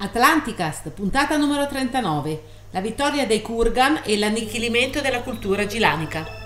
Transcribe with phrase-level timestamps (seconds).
[0.00, 2.42] Atlanticast, puntata numero 39.
[2.70, 6.37] La vittoria dei Kurgan e l'annichilimento della cultura gilanica.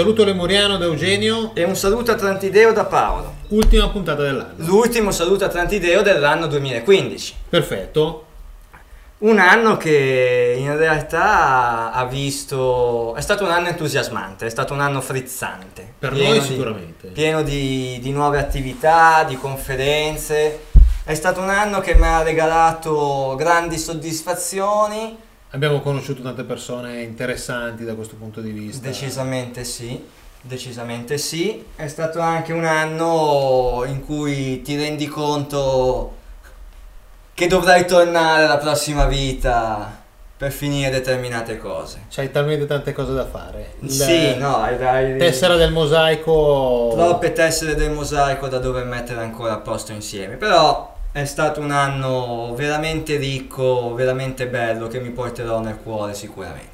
[0.00, 3.34] Saluto lemuriano da Eugenio, E un saluto a Trantideo da Paolo.
[3.48, 4.54] ultima puntata dell'anno.
[4.56, 7.34] L'ultimo saluto a Trantideo dell'anno 2015.
[7.50, 8.24] Perfetto.
[9.18, 13.14] Un anno che in realtà ha visto...
[13.14, 15.92] è stato un anno entusiasmante, è stato un anno frizzante.
[15.98, 17.08] Per noi di- sicuramente.
[17.08, 20.60] Pieno di, di nuove attività, di conferenze.
[21.04, 25.14] È stato un anno che mi ha regalato grandi soddisfazioni.
[25.52, 28.86] Abbiamo conosciuto tante persone interessanti da questo punto di vista.
[28.86, 30.00] Decisamente sì,
[30.40, 31.64] decisamente sì.
[31.74, 36.16] È stato anche un anno in cui ti rendi conto
[37.34, 39.98] che dovrai tornare alla prossima vita
[40.36, 42.02] per finire determinate cose.
[42.10, 43.72] C'hai talmente tante cose da fare.
[43.80, 46.92] Il- Sì, no, hai Tessera del mosaico.
[46.94, 50.36] troppe tessere del mosaico da dover mettere ancora a posto insieme.
[50.36, 56.68] Però è stato un anno veramente ricco, veramente bello che mi porterò nel cuore sicuramente.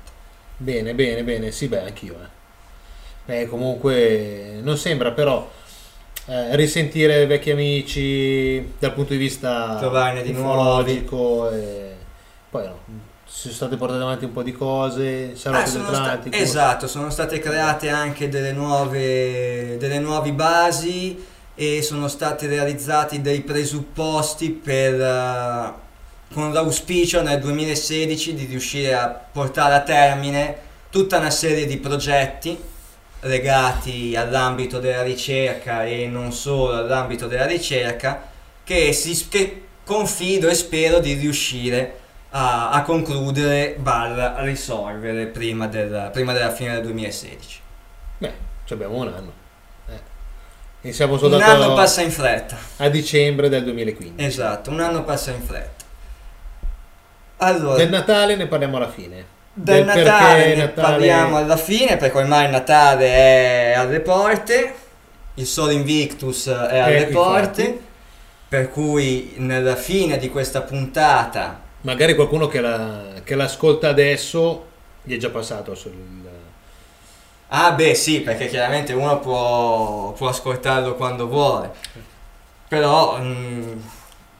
[0.59, 1.51] Bene, bene, bene.
[1.51, 2.15] Sì, beh, anch'io.
[2.15, 2.35] Eh.
[3.25, 5.51] Beh, comunque non sembra però
[6.27, 11.95] eh, risentire vecchi amici dal punto di vista Trovarne di ufologico e
[12.49, 12.79] poi no,
[13.25, 17.11] si sono state portate avanti un po' di cose, Eh, più sono sta- esatto, sono
[17.11, 25.01] state create anche delle nuove, delle nuove basi e sono stati realizzati dei presupposti per,
[25.01, 25.73] eh,
[26.33, 30.57] con l'auspicio nel 2016 di riuscire a portare a termine
[30.91, 32.57] tutta una serie di progetti
[33.21, 38.29] legati all'ambito della ricerca e non solo all'ambito della ricerca
[38.63, 42.01] che, si, che confido e spero di riuscire
[42.31, 47.61] a, a concludere barra risolvere prima, del- prima della fine del 2016.
[48.19, 48.33] Beh,
[48.67, 49.45] ci abbiamo un anno.
[50.83, 50.89] Eh.
[50.89, 54.25] E siamo Un soltanto anno passa in fretta, a dicembre del 2015.
[54.25, 55.85] esatto, un anno passa in fretta.
[57.39, 59.25] Allora, Del Natale ne parliamo alla fine.
[59.53, 64.75] del perché Natale ne Natale- parliamo alla fine perché ormai il Natale è alle porte,
[65.35, 67.13] il Sole Invictus è alle infatti.
[67.15, 67.81] porte,
[68.49, 74.67] per cui nella fine di questa puntata Magari qualcuno che, la- che l'ascolta adesso
[75.03, 75.93] gli è già passato sul...
[77.49, 81.71] Ah beh sì, perché chiaramente uno può, può ascoltarlo quando vuole,
[82.67, 83.73] però mm,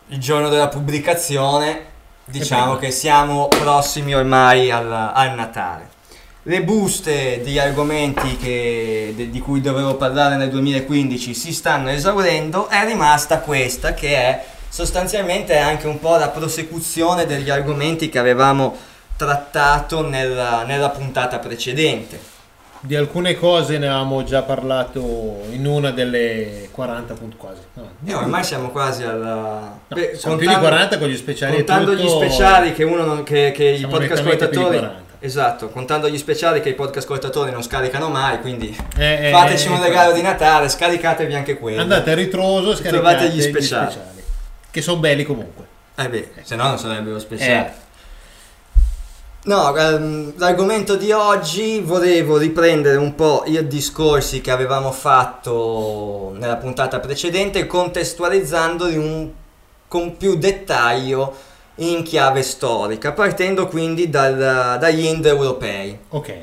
[0.09, 5.95] il giorno della pubblicazione diciamo che siamo prossimi ormai al, al Natale.
[6.43, 12.69] Le buste di argomenti che- de- di cui dovevo parlare nel 2015 si stanno esaurendo,
[12.69, 18.77] è rimasta questa che è sostanzialmente anche un po' la prosecuzione degli argomenti che avevamo
[19.17, 22.35] trattato nella- nella puntata precedente.
[22.87, 27.61] Di alcune cose ne avevamo già parlato in una delle 40 punti quasi.
[27.75, 29.35] No, E ormai siamo quasi alla...
[29.89, 33.05] no, Beh, siamo più di 40 con gli speciali contando tutto, gli speciali che uno
[33.05, 35.05] non, che, che i podcast ascoltatori 40.
[35.19, 39.67] esatto contando gli speciali che i podcast ascoltatori non scaricano mai quindi Eh, eh, fateci
[39.67, 43.37] eh, un regalo di Natale scaricatevi anche quello Andate a ritroso e scaricate Trovate gli
[43.39, 43.91] gli speciali.
[43.91, 44.23] speciali.
[44.71, 45.65] Che sono belli comunque.
[45.97, 47.21] eh beh se no non sarebbero Eh.
[47.21, 47.71] speciali
[49.47, 56.57] No, ehm, l'argomento di oggi volevo riprendere un po' i discorsi che avevamo fatto nella
[56.57, 59.31] puntata precedente, contestualizzandoli un-
[59.87, 61.33] con più dettaglio
[61.77, 65.97] in chiave storica, partendo quindi dal- dagli indoeuropei.
[66.09, 66.35] Ok.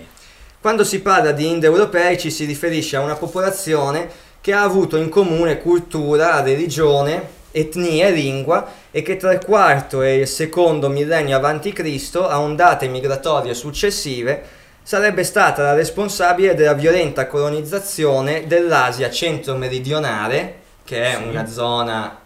[0.62, 4.09] Quando si parla di indoeuropei ci si riferisce a una popolazione
[4.40, 10.02] che ha avuto in comune cultura, religione, etnia e lingua e che tra il IV
[10.02, 14.44] e il secondo millennio a.C., a ondate migratorie successive,
[14.84, 21.23] sarebbe stata la responsabile della violenta colonizzazione dell'Asia centro-meridionale, che è Sì.
[21.29, 22.17] una zona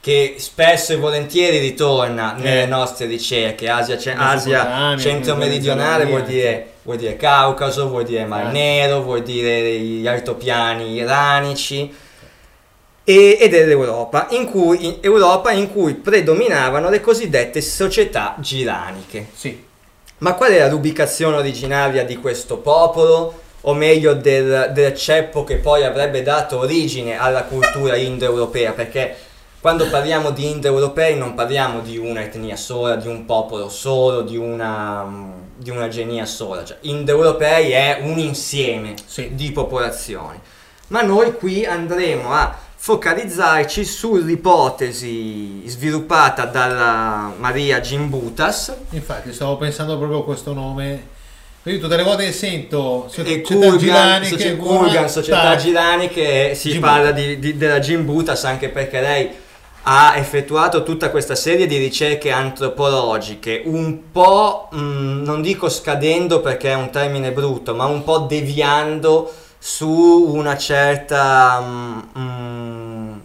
[0.00, 2.66] che spesso e volentieri ritorna nelle Eh.
[2.66, 3.68] nostre ricerche.
[3.68, 8.50] Asia, ce- Asia centro-meridionale vuol dire, vuol dire Caucaso, vuol dire Mar Eh.
[8.50, 11.94] Nero, vuol dire gli altopiani iranici
[13.04, 19.28] e, ed è l'Europa in, cui, in- Europa in cui predominavano le cosiddette società giraniche.
[19.34, 19.64] Sì.
[20.18, 23.40] Ma qual è l'ubicazione originaria di questo popolo?
[23.62, 28.72] O meglio del, del ceppo che poi avrebbe dato origine alla cultura indoeuropea?
[28.72, 29.14] Perché
[29.60, 35.06] quando parliamo di indoeuropei non parliamo di un'etnia sola, di un popolo solo, di una,
[35.56, 36.64] di una genia sola.
[36.64, 39.34] Cioè, indoeuropei è un insieme Sì.
[39.34, 40.40] di popolazioni.
[40.88, 50.18] Ma noi qui andremo a focalizzarci sull'ipotesi sviluppata dalla Maria Gimbutas Infatti, stavo pensando proprio
[50.18, 51.06] a questo nome.
[51.62, 55.58] Vedi, tutte le volte che sento e società Kurgan, Gilani socie- che Kurgan, società tac.
[55.60, 56.92] Gilani che si Gimbutas.
[56.92, 59.30] parla di, di- della Gimbutas anche perché lei
[59.82, 66.70] ha effettuato tutta questa serie di ricerche antropologiche un po' mh, non dico scadendo perché
[66.72, 69.32] è un termine brutto ma un po' deviando
[69.64, 73.20] su una certa mh, mh,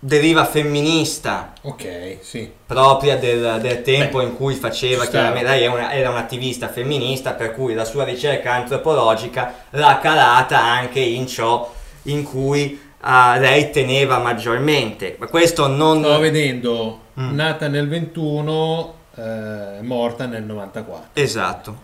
[0.00, 2.50] deriva femminista Ok, sì.
[2.66, 7.54] propria del, del tempo Beh, in cui faceva chiaramente lei una- era un'attivista femminista per
[7.54, 11.72] cui la sua ricerca antropologica l'ha calata anche in ciò
[12.04, 17.34] in cui ah, lei teneva maggiormente ma questo non Stavo vedendo, Mm.
[17.34, 21.08] nata nel 21, eh, morta nel 94.
[21.14, 21.76] esatto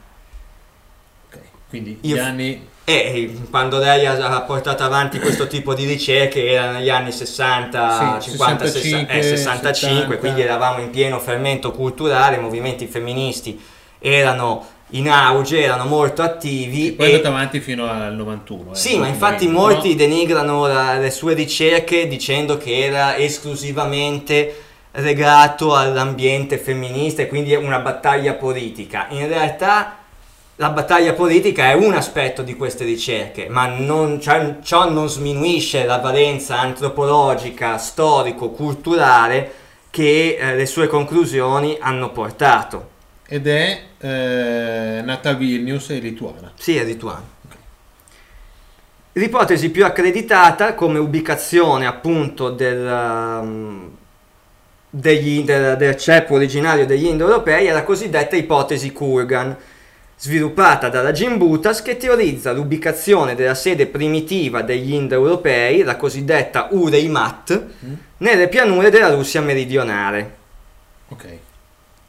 [1.28, 1.38] Ok,
[1.70, 2.68] Quindi Io- gli anni...
[2.88, 8.30] e quando lei ha, portato avanti questo tipo di ricerche era negli anni 60, Sì,
[8.30, 10.16] 50, 65, 60, eh, 65 70.
[10.18, 13.60] quindi eravamo in pieno fermento culturale i movimenti femministi
[13.98, 18.70] erano in auge erano molto attivi Poi è e- andata avanti fino al 91.
[18.70, 19.94] eh, Sì, ma infatti molti no?
[19.96, 24.62] denigrano la- le sue ricerche dicendo che era esclusivamente
[24.92, 29.06] legato all'ambiente femminista e quindi una battaglia politica.
[29.10, 29.96] In realtà
[30.58, 35.84] la battaglia politica è un aspetto di queste ricerche, ma non- cioè, ciò non sminuisce
[35.84, 39.52] la valenza antropologica, storico-culturale
[39.90, 42.94] che eh, le sue conclusioni hanno portato.
[43.28, 46.52] Ed è eh, nata a Vilnius e lituana.
[46.54, 47.34] Sì, è rituale.
[49.12, 53.90] L'ipotesi più accreditata come ubicazione appunto del, um,
[54.88, 59.56] degli- del, del ceppo originario degli indoeuropei è la cosiddetta ipotesi Kurgan,
[60.16, 67.64] sviluppata dalla Gimbutas che teorizza l'ubicazione della sede primitiva degli indoeuropei, la cosiddetta Ureimat,
[68.18, 70.36] nelle pianure della Russia meridionale.
[71.08, 71.38] Ok.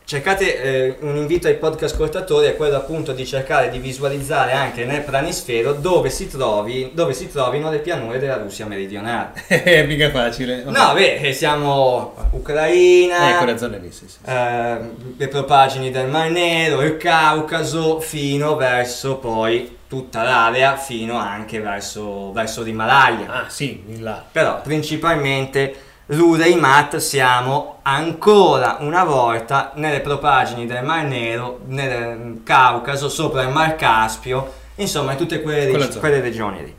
[0.10, 4.86] Cercate eh, un invito ai podcast ascoltatori è quello appunto di cercare di visualizzare anche
[4.86, 9.34] nel planisfero dove si, trovi, dove si trovino le pianure della Russia meridionale.
[9.48, 10.64] È mica facile.
[10.64, 14.16] No, beh, eh, siamo Ucraina, Ecco le zone lì, sì, sì.
[14.24, 14.32] sì.
[14.32, 14.78] eh,
[15.18, 22.32] le propagini del Mar Nero, il Caucaso, fino verso poi tutta l'area, fino anche verso,
[22.32, 23.28] verso l'Himalaya.
[23.28, 24.24] Ah, sì, in là.
[24.32, 33.42] Però principalmente l'Ureimat siamo ancora una volta nelle propagini del Mar Nero, nel Caucaso, sopra
[33.44, 36.76] il Mar Caspio, insomma in tutte quelle, reg- quelle regioni lì.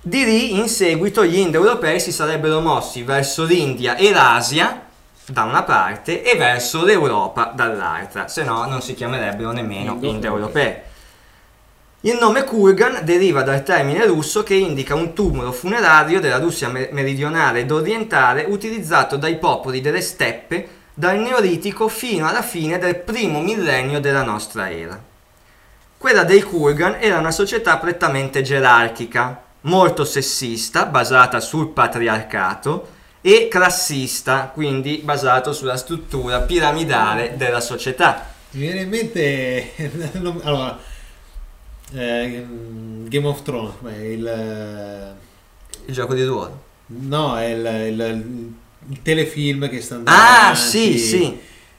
[0.00, 4.82] Di lì in seguito gli indoeuropei si sarebbero mossi verso l'India e l'Asia
[5.26, 10.74] da una parte e verso l'Europa dall'altra, se no non si chiamerebbero nemmeno Indo- indoeuropei.
[12.00, 16.88] Il nome Kurgan deriva dal termine russo che indica un tumulo funerario della Russia me-
[16.92, 23.40] meridionale ed orientale utilizzato dai popoli delle steppe dal Neolitico fino alla fine del primo
[23.40, 25.02] millennio della nostra era.
[25.98, 34.52] Quella dei Kurgan era una società prettamente gerarchica, molto sessista, basata sul patriarcato, e classista,
[34.54, 38.24] quindi basato sulla struttura piramidale della società.
[38.50, 39.72] Mi viene in mente...
[40.44, 40.78] allora,
[41.94, 42.44] eh,
[43.08, 44.26] Game of Thrones, il...
[44.26, 45.14] eh,
[45.86, 46.62] Il gioco di ruolo.
[46.86, 48.52] No, è il, il-
[48.88, 50.60] il telefilm che sta andando Ah, avanti.
[50.60, 51.38] sì, sì.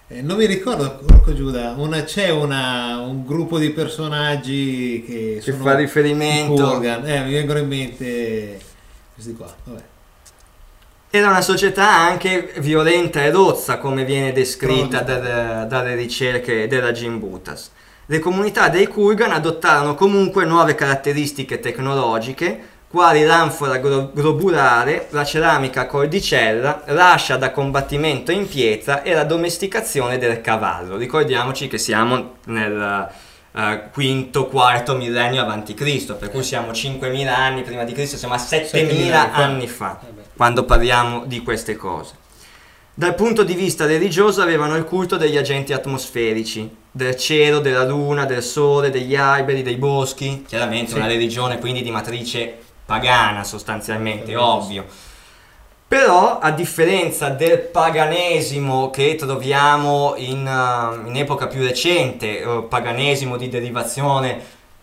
[0.10, 5.52] Eh, non mi ricordo, porco Giuda, una, c'è una, un gruppo di personaggi che, Che
[5.54, 6.82] fa riferimento-.
[6.82, 8.60] Eh, mi vengono in mente
[9.14, 9.54] questi qua.
[9.66, 9.82] Vabbè.
[11.10, 15.22] Era una società anche violenta e rozza, come viene descritta Pronto.
[15.22, 17.72] dal- dalle ricerche della Gimbutas.
[18.10, 25.86] Le comunità dei Kurgan adottarono comunque nuove caratteristiche tecnologiche, quali l'anfora globulare, la ceramica a
[25.88, 30.96] cordicella, l'ascia da combattimento in pietra e la domesticazione del cavallo.
[30.96, 33.10] Ricordiamoci che siamo nel
[33.52, 38.36] eh, quinto, quarto millennio avanti Cristo, per cui siamo 5.000 anni prima di Cristo, siamo
[38.36, 40.00] a 7.000 7.000 anni fa.
[40.34, 42.26] quando parliamo di queste cose.
[43.00, 48.26] Dal punto di vista religioso avevano il culto degli agenti atmosferici, del cielo, della luna,
[48.26, 50.98] del sole, degli alberi, dei boschi, chiaramente Sì.
[50.98, 54.34] una religione quindi di matrice pagana sostanzialmente, Sì.
[54.34, 54.86] ovvio.
[55.88, 63.38] Però a differenza del paganesimo che troviamo in, uh, in epoca più recente, eh, paganesimo
[63.38, 64.42] di derivazione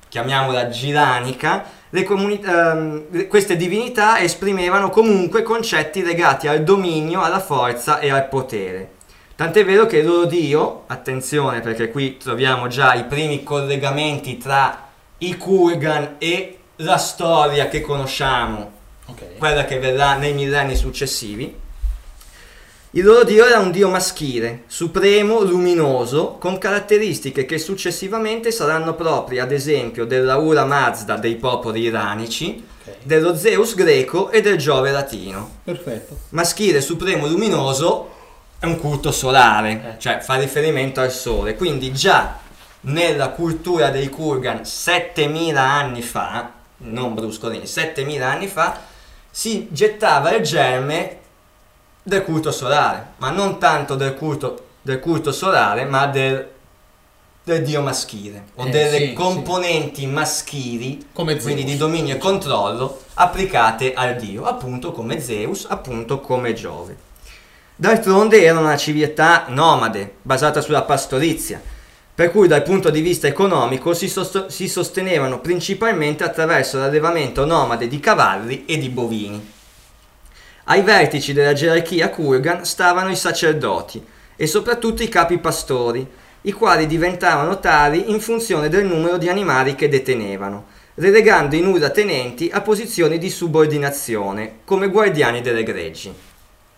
[0.09, 1.65] chiamiamola giranica,
[2.03, 8.91] ehm, queste divinità esprimevano comunque concetti legati al dominio, alla forza e al potere.
[9.37, 14.89] Tant'è vero che il loro dio, attenzione perché qui troviamo già i primi collegamenti tra
[15.19, 18.73] i Kurgan e la storia che conosciamo,
[19.07, 19.39] Ok.
[19.39, 21.63] quella che verrà nei millenni successivi.
[22.97, 29.41] Il loro dio era un dio maschile, supremo, luminoso, con caratteristiche che successivamente saranno proprie,
[29.41, 32.95] ad esempio, della Ura Mazda dei popoli iranici, ok.
[33.03, 35.57] dello Zeus greco e del Giove latino.
[35.65, 36.17] Perfetto.
[36.29, 38.13] Maschile, supremo, luminoso
[38.61, 39.99] è un culto solare, Eh.
[39.99, 42.39] cioè fa riferimento al sole, quindi già
[42.83, 48.81] nella cultura dei Kurgan 7000 anni fa, non bruscolini, 7000 anni fa,
[49.29, 51.23] si gettava il germe
[52.07, 56.47] del culto solare, ma non tanto del culto, del culto solare, ma del,
[57.43, 61.73] del dio maschile, o Eh, delle sì, componenti maschili, Come quindi Zeus.
[61.73, 66.97] di dominio e controllo, applicate al dio, appunto come Zeus, appunto come Giove.
[67.77, 71.61] D'altronde era una civiltà nomade, basata sulla pastorizia,
[72.15, 77.89] per cui dal punto di vista economico si, sost- si sostenevano principalmente attraverso l'allevamento nomade
[77.89, 79.53] di cavalli e di bovini.
[80.67, 84.03] Ai vertici della gerarchia Kurgan stavano i sacerdoti
[84.35, 86.07] e soprattutto i capi pastori,
[86.43, 91.91] i quali diventavano tali in funzione del numero di animali che detenevano, relegando i nuda
[91.91, 96.13] tenenti a posizioni di subordinazione come guardiani delle greggi.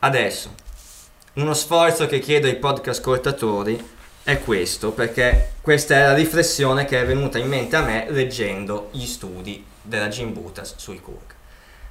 [0.00, 0.52] Adesso,
[1.34, 3.80] uno sforzo che chiedo ai podcast ascoltatori
[4.24, 8.88] è questo, perché questa è la riflessione che è venuta in mente a me leggendo
[8.90, 11.35] gli studi della Gimbutas sui Kurg.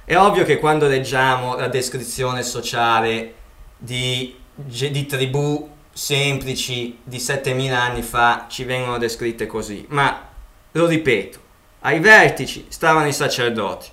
[0.08, 3.34] È ovvio che quando leggiamo la descrizione sociale
[3.76, 10.28] di, di tribù semplici di 7000 anni fa ci vengono descritte così, ma
[10.70, 11.40] lo ripeto,
[11.80, 13.88] ai vertici stavano i sacerdoti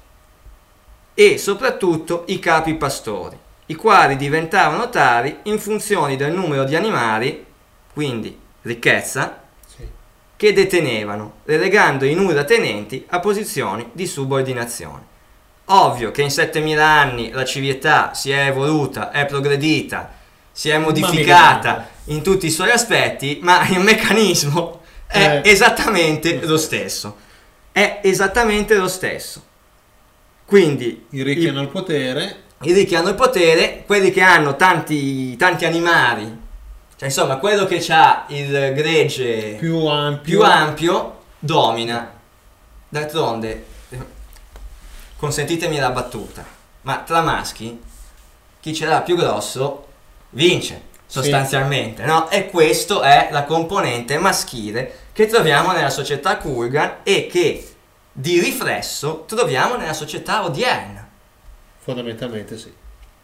[1.15, 7.43] e soprattutto i capi pastori, i quali diventavano tali in funzione del numero di animali,
[7.91, 9.87] quindi ricchezza, Sì.
[10.35, 15.12] che detenevano, relegando i nuda tenenti a posizioni di subordinazione.
[15.65, 20.11] Ovvio che in 7000 anni la civiltà si è evoluta, è progredita,
[20.51, 26.57] si è modificata in tutti i suoi aspetti, ma il meccanismo è Eh, esattamente lo
[26.57, 27.17] stesso.
[27.71, 29.41] È esattamente lo stesso.
[30.45, 32.35] Quindi I ricchi i- hanno il potere.
[32.63, 36.23] i ricchi hanno il potere, quelli che hanno tanti, tanti animali,
[36.95, 40.21] cioè insomma quello che ha il gregge più ampio.
[40.23, 42.11] più ampio domina.
[42.89, 43.65] D'altronde,
[45.23, 46.43] consentitemi la battuta,
[46.81, 47.81] ma tra maschi
[48.59, 49.87] chi ce l'ha più grosso
[50.31, 52.29] vince sostanzialmente, no?
[52.29, 57.73] E questo è la componente maschile che troviamo nella società Kurgan e che
[58.11, 61.07] di riflesso troviamo nella società odierna.
[61.79, 62.73] Fondamentalmente sì.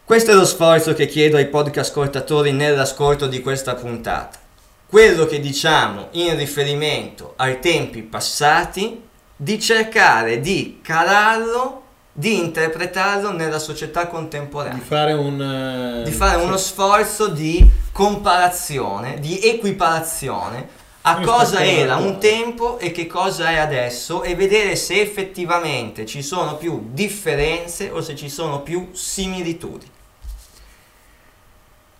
[0.02, 4.38] Questo è lo sforzo che chiedo ai podcast ascoltatori nell'ascolto di questa puntata.
[4.86, 11.79] Quello che diciamo in riferimento ai tempi passati, di cercare di calarlo,
[12.20, 14.82] di interpretarlo nella società Di contemporanea.
[14.82, 15.40] fare un...
[15.40, 20.68] eh, Di fare uno sforzo di comparazione, di equiparazione
[21.02, 26.04] a Rispetto cosa era un tempo e che cosa è adesso e vedere se effettivamente
[26.04, 29.90] ci sono più differenze o se ci sono più similitudini.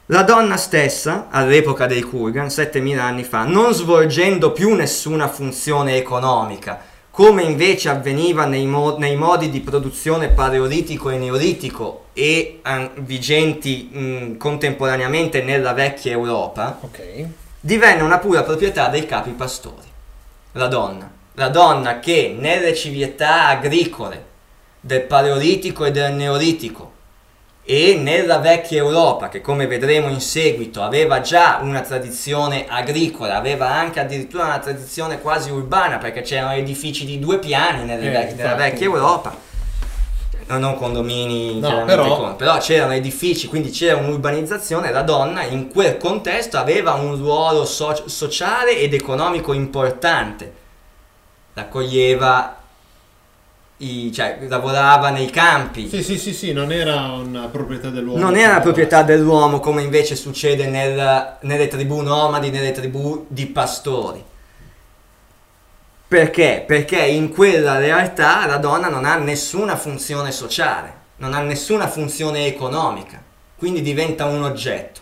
[0.07, 6.81] La donna stessa, all'epoca dei Kurgan, 7000 anni fa, non svolgendo più nessuna funzione economica,
[7.11, 13.89] come invece avveniva nei, mo- nei modi di produzione paleolitico e neolitico e eh, vigenti
[13.93, 17.27] mh, contemporaneamente nella vecchia Europa, Ok.
[17.61, 19.89] divenne una pura proprietà dei capi pastori.
[20.53, 21.11] La donna.
[21.35, 24.25] La donna che nelle civiltà agricole
[24.81, 26.90] del Paleolitico e del Neolitico
[27.63, 33.69] e nella vecchia Europa, che come vedremo in seguito aveva già una tradizione agricola, aveva
[33.71, 38.57] anche addirittura una tradizione quasi urbana, perché c'erano edifici di due piani Eh, nella infatti.
[38.59, 39.49] vecchia Europa.
[40.47, 45.69] No, non condomini, No, però- con- però c'erano edifici, quindi c'era un'urbanizzazione, la donna in
[45.69, 50.53] quel contesto aveva un ruolo so- sociale ed economico importante,
[51.55, 52.60] raccoglieva,
[53.83, 58.21] i, cioè lavorava nei campi, Sì, sì, sì, sì, non era una proprietà dell'uomo.
[58.21, 63.47] non era la proprietà dell'uomo come invece succede nel- nelle tribù nomadi, nelle tribù di
[63.47, 64.23] pastori.
[66.09, 66.65] Perché?
[66.67, 72.47] Perché in quella realtà la donna non ha nessuna funzione sociale, non ha nessuna funzione
[72.47, 73.23] economica,
[73.57, 75.01] quindi diventa un oggetto.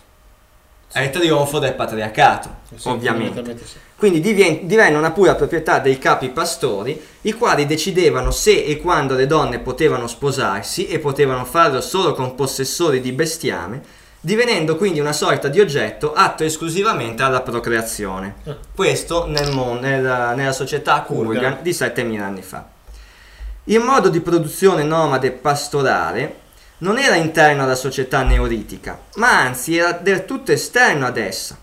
[0.91, 3.57] È il trionfo del patriarcato, Sì, ovviamente.
[3.65, 3.77] sì.
[3.99, 9.13] Quindi divien- divenne una pura proprietà dei capi pastori, i quali decidevano se e quando
[9.13, 13.81] le donne potevano sposarsi e potevano farlo solo con possessori di bestiame,
[14.21, 18.35] divenendo quindi una sorta di oggetto atto esclusivamente alla procreazione.
[18.45, 18.55] Ah.
[18.73, 21.57] Questo nel mon- nella, nella società Kurgan Kurgan.
[21.61, 22.67] di 7000 anni fa.
[23.65, 26.47] Il modo di produzione nomade pastorale
[26.79, 31.57] non era interno alla società neolitica, ma anzi era del tutto esterno ad essa.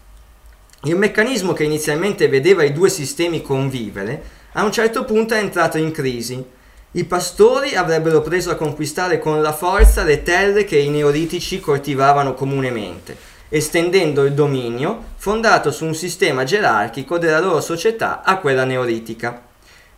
[0.86, 5.78] Il meccanismo che inizialmente vedeva i due sistemi convivere, a un certo punto è entrato
[5.78, 6.40] in crisi.
[6.92, 12.34] I pastori avrebbero preso a conquistare con la forza le terre che i neolitici coltivavano
[12.34, 13.16] comunemente,
[13.48, 19.42] estendendo il dominio fondato su un sistema gerarchico della loro società a quella neolitica.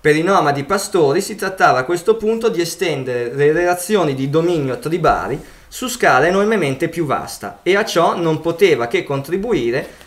[0.00, 4.78] Per i nomadi pastori si trattava a questo punto di estendere le relazioni di dominio
[4.78, 10.06] tribali su scala enormemente più vasta e a ciò non poteva che contribuire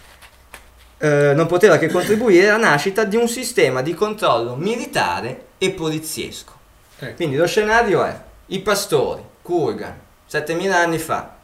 [1.01, 6.53] eh, non poteva che contribuire alla nascita di un sistema di controllo militare e poliziesco.
[6.99, 7.15] Ecco.
[7.15, 8.15] Quindi lo scenario è
[8.47, 11.37] i pastori, Kurgan, 7000 anni fa,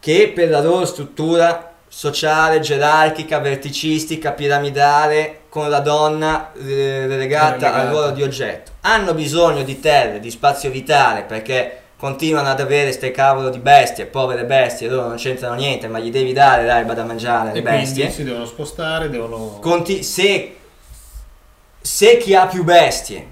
[0.00, 7.88] che per la loro struttura sociale, gerarchica, verticistica, piramidale, con la donna eh, relegata al
[7.88, 13.10] ruolo di oggetto, hanno bisogno di terre, di spazio vitale, perché continuano ad avere ste
[13.10, 17.02] cavolo di bestie, povere bestie, loro non c'entrano niente, ma gli devi dare l'erba da
[17.04, 17.94] mangiare alle E bestie.
[18.04, 19.58] quindi si devono spostare, devono...
[19.60, 20.56] Conti- se,
[21.80, 23.26] se chi ha più bestie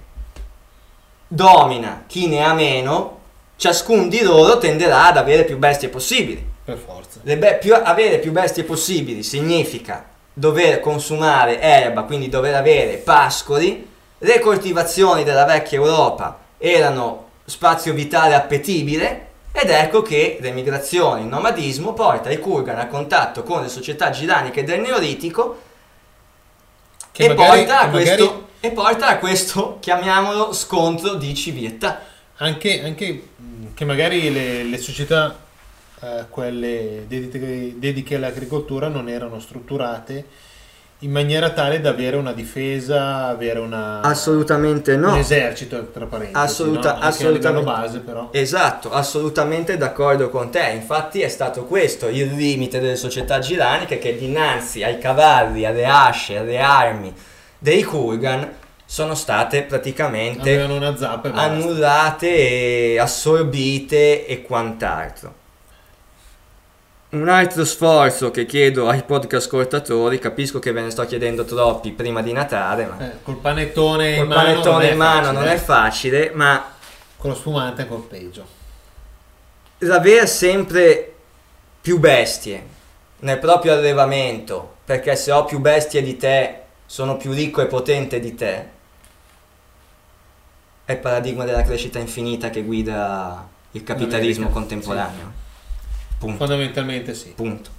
[1.29, 3.19] domina chi ne ha meno,
[3.57, 6.45] ciascun di loro tenderà ad avere più bestie possibili.
[6.65, 7.21] Per forza.
[7.23, 13.89] Be- più- avere più bestie possibili significa dover consumare erba, quindi dover avere pascoli.
[14.19, 21.95] Le coltivazioni della vecchia Europa erano spazio vitale appetibile ed ecco che l'emigrazione, il nomadismo
[21.95, 25.63] porta i Kurgan a contatto con le società giraniche del Neolitico
[27.11, 31.35] Che e, magari- porta a che magari- questo, e porta a questo, chiamiamolo, scontro di
[31.35, 32.03] civiltà.
[32.37, 33.29] Anche, anche
[33.73, 35.39] che magari le, le società,
[36.03, 40.27] eh, quelle dediche, dediche all'agricoltura, non erano strutturate
[41.01, 45.17] in maniera tale da avere una difesa, avere una, Assolutamente un no.
[45.17, 46.39] esercito, tra parentesi.
[46.43, 47.01] Assoluta- no?
[47.01, 47.65] Assolutamente.
[47.65, 48.29] base, però.
[48.33, 50.71] Esatto, assolutamente d'accordo con te.
[50.75, 56.39] Infatti è stato questo il limite delle società giraniche che dinanzi ai cavalli, alle asce,
[56.39, 57.13] alle armi
[57.59, 58.51] dei Kurgan
[58.89, 65.45] sono state praticamente annullate e assorbite e quant'altro.
[67.17, 71.91] Un altro sforzo che chiedo ai podcast ascoltatori, capisco che ve ne sto chiedendo troppi
[71.93, 75.23] prima di Natale, ma Eh, col panettone col in mano, non panettone è in mano
[75.23, 75.59] facile, non è eh.
[75.59, 76.73] facile, ma
[77.17, 78.47] Con lo spumante è ancora peggio.
[79.79, 81.15] l'avere sempre
[81.81, 82.67] più bestie
[83.21, 88.21] nel proprio allevamento, perché se ho più bestie di te, sono più ricco e potente
[88.21, 88.69] di te,
[90.85, 95.45] è il paradigma della crescita infinita che guida il capitalismo contemporaneo.
[96.19, 96.37] Punto.
[96.39, 97.29] Fondamentalmente sì.
[97.31, 97.71] Punto.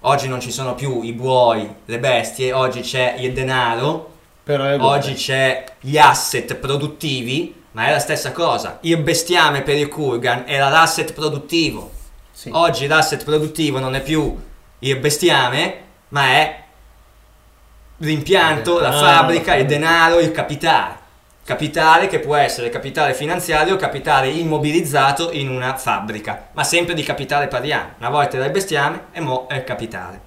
[0.00, 4.12] Oggi non ci sono più i buoi, le bestie, oggi c'è il denaro,
[4.80, 8.78] oggi c'è gli asset produttivi, ma è la stessa cosa.
[8.82, 11.90] Il bestiame per il Kurgan era l'asset produttivo.
[12.30, 12.50] Sì.
[12.52, 14.36] Oggi l'asset produttivo non è più
[14.80, 16.62] il bestiame, ma è
[17.98, 20.98] l'impianto, la Ah, fabbrica, il denaro, il capitale.
[21.44, 27.02] Capitale che può essere capitale finanziario o capitale immobilizzato in una fabbrica, ma sempre di
[27.02, 27.96] capitale parliamo.
[27.98, 30.22] Una volta era il bestiame e mo è il capitale.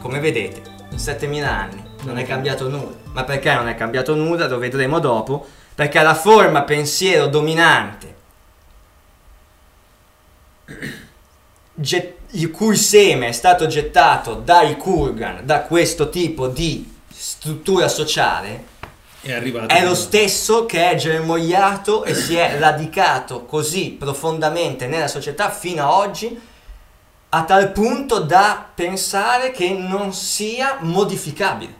[0.00, 2.96] Come vedete, in 7000 anni non è cambiato nulla.
[3.12, 4.48] Ma perché non è cambiato nulla?
[4.48, 5.46] Lo vedremo dopo.
[5.74, 8.14] Perché la forma pensiero dominante,
[11.80, 18.68] get- il cui seme è stato gettato dai Kurgan, da questo tipo di struttura sociale,
[19.22, 25.50] È è lo stesso che è germogliato e si è radicato così profondamente nella società
[25.50, 26.40] fino a oggi
[27.32, 31.78] a tal punto da pensare che non sia modificabile.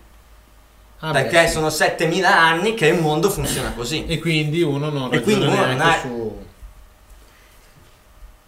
[0.98, 1.54] Ah, beh, perché sì.
[1.54, 4.04] sono 7000 anni che il mondo funziona così.
[4.06, 6.48] E quindi uno non E quindi uno non ha- su...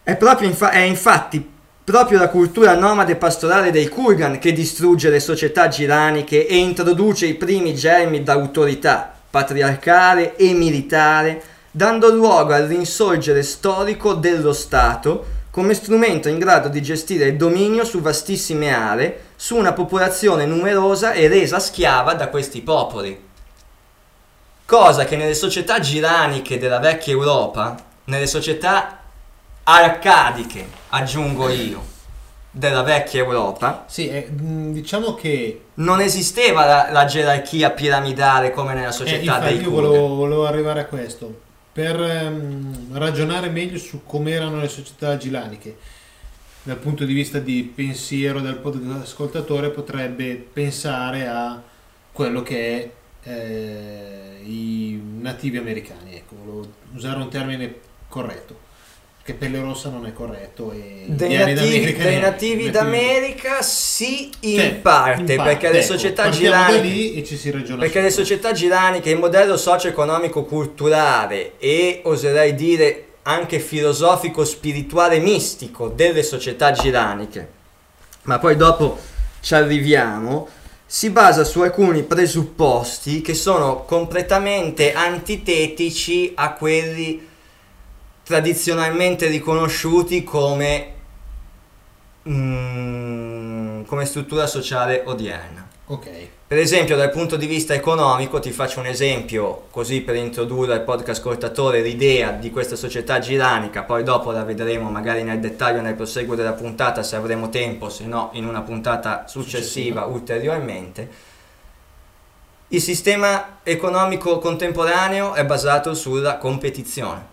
[0.04, 1.50] È, infa- è infatti
[1.84, 7.34] proprio la cultura nomade pastorale dei Kurgan che distrugge le società giraniche e introduce i
[7.34, 16.28] primi germi d'autorità patriarcale e militare, dando luogo al rinsorgere storico dello Stato come strumento
[16.28, 21.60] in grado di gestire il dominio su vastissime aree, su una popolazione numerosa e resa
[21.60, 23.30] schiava da questi popoli.
[24.64, 29.01] Cosa che nelle società giraniche della vecchia Europa, nelle società
[29.64, 31.82] arcadiche, aggiungo io,
[32.50, 38.74] della vecchia Europa, Sì, eh, mh, diciamo che non esisteva la, la gerarchia piramidale come
[38.74, 39.90] nella eh, società infatti dei io Kurgan.
[39.90, 41.40] volevo, volevo arrivare a questo
[41.72, 45.76] per ehm, ragionare meglio su come erano le società gilaniche.
[46.64, 48.60] Dal punto di vista di pensiero del
[49.02, 51.60] ascoltatore potrebbe pensare a
[52.12, 52.92] quello che
[53.24, 56.14] è eh, i nativi americani.
[56.14, 57.74] Ecco, volevo usare un termine
[58.08, 58.56] corretto,
[59.24, 60.72] perché pelle rossa non è corretto.
[60.72, 65.92] E Dei indiani nativi, ne- nativi d'America sì in Cioè, parte, in perché le ecco,
[65.92, 72.56] società e ci si ragiona Perché le società giraniche, il modello socio-economico culturale e oserei
[72.56, 77.48] dire anche filosofico, spirituale, mistico delle società giraniche,
[78.22, 78.98] ma poi dopo
[79.40, 80.48] ci arriviamo,
[80.84, 87.30] si basa su alcuni presupposti che sono completamente antitetici a quelli
[88.24, 90.92] tradizionalmente riconosciuti come,
[92.28, 95.68] mm, come struttura sociale odierna.
[95.86, 96.08] Ok.
[96.46, 100.82] Per esempio, dal punto di vista economico, ti faccio un esempio così per introdurre al
[100.84, 105.94] podcast ascoltatore l'idea di questa società giranica, poi dopo la vedremo magari nel dettaglio nel
[105.94, 110.04] proseguo della puntata se avremo tempo, se no in una puntata successiva Successiva.
[110.04, 111.08] ulteriormente.
[112.68, 117.26] Il sistema economico contemporaneo è basato sulla competizione,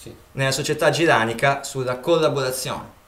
[0.00, 0.14] Sì.
[0.32, 2.98] nella società giranica sulla collaborazione.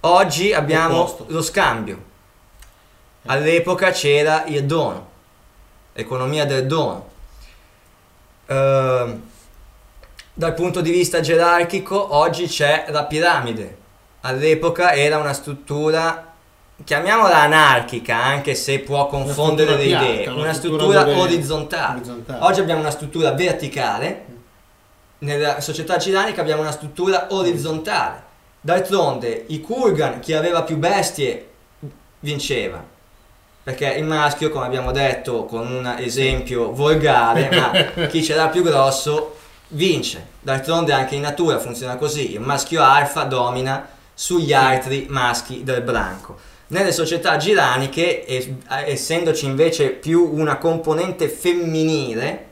[0.00, 2.04] Oggi abbiamo lo scambio.
[3.24, 5.08] All'epoca c'era il dono,
[5.94, 7.08] economia del dono.
[8.46, 9.22] Ehm,
[10.34, 13.76] dal punto di vista gerarchico, oggi c'è la piramide.
[14.20, 16.30] All'epoca era una struttura,
[16.84, 21.94] chiamiamola anarchica, anche se può confondere le struttura idee, piatta, una, una struttura, struttura orizzontale.
[21.96, 22.44] orizzontale.
[22.44, 24.24] Oggi abbiamo una struttura verticale,
[25.18, 28.26] nella società giranica abbiamo una struttura orizzontale.
[28.60, 31.48] D'altronde i Kurgan, chi aveva più bestie,
[32.20, 32.84] vinceva.
[33.62, 38.62] Perché il maschio, come abbiamo detto con un esempio volgare, ma chi ce l'ha più
[38.62, 39.36] grosso
[39.68, 40.26] vince.
[40.40, 46.36] D'altronde anche in natura funziona così, il maschio alfa domina sugli altri maschi del branco.
[46.68, 52.46] Nelle società giraniche, es- essendoci invece più una componente femminile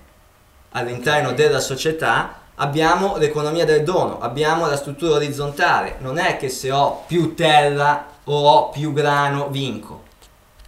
[0.71, 5.97] all'interno della società, abbiamo l'economia del dono, abbiamo la struttura orizzontale.
[6.01, 10.03] Non è che se ho più terra o ho più grano vinco.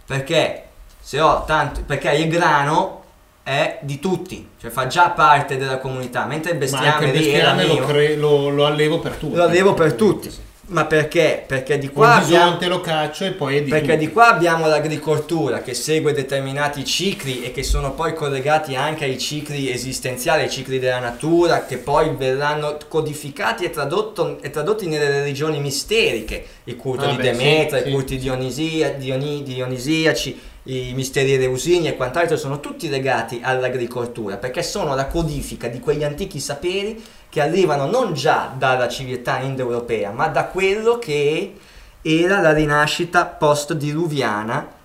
[0.05, 0.63] Perché
[0.99, 3.03] se ho tanto perché il grano
[3.43, 7.73] è di tutti, cioè fa già parte della comunità, mentre il bestiame il bestiame lo,
[7.73, 7.85] mio.
[7.85, 9.35] cre- lo, lo allevo per tutti.
[9.35, 10.47] Lo allevo per tutti.
[10.71, 11.43] Ma perché?
[11.47, 14.67] Perché di qua abbiamo bisonte lo caccio e poi è di perché di qua abbiamo
[14.67, 20.49] l'agricoltura che segue determinati cicli e che sono poi collegati anche ai cicli esistenziali, ai
[20.49, 26.75] cicli della natura, che poi verranno codificati e, tradotto- e tradotti nelle religioni misteriche, il
[26.75, 27.91] culto Ah, di beh, Demetra, sì, i sì.
[27.91, 34.93] culti dionisia- dioni- dionisiaci, i misteri eleusini e quant'altro sono tutti legati all'agricoltura, perché sono
[34.93, 40.45] la codifica di quegli antichi saperi che arrivano non già dalla civiltà indoeuropea, ma da
[40.45, 41.55] quello che
[42.01, 44.77] era la rinascita post-diluviana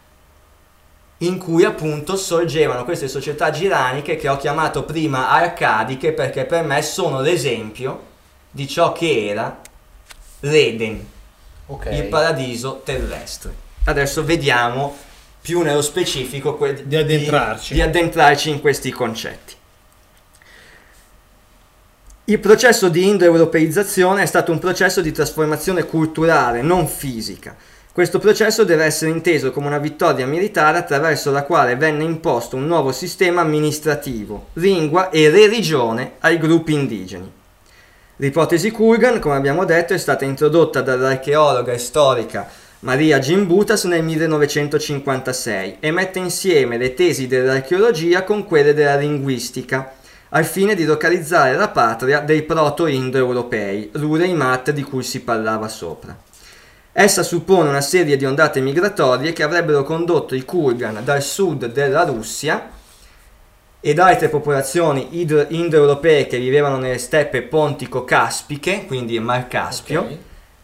[1.19, 6.83] in cui appunto sorgevano queste società giraniche che ho chiamato prima arcadiche perché per me
[6.83, 8.13] sono l'esempio
[8.51, 9.59] di ciò che era
[10.41, 11.07] l'Eden,
[11.67, 11.87] Ok.
[11.93, 13.55] il paradiso terrestre.
[13.85, 14.95] Adesso vediamo
[15.41, 17.75] più nello specifico que- Di addentrarci.
[17.75, 19.55] di addentrarci in questi concetti.
[22.27, 27.55] Il processo di indoeuropeizzazione è stato un processo di trasformazione culturale, non fisica.
[27.93, 32.67] Questo processo deve essere inteso come una vittoria militare attraverso la quale venne imposto un
[32.67, 37.31] nuovo sistema amministrativo, lingua e religione ai gruppi indigeni.
[38.17, 42.49] L'ipotesi Kurgan, come abbiamo detto, è stata introdotta dall'archeologa e storica
[42.81, 49.93] Maria Gimbutas nel 1956 e mette insieme le tesi dell'archeologia con quelle della linguistica,
[50.35, 56.17] al fine di localizzare la patria dei proto-indoeuropei, l'Ureimat di cui si parlava sopra.
[56.93, 62.03] Essa suppone una serie di ondate migratorie che avrebbero condotto i Kurgan dal sud della
[62.03, 62.69] Russia
[63.81, 70.17] ed altre popolazioni indoeuropee che vivevano nelle steppe pontico-caspiche, quindi Mar Caspio, Ok.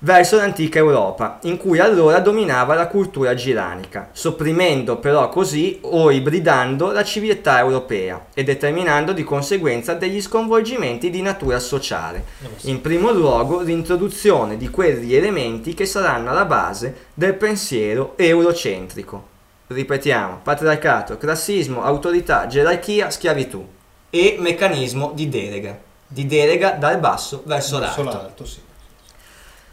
[0.02, 6.90] Verso l'antica Europa, in cui allora dominava la cultura giranica, sopprimendo però così o ibridando
[6.90, 12.24] la civiltà europea e determinando di conseguenza degli sconvolgimenti di natura sociale.
[12.62, 19.28] In primo luogo l'introduzione di quegli elementi che saranno alla base del pensiero eurocentrico.
[19.66, 23.64] Ripetiamo, patriarcato, classismo, autorità, gerarchia, schiavitù
[24.10, 25.78] e meccanismo di delega.
[26.12, 28.18] di delega dal basso verso, Verso l'alto.
[28.18, 28.58] l'alto, sì.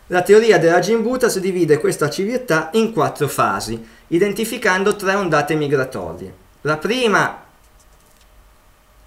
[0.07, 6.33] La teoria della Gimbutas divide questa civiltà in quattro fasi, identificando tre ondate migratorie.
[6.61, 7.43] La prima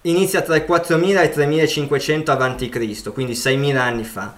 [0.03, 4.37] inizia tra il 4000 e il 3500 a.C., quindi 6000 anni fa,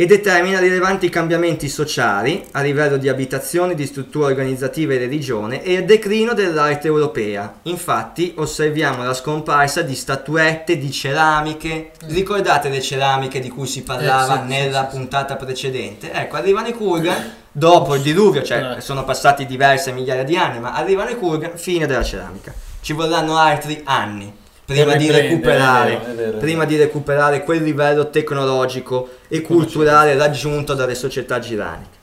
[0.00, 5.74] e determina rilevanti cambiamenti sociali a livello di abitazioni, di struttura organizzativa e religione e
[5.74, 7.56] il declino dell'arte europea.
[7.64, 11.90] Infatti osserviamo la scomparsa di statuette, di ceramiche.
[12.06, 14.96] Ricordate le ceramiche di cui si parlava Eh, sì, nella sì, sì, sì.
[14.96, 16.10] puntata precedente?
[16.10, 18.80] Ecco, arrivano i Kurgan dopo il diluvio, cioè Eh.
[18.80, 22.54] sono passati diverse migliaia di anni, ma arrivano i Kurgan, fine della ceramica.
[22.80, 24.32] Ci vorranno altri anni
[24.70, 30.16] prima di recuperare, è vero, è vero, prima di recuperare quel livello tecnologico e culturale
[30.16, 31.98] raggiunto dalle società giraniche.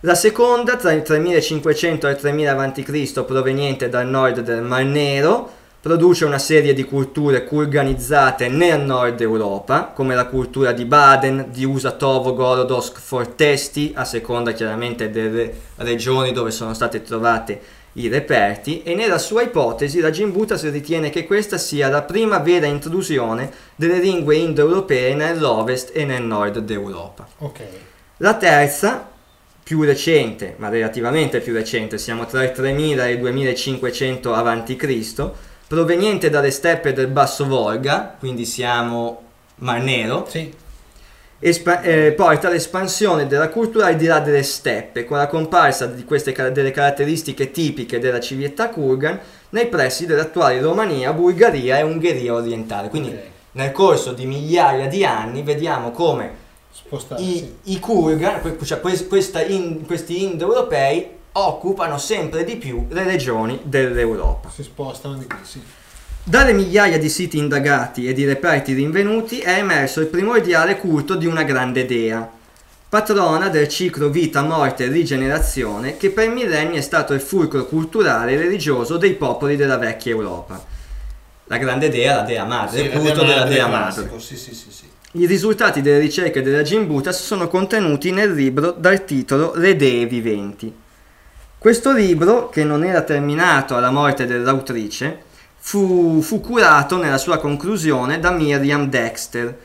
[0.00, 5.60] La seconda, tra il 3500 e il 3000 a.C., proveniente dal nord del Mar Nero,
[5.80, 11.64] produce una serie di culture kurganizzate nel nord Europa, come la cultura di Baden, di
[11.64, 17.60] Usatovo, Gorodosk, Fortesti, a seconda chiaramente delle regioni dove sono state trovate
[17.94, 22.38] i reperti, e nella sua ipotesi la Gimbuta si ritiene che questa sia la prima
[22.38, 27.28] vera intrusione delle lingue indoeuropee nell'ovest e nel nord d'Europa.
[27.38, 27.60] Ok.
[28.18, 29.10] La terza,
[29.62, 35.30] più recente, ma relativamente più recente, siamo tra il 3000 e il 2500 a.C.,
[35.66, 39.22] proveniente dalle steppe del Basso Volga, quindi siamo
[39.56, 40.52] Mar Nero, Sì.
[41.44, 46.04] Espa- eh, porta all'espansione della cultura al di là delle steppe, con la comparsa di
[46.04, 49.18] queste ca- delle caratteristiche tipiche della civiltà kurgan
[49.50, 52.88] nei pressi dell'attuale Romania, Bulgaria e Ungheria orientale.
[52.88, 53.18] Quindi Ok.
[53.52, 56.40] nel corso di migliaia di anni vediamo come
[57.18, 58.80] i, i Kurgan, cioè
[59.48, 64.48] in- questi indoeuropei, occupano sempre di più le regioni dell'Europa.
[64.50, 65.60] Si spostano di qui, sì.
[66.24, 71.26] Dalle migliaia di siti indagati e di reperti rinvenuti è emerso il primordiale culto di
[71.26, 72.30] una grande dea,
[72.88, 78.34] patrona del ciclo vita, morte e rigenerazione che per millenni è stato il fulcro culturale
[78.34, 80.64] e religioso dei popoli della vecchia Europa.
[81.46, 84.08] La grande dea, la dea madre, Sì, il culto della dea madre.
[84.18, 84.54] Sì, sì.
[85.14, 90.72] I risultati delle ricerche della Gimbutas sono contenuti nel libro dal titolo Le Dee Viventi.
[91.58, 95.30] Questo libro, che non era terminato alla morte dell'autrice,
[95.64, 99.56] fu, fu curato nella sua conclusione da Miriam Dexter.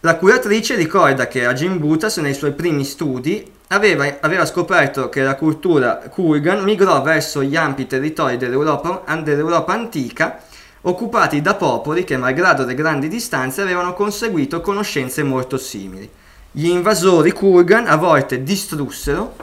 [0.00, 5.36] La curatrice ricorda che a Gimbutas nei suoi primi studi aveva, aveva scoperto che la
[5.36, 10.38] cultura Kurgan migrò verso gli ampi territori dell'Europa, dell'Europa antica
[10.82, 16.08] occupati da popoli che, malgrado le grandi distanze, avevano conseguito conoscenze molto simili.
[16.52, 19.34] Gli invasori Kurgan a volte distrussero,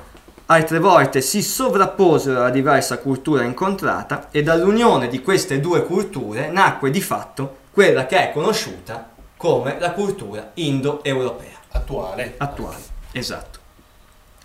[0.47, 6.91] altre volte si sovrapposero alla diversa cultura incontrata e dall'unione di queste due culture nacque
[6.91, 12.35] di fatto quella che è conosciuta come la cultura indo-europea Attuale.
[12.37, 12.77] attuale.
[13.11, 13.59] Esatto.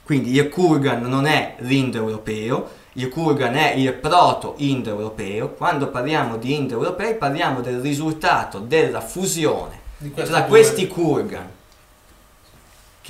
[0.03, 5.51] Quindi il Kurgan non è l'indoeuropeo, il Kurgan è il proto-indoeuropeo.
[5.51, 9.79] Quando parliamo di indoeuropei parliamo del risultato della fusione
[10.15, 11.59] tra questi Kurgan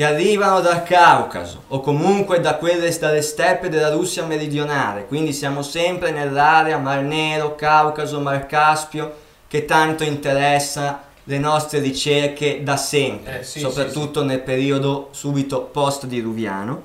[0.01, 5.61] che arrivano dal Caucaso o comunque da quelle dalle steppe della Russia meridionale, quindi siamo
[5.61, 9.15] sempre nell'area Mar Nero, Caucaso, Mar Caspio
[9.47, 16.81] che tanto interessa le nostre ricerche da sempre, Eh, sì, soprattutto nel periodo subito post-diluviano.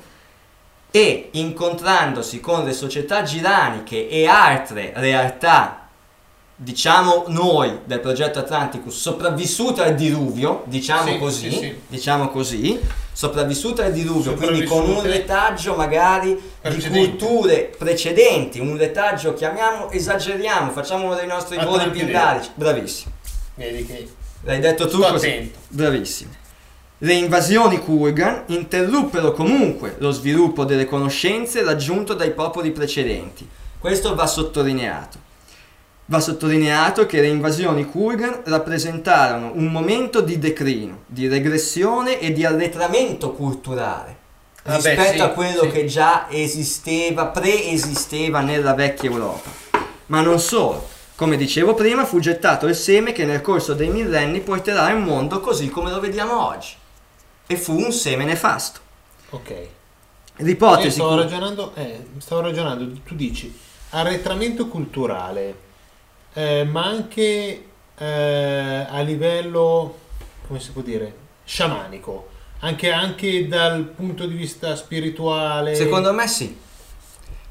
[0.92, 5.88] E incontrandosi con le società giraniche e altre realtà,
[6.54, 11.80] diciamo noi del progetto Atlanticus, sopravvissute al diluvio, diciamo Sì, così, sì, sì.
[11.88, 17.10] diciamo così, sopravvissute al diluvio, quindi con un retaggio magari di Precedenti.
[17.18, 23.14] culture precedenti, un retaggio chiamiamo, esageriamo, facciamo uno dei nostri voli pindarici, bravissimo.
[23.56, 24.08] Vedi che
[24.42, 25.28] L'hai detto tu Sto così.
[25.28, 25.60] attento.
[25.70, 26.32] Bravissimo.
[26.98, 33.48] Le invasioni Kurgan interruppero comunque lo sviluppo delle conoscenze raggiunto dai popoli precedenti.
[33.80, 35.18] Questo va sottolineato.
[36.08, 42.46] Va sottolineato che le invasioni Kurgan rappresentarono un momento di declino, di regressione e di
[42.46, 44.24] arretramento culturale
[44.68, 45.70] Ah beh, rispetto sì, a quello sì.
[45.70, 49.52] che già esisteva, preesisteva nella vecchia Europa.
[50.08, 50.90] Ma non solo.
[51.16, 55.40] Come dicevo prima, fu gettato il seme che nel corso dei millenni porterà il mondo
[55.40, 56.74] così come lo vediamo oggi.
[57.46, 58.80] E fu un seme nefasto.
[59.30, 59.68] Ok.
[60.38, 63.56] L'ipotesi stavo cu- ragionando, eh, stavo ragionando, tu dici
[63.92, 65.56] arretramento culturale,
[66.36, 67.64] eh, ma anche
[67.98, 69.98] eh, a livello,
[70.46, 71.14] come si può dire,
[71.46, 72.28] sciamanico,
[72.60, 75.76] anche, anche dal punto di vista spirituale.
[75.76, 76.64] Secondo me sì.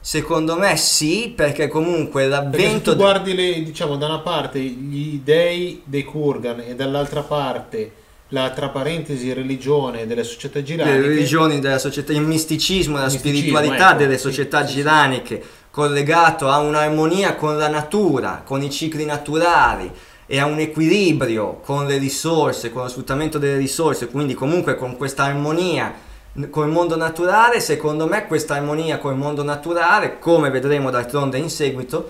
[0.01, 2.91] Secondo me sì, perché comunque Perché se l'avvento...
[2.91, 8.51] tu guardi le, diciamo, da una parte gli dei dei Kurgan e dall'altra parte la
[8.51, 13.91] tra parentesi religione delle società le giraniche, religioni della società, il misticismo, la Misticismo, spiritualità
[13.91, 15.43] ecco, delle società sì, sì.
[15.75, 19.91] Collegato a un'armonia con la natura, con i cicli naturali
[20.25, 24.97] e a un equilibrio con le risorse, con lo sfruttamento delle risorse, quindi comunque con
[24.97, 25.93] questa armonia
[26.49, 32.09] col mondo naturale, secondo me questa armonia col mondo naturale, come vedremo d'altronde in seguito,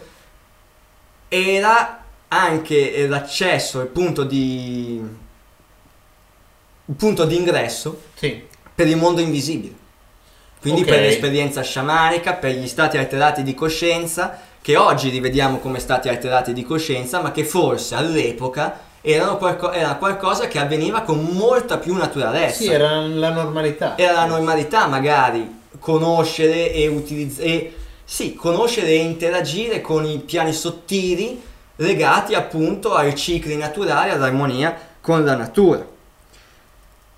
[1.28, 5.22] era anche l'accesso, il punto di
[6.86, 8.42] il punto di ingresso sì,
[8.74, 9.83] per il mondo invisibile.
[10.64, 10.88] Quindi Ok.
[10.88, 16.54] per l'esperienza sciamanica, per gli stati alterati di coscienza, che oggi rivediamo come stati alterati
[16.54, 21.94] di coscienza, ma che forse all'epoca erano qualco- era qualcosa che avveniva con molta più
[21.94, 22.62] naturalezza.
[22.62, 23.98] sì, era la normalità.
[23.98, 25.46] Era la normalità magari
[25.78, 27.72] conoscere e utilizzare
[28.02, 31.42] sì, conoscere e interagire con i piani sottili
[31.76, 35.92] legati appunto ai cicli naturali, all'armonia con la natura.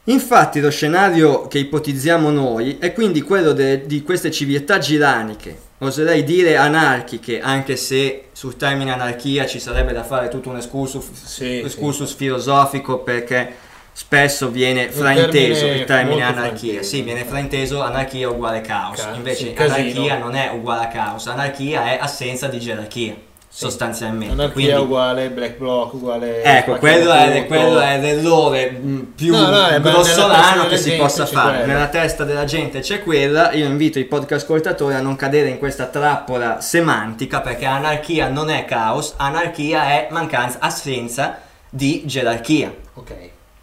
[0.08, 6.22] Infatti lo scenario che ipotizziamo noi è quindi quello de- di queste civiltà giraniche, oserei
[6.22, 11.58] dire anarchiche, anche se sul termine anarchia ci sarebbe da fare tutto un excursus, Sì,
[11.58, 13.54] excursus filosofico perché
[13.92, 16.58] spesso viene frainteso termine il termine anarchia.
[16.70, 16.82] frainteso.
[16.88, 19.00] Sì, viene frainteso anarchia uguale caos.
[19.00, 23.16] Ca- Invece sì, anarchia non è uguale a caos, anarchia è assenza di gerarchia,
[23.56, 24.32] sostanzialmente.
[24.34, 29.48] Anarchia Quindi- uguale black bloc uguale Ecco, quello è, quello è l'errore mh, più No,
[29.48, 31.58] no, grossolano che si possa fare.
[31.58, 31.72] quello.
[31.72, 33.52] Nella testa della gente c'è quella.
[33.52, 38.50] Io invito i podcast ascoltatori a non cadere in questa trappola semantica perché anarchia non
[38.50, 41.38] è caos, anarchia è mancanza, assenza
[41.70, 42.72] di gerarchia.
[42.94, 43.14] Ok.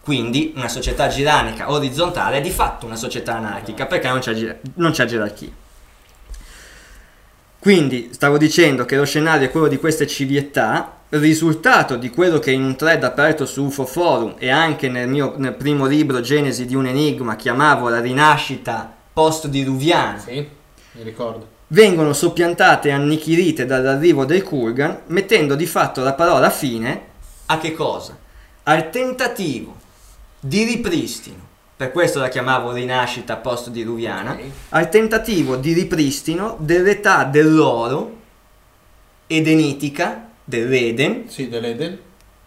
[0.01, 4.91] Quindi una società giranica orizzontale è di fatto una società anarchica perché non c'è, non
[4.91, 5.49] c'è gerarchia.
[7.63, 12.51] Quindi stavo dicendo che lo scenario è quello di queste civiltà, risultato di quello che
[12.51, 16.65] in un thread aperto su UFO Forum e anche nel mio nel primo libro Genesi
[16.65, 20.45] di un enigma chiamavo la rinascita post-diluviana Sì,
[20.91, 21.47] mi ricordo.
[21.67, 27.01] vengono soppiantate e annichilite dall'arrivo del Kurgan, mettendo di fatto la parola fine
[27.45, 28.17] a che cosa?
[28.63, 29.73] Al tentativo
[30.37, 31.47] di ripristino,
[31.83, 34.39] per questo la chiamavo rinascita post-diluviana, Ok.
[34.69, 38.19] al tentativo di ripristino dell'età dell'oro
[39.27, 41.99] edenitica, dell'Eden, Sì, dell'Eden.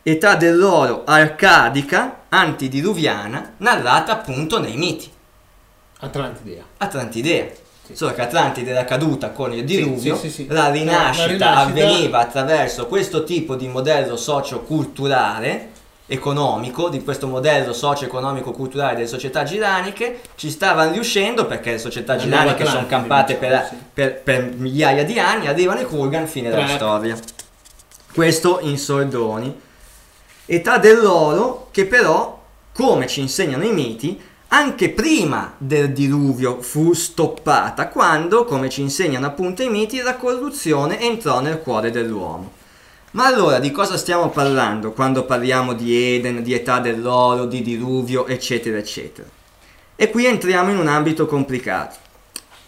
[0.03, 5.11] età dell'oro arcadica, antidiluviana, narrata appunto nei miti.
[6.01, 6.63] Atlantidea.
[6.79, 7.47] Atlantidea.
[7.85, 7.95] Sì.
[7.95, 10.47] Solo che Atlantide era caduta con il diluvio, sì, sì.
[10.49, 15.71] La, rinascita La rinascita- avveniva attraverso questo tipo di modello socio-culturale,
[16.07, 22.17] economico, di questo modello socio-economico culturale delle società giraniche, ci stavano riuscendo perché le società
[22.17, 23.77] giraniche nuova sono campate per, sì.
[23.93, 27.17] per- per migliaia di anni, arrivano i Kurgan, fine della storia.
[28.13, 29.61] Questo in soldoni.
[30.47, 32.41] Età dell'oro che però,
[32.73, 39.27] come ci insegnano i miti, anche prima del diluvio fu stoppata quando, come ci insegnano
[39.27, 42.56] appunto i miti, la corruzione entrò nel cuore dell'uomo.
[43.17, 48.27] Ma allora di cosa stiamo parlando quando parliamo di Eden, di età dell'oro, di diluvio,
[48.27, 49.27] eccetera, eccetera?
[49.97, 51.97] E qui entriamo in un ambito complicato.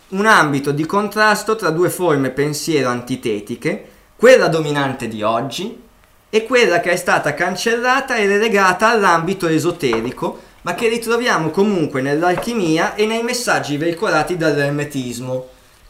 [0.08, 5.82] Un ambito di contrasto tra due forme pensiero antitetiche, quella dominante di oggi
[6.30, 12.94] e quella che è stata cancellata e relegata all'ambito esoterico, ma che ritroviamo comunque nell'alchimia
[12.94, 15.48] e nei messaggi veicolati dall'ermetismo,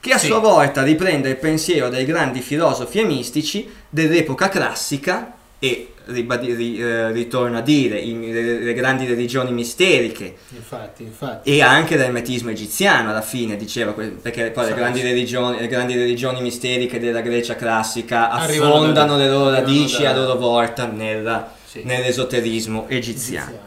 [0.09, 0.27] che a Sì.
[0.29, 6.81] sua volta riprende il pensiero dei grandi filosofi e mistici dell'epoca classica e ribadi- ri-
[6.81, 11.51] eh, ritorno a dire i- le, le grandi religioni misteriche Infatti, infatti.
[11.51, 16.41] e anche l'ermetismo egiziano alla fine diceva perché poi le grandi, religioni, le grandi religioni
[16.41, 21.83] misteriche della Grecia classica affondano da- le loro radici da- a loro volta nella- Sì.
[21.85, 23.51] nell'esoterismo egiziano.
[23.51, 23.67] Egiziano.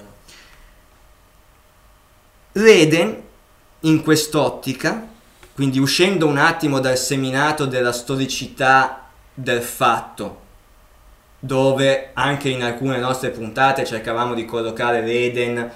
[2.54, 3.22] L'Eden,
[3.82, 5.08] in quest'ottica,
[5.54, 10.40] quindi uscendo un attimo dal seminato della storicità del fatto,
[11.40, 15.72] dove anche in alcune nostre puntate cercavamo di collocare l'Eden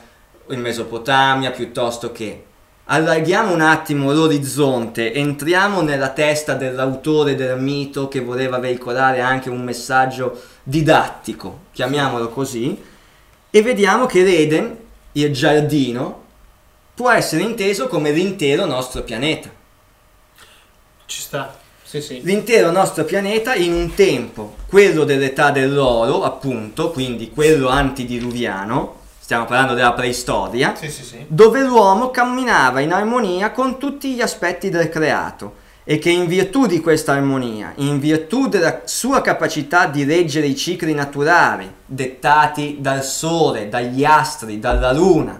[0.50, 2.44] in Mesopotamia piuttosto che
[2.86, 9.64] allarghiamo un attimo l'orizzonte, entriamo nella testa dell'autore del mito che voleva veicolare anche un
[9.64, 12.80] messaggio didattico, chiamiamolo così,
[13.50, 14.78] e vediamo che l'Eden,
[15.13, 16.23] il giardino,
[16.94, 19.54] può essere inteso come l'intero nostro pianeta.
[21.06, 21.58] Ci sta.
[21.83, 22.21] Sì, sì.
[22.23, 29.75] L'intero nostro pianeta in un tempo, quello dell'età dell'oro, appunto, quindi quello antidiluviano, stiamo parlando
[29.75, 31.25] della preistoria, Sì, sì, sì.
[31.27, 36.65] dove l'uomo camminava in armonia con tutti gli aspetti del creato e che in virtù
[36.65, 43.03] di questa armonia, in virtù della sua capacità di reggere i cicli naturali dettati dal
[43.03, 45.39] sole, dagli astri, dalla luna,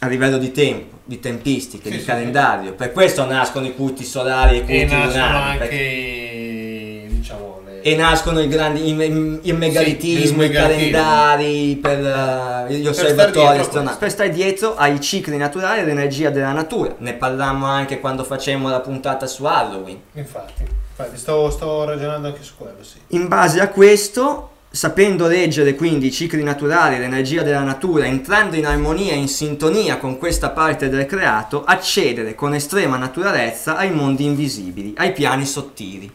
[0.00, 4.04] a livello di tempo, di tempistiche, Sì, di sì, calendario, per questo nascono i culti
[4.04, 5.48] solari e i culti E nascono lunari.
[5.50, 7.80] anche, perché- diciamo, le...
[7.82, 11.98] e nascono i grandi, il, il megalitismo, il i calendari per
[12.68, 16.94] eh, gli osservatori astronomici, per stare dietro ai cicli naturali e all'energia della natura.
[16.98, 20.00] Ne parlammo anche quando facemmo la puntata su Halloween.
[20.14, 22.96] Infatti, infatti sto, sto ragionando anche su quello, sì.
[23.08, 28.66] In base a questo, sapendo leggere quindi i cicli naturali, l'energia della natura, entrando in
[28.66, 34.24] armonia e in sintonia con questa parte del creato, accedere con estrema naturalezza ai mondi
[34.24, 36.10] invisibili, ai piani sottili.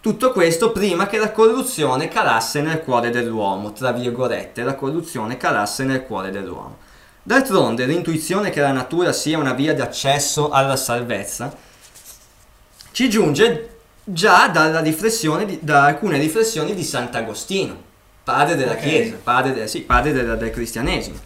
[0.00, 5.82] Tutto questo prima che la corruzione calasse nel cuore dell'uomo, tra virgolette, la corruzione calasse
[5.82, 6.78] nel cuore dell'uomo.
[7.20, 11.70] D'altronde, l'intuizione che la natura sia una via d'accesso alla salvezza
[12.92, 13.71] ci giunge
[14.04, 17.80] già dalla riflessione di- da alcune riflessioni di Sant'Agostino,
[18.24, 18.80] padre della Ok.
[18.80, 21.18] Chiesa, padre, de- sì, padre della- del cristianesimo.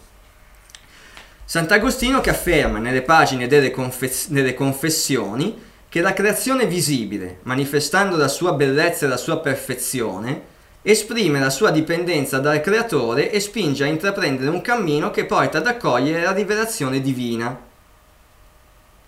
[1.45, 8.27] Sant'Agostino che afferma nelle pagine delle, confes- delle confessioni che la creazione visibile, manifestando la
[8.27, 13.87] sua bellezza e la sua perfezione, esprime la sua dipendenza dal creatore e spinge a
[13.87, 17.57] intraprendere un cammino che porta ad accogliere la rivelazione divina.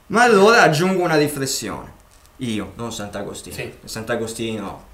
[0.07, 1.97] Ma allora aggiungo una riflessione.
[2.39, 3.55] Io, non Sant'Agostino.
[3.55, 3.73] Sì.
[3.83, 4.87] Sant'Agostino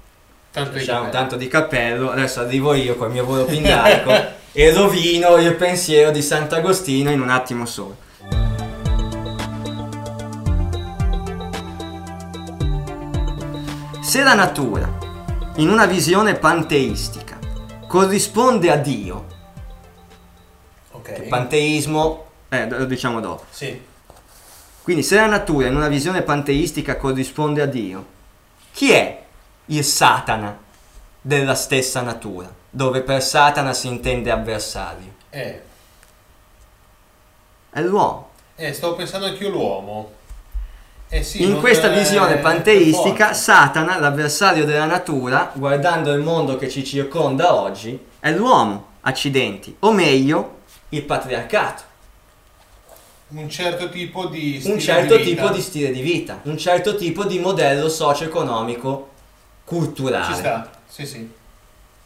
[0.50, 1.18] Tanto di diciamo, cappello.
[1.18, 4.10] tanto di cappello, adesso arrivo io col mio volo pindarico
[4.52, 7.96] e rovino il pensiero di Sant'Agostino in un attimo solo.
[14.00, 14.88] Se la natura,
[15.56, 17.38] in una visione panteistica,
[17.88, 19.26] corrisponde a Dio,
[20.92, 21.18] Ok.
[21.22, 23.80] il panteismo, eh, lo diciamo dopo, Sì.
[24.86, 28.06] Quindi se la natura in una visione panteistica corrisponde a Dio,
[28.72, 29.20] chi è
[29.64, 30.56] il Satana
[31.20, 32.48] della stessa natura?
[32.70, 35.12] Dove per Satana si intende avversario.
[35.30, 35.60] Eh,
[37.68, 38.28] È l'uomo.
[38.54, 40.12] eh, stavo pensando anche io l'uomo.
[41.08, 43.32] Eh sì, in questa visione panteistica.
[43.32, 49.74] Satana, l'avversario della natura, guardando il mondo che ci circonda oggi, è l'uomo, accidenti.
[49.80, 50.58] O meglio,
[50.90, 51.85] il patriarcato.
[53.28, 55.42] Un certo tipo di stile un certo di vita.
[55.42, 59.10] tipo di stile di vita, un certo tipo di modello socio-economico
[59.64, 60.32] culturale.
[60.32, 61.28] Ci sta, sì sì.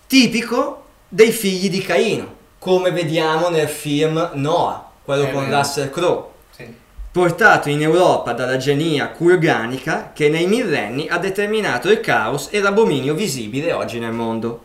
[0.06, 5.58] tipico dei figli di Caino, come vediamo nel film Noah, quello È con vero.
[5.58, 6.74] Russell Crowe, sì.
[7.12, 13.12] portato in Europa dalla genia kurganica che nei millenni ha determinato il caos e l'abominio
[13.12, 14.64] visibile oggi nel mondo.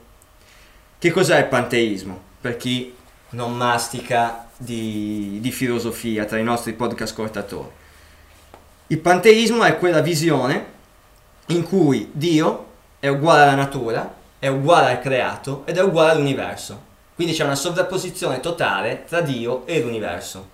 [0.98, 2.18] Che cos'è il panteismo?
[2.40, 2.96] Per chi
[3.30, 7.70] non mastica di, di filosofia tra i nostri podcast ascoltatori.
[8.88, 10.74] Il panteismo è quella visione
[11.48, 12.66] in cui Dio
[13.00, 16.94] è uguale alla natura, è uguale al creato ed è uguale all'universo.
[17.16, 20.54] Quindi c'è una sovrapposizione totale tra Dio e l'universo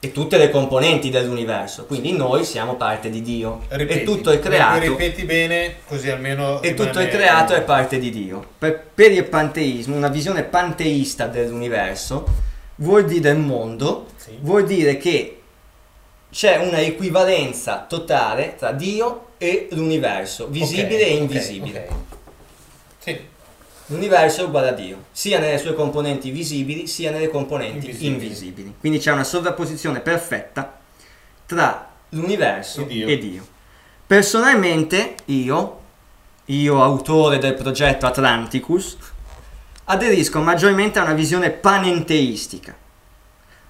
[0.00, 1.84] e tutte le componenti dell'universo.
[1.86, 6.62] Quindi noi siamo parte di Dio Ripeti, e tutto il creato Ripeti bene, così almeno.
[6.62, 8.44] e tutto rimane- creato è parte di Dio.
[8.58, 12.26] Per, per il panteismo, una visione panteista dell'universo
[12.76, 14.38] vuol dire del mondo, Sì.
[14.40, 15.40] vuol dire che
[16.30, 21.88] c'è una equivalenza totale tra Dio e l'universo, visibile Ok, e invisibile.
[21.90, 21.96] ok.
[22.98, 23.18] Sì,
[23.90, 28.12] L'universo è uguale a Dio, sia nelle sue componenti visibili sia nelle componenti Invisibili.
[28.12, 28.74] invisibili.
[28.78, 30.78] Quindi c'è una sovrapposizione perfetta
[31.46, 33.06] tra l'universo E Dio.
[33.08, 33.46] e Dio.
[34.06, 35.80] Personalmente io,
[36.46, 38.96] io autore del progetto Atlanticus,
[39.84, 42.76] aderisco maggiormente a una visione panenteistica,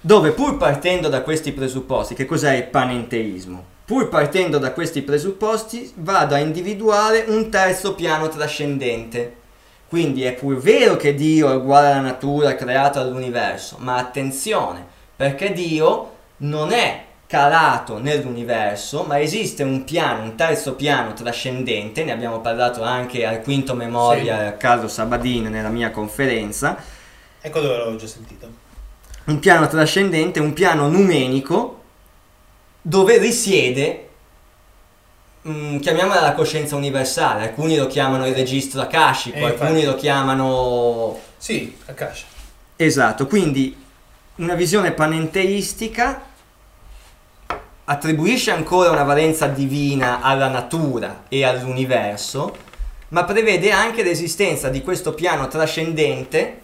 [0.01, 3.65] dove pur partendo da questi presupposti, che cos'è il panenteismo?
[3.85, 9.35] Pur partendo da questi presupposti vado a individuare un terzo piano trascendente.
[9.89, 14.85] Quindi è pur vero che Dio è uguale alla natura creata dall'universo, ma attenzione,
[15.15, 22.11] perché Dio non è calato nell'universo, ma esiste un piano, un terzo piano trascendente, ne
[22.11, 26.77] abbiamo parlato anche al quinto memoria a Carlo Sabadin nella mia conferenza,
[27.41, 28.47] ecco dove l'avevo già sentito.
[29.25, 31.81] un piano trascendente, un piano numenico
[32.81, 34.08] dove risiede,
[35.47, 39.85] mm, chiamiamola la coscienza universale, alcuni lo chiamano il registro akashico, Eh, alcuni infatti.
[39.85, 41.19] lo chiamano...
[41.37, 42.25] Sì, Akasha.
[42.75, 43.75] Esatto, quindi
[44.35, 46.21] una visione panenteistica
[47.85, 52.55] attribuisce ancora una valenza divina alla natura e all'universo,
[53.09, 56.61] ma prevede anche l'esistenza di questo piano trascendente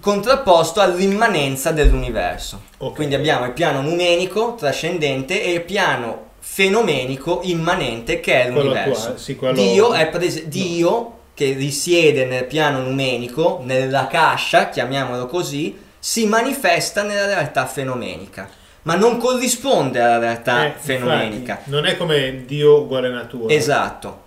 [0.00, 2.62] contrapposto all'immanenza dell'universo.
[2.78, 2.94] Ok.
[2.96, 9.00] Quindi abbiamo il piano numenico trascendente e il piano fenomenico immanente che è l'universo.
[9.00, 15.26] attuale, sì, quello- Dio è prese- Dio che risiede nel piano numenico, nella cascia, chiamiamolo
[15.26, 18.48] così, si manifesta nella realtà fenomenica,
[18.82, 21.60] ma non corrisponde alla realtà Eh, infatti, fenomenica.
[21.64, 23.54] non è come Dio uguale natura.
[23.54, 24.20] Esatto.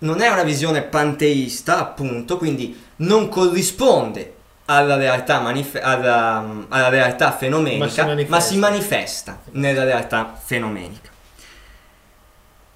[0.00, 4.34] Non è una visione panteista, appunto, quindi non corrisponde
[4.66, 8.34] alla realtà, manif- alla, alla realtà fenomenica, Ma si manifesta.
[8.36, 11.10] ma si manifesta nella realtà fenomenica.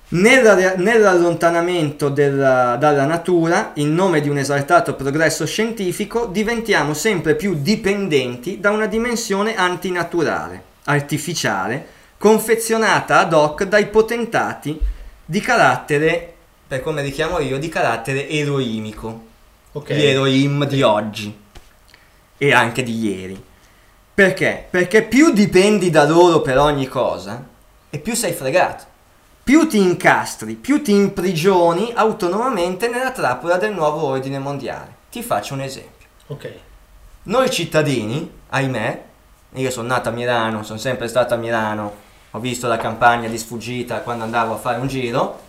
[0.08, 8.60] Nell'allontanamento della- dalla natura, in nome di un esaltato progresso scientifico, diventiamo sempre più dipendenti
[8.60, 11.84] da una dimensione antinaturale, artificiale,
[12.18, 14.78] confezionata ad hoc dai potentati
[15.24, 16.34] di carattere,
[16.68, 19.24] per come li chiamo io, di carattere eroimico
[19.72, 19.92] Ok.
[19.92, 21.36] gli eroim di oggi
[22.38, 23.42] e anche di ieri.
[24.14, 24.66] Perché?
[24.70, 27.44] Perché più dipendi da loro per ogni cosa
[27.90, 28.94] e più sei fregato.
[29.46, 34.92] Più ti incastri, più ti imprigioni autonomamente nella trappola del nuovo ordine mondiale.
[35.08, 36.08] Ti faccio un esempio.
[36.26, 36.52] Ok.
[37.22, 39.04] Noi cittadini, ahimè,
[39.52, 41.94] io sono nato a Milano, sono sempre stato a Milano,
[42.32, 45.40] ho visto la campagna di sfuggita quando andavo a fare un giro,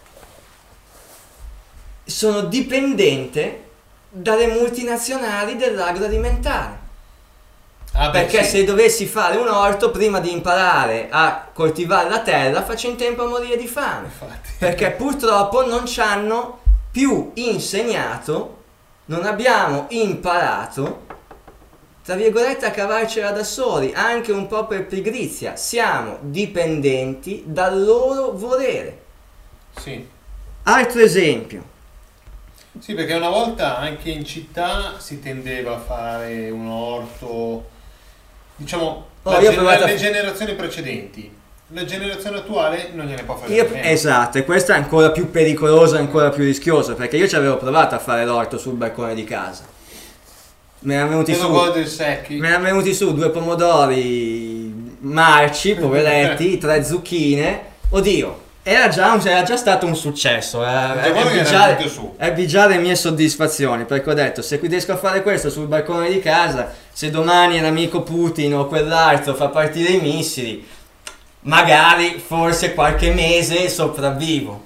[2.04, 3.70] sono dipendente
[4.10, 6.86] dalle multinazionali dell'agroalimentare.
[8.00, 8.58] Ah, beh, Perché sì.
[8.58, 13.24] se dovessi fare un orto, prima di imparare a coltivare la terra, faccio in tempo
[13.24, 14.06] a morire di fame.
[14.06, 14.50] Infatti.
[14.60, 16.60] Perché purtroppo non ci hanno
[16.91, 18.64] più insegnato,
[19.06, 21.06] non abbiamo imparato,
[22.04, 25.56] tra virgolette, a cavarcela da soli, anche un po' per pigrizia.
[25.56, 29.02] Siamo dipendenti dal loro volere.
[29.76, 30.08] Sì.
[30.64, 31.64] Altro esempio.
[32.80, 37.76] Sì, perché una volta anche in città si tendeva a fare un orto,
[38.58, 41.36] diciamo, Oh, la io ho gen- provato a- le generazioni precedenti.
[41.72, 43.89] La generazione attuale non gliene può fare Io- niente.
[43.89, 47.58] esatto, e questo è ancora più pericoloso e ancora più rischioso, perché io ci avevo
[47.58, 49.64] provato a fare l'orto sul balcone di casa.
[50.80, 51.34] Me ne erano venuti
[52.66, 57.62] venuti su due pomodori marci, poveretti, tre zucchine.
[57.89, 60.64] Oddio, era già, un- era già stato un successo.
[61.89, 62.14] Su.
[62.18, 65.68] è bigiare le mie soddisfazioni, perché ho detto, se qui riesco a fare questo sul
[65.68, 70.66] balcone di casa, se domani l'amico Putin o quell'altro fa partire i missili,
[71.41, 74.64] magari forse qualche mese sopravvivo.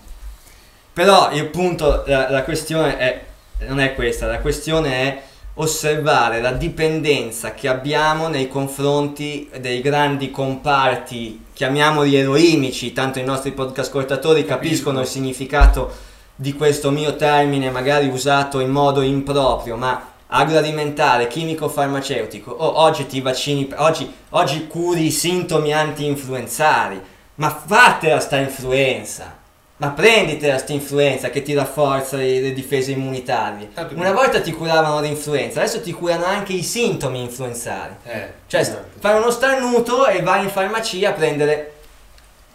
[0.94, 3.26] Però il punto, la, la questione è,
[3.68, 5.22] non è questa, la questione è
[5.56, 13.52] osservare la dipendenza che abbiamo nei confronti dei grandi comparti, chiamiamoli eroimici, tanto i nostri
[13.52, 15.92] podcast ascoltatori capiscono il significato
[16.34, 23.20] di questo mio termine, magari usato in modo improprio, ma agroalimentare, chimico-farmaceutico, oh, oggi ti
[23.20, 27.02] vaccini, oggi, oggi curi i sintomi anti-influenzali,
[27.36, 29.38] ma fatela sta influenza,
[29.78, 33.72] ma prenditela sta influenza che ti rafforza le, le difese immunitarie.
[33.74, 37.96] Tanto Una volta ti curavano l'influenza, adesso ti curano anche i sintomi influenzali.
[38.04, 38.86] Eh, Cioè, esatto.
[39.00, 41.74] fai uno starnuto e vai in farmacia a prendere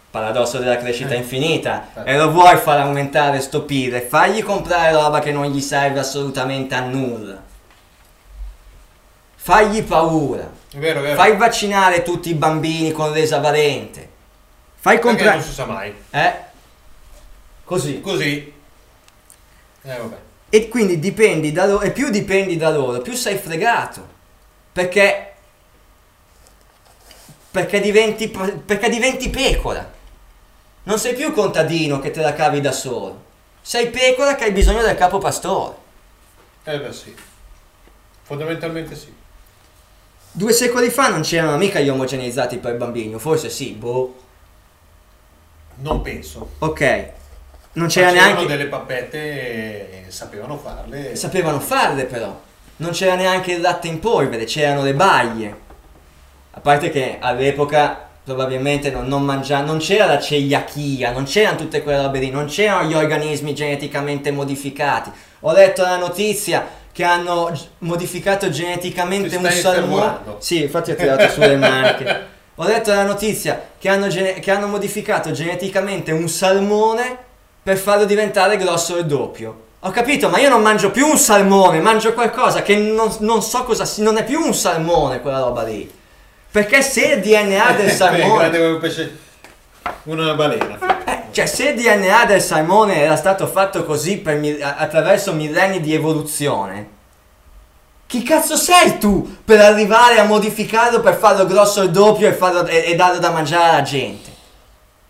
[0.09, 1.17] paradosso della crescita Eh.
[1.17, 2.09] infinita Certo.
[2.09, 6.73] e lo vuoi far aumentare sto pile, fagli comprare roba che non gli serve assolutamente
[6.73, 7.45] a nulla.
[9.47, 10.51] Fagli paura.
[10.69, 11.15] È vero, è vero.
[11.15, 14.09] Fai vaccinare tutti i bambini con l'esavalente.
[14.75, 15.95] Fai comprare non si sa mai.
[16.09, 16.33] eh
[17.63, 18.01] così.
[18.01, 18.53] Così.
[19.83, 20.17] Eh, vabbè.
[20.49, 24.05] E quindi dipendi da loro, e più dipendi da loro, più sei fregato.
[24.73, 25.35] Perché.
[27.49, 29.89] Perché diventi, perché diventi pecora.
[30.83, 33.23] Non sei più contadino che te la cavi da solo.
[33.61, 35.75] Sei pecora che hai bisogno del capo pastore.
[36.65, 37.15] Eh beh sì.
[38.23, 39.15] Fondamentalmente sì.
[40.31, 44.15] Due secoli fa non c'erano mica gli omogeneizzati per bambini, forse sì, boh.
[45.79, 46.51] Non penso.
[46.59, 47.09] Ok.
[47.73, 48.55] Non c'era Facevano neanche.
[48.55, 51.15] delle pappette e sapevano farle.
[51.15, 52.39] Sapevano farle però.
[52.77, 55.65] Non c'era neanche il latte in polvere, c'erano le baglie.
[56.51, 61.81] A parte che all'epoca probabilmente non, non mangia- non c'era la celiachia, non c'erano tutte
[61.81, 65.11] quelle robe lì, non c'erano gli organismi geneticamente modificati.
[65.41, 66.67] Ho letto la notizia
[66.97, 70.17] che hanno modificato geneticamente Ti un salmone.
[70.39, 72.25] Sì, infatti ho tirato sulle maniche.
[72.55, 77.15] Ho letto la notizia che hanno, gene- che hanno modificato geneticamente un salmone
[77.61, 79.65] per farlo diventare grosso il doppio.
[79.81, 83.63] Ho capito, ma io non mangio più un salmone, mangio qualcosa che non, non so
[83.63, 85.87] cosa sia, non è più un salmone quella roba lì.
[86.49, 88.37] Perché se il DNA del salmone...
[88.39, 89.17] grande come pesce.
[90.05, 90.96] Una balena.
[91.37, 96.95] Cioè, se il DNA del salmone era stato fatto così mi- attraverso millenni di evoluzione,
[98.07, 102.65] Chi cazzo sei tu per arrivare a modificarlo per farlo grosso il doppio e, farlo,
[102.65, 104.26] e, e darlo da mangiare alla gente?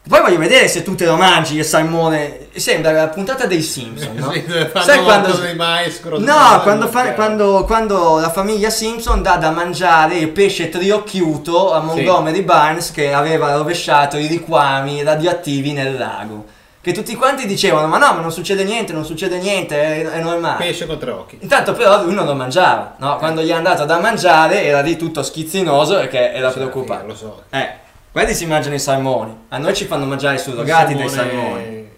[0.07, 2.47] Poi voglio vedere se tu te lo mangi il salmone.
[2.55, 4.31] Sembra la puntata dei Simpson, no?
[4.33, 4.43] Sì,
[4.81, 5.37] Sai quando.
[5.55, 11.73] mais No, quando, fa- quando- quando la famiglia Simpson dà da mangiare il pesce triocchiuto
[11.73, 16.45] a Montgomery Barnes che aveva rovesciato i liquami radioattivi nel lago.
[16.79, 20.21] Che tutti quanti dicevano: Ma no, ma non succede niente, non succede niente, è, è
[20.21, 20.63] normale.
[20.63, 21.37] pesce con tre occhi.
[21.41, 23.17] Intanto però lui non lo mangiava, no?
[23.17, 27.07] Quando gli è andato da mangiare era lì tutto schizzinoso perché era Sì, preoccupato.
[27.07, 27.43] Lo so.
[27.49, 31.89] Eh, quelli si mangiano i salmoni, a noi ci fanno mangiare i surrogati dei salmoni.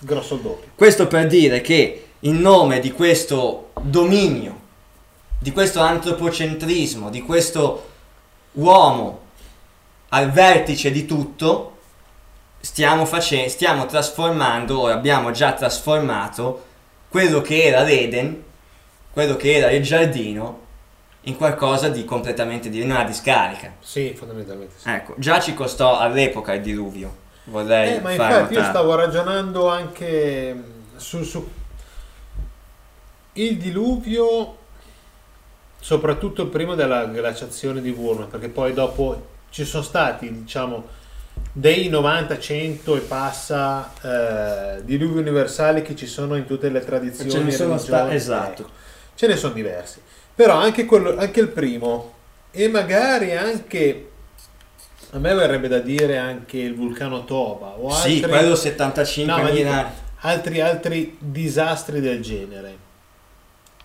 [0.00, 0.70] Grosso il doppio.
[0.74, 4.60] Questo per dire che in nome di questo dominio,
[5.38, 7.86] di questo antropocentrismo, di questo
[8.52, 9.20] uomo
[10.10, 11.76] al vertice di tutto,
[12.60, 16.64] stiamo, face- stiamo trasformando, o abbiamo già trasformato,
[17.08, 18.42] quello che era l'Eden,
[19.12, 20.66] quello che era il giardino,
[21.22, 23.74] in qualcosa di completamente di in una discarica.
[23.80, 24.88] Sì, fondamentalmente sì.
[24.88, 27.14] Ecco, già ci costò all'epoca il diluvio,
[27.44, 31.48] vorrei Eh, ma infatti io stavo ragionando anche mh, su, su
[33.34, 34.56] il diluvio,
[35.80, 40.96] soprattutto prima della glaciazione di Wurm, perché poi dopo ci sono stati, diciamo,
[41.52, 47.30] dei 90, 100 e passa eh, diluvi universali che ci sono in tutte le tradizioni.
[47.30, 48.62] Ce ne sono religioni, sta- esatto.
[48.62, 48.70] ecco.
[49.14, 50.00] Ce ne sono diversi.
[50.38, 52.12] Però anche, quello, anche il primo,
[52.52, 54.10] e magari anche,
[55.10, 59.50] a me verrebbe da dire anche il vulcano Toba, o altri, Sì, quello 75 No,
[59.50, 59.70] dico,
[60.20, 62.76] altri, altri disastri del genere.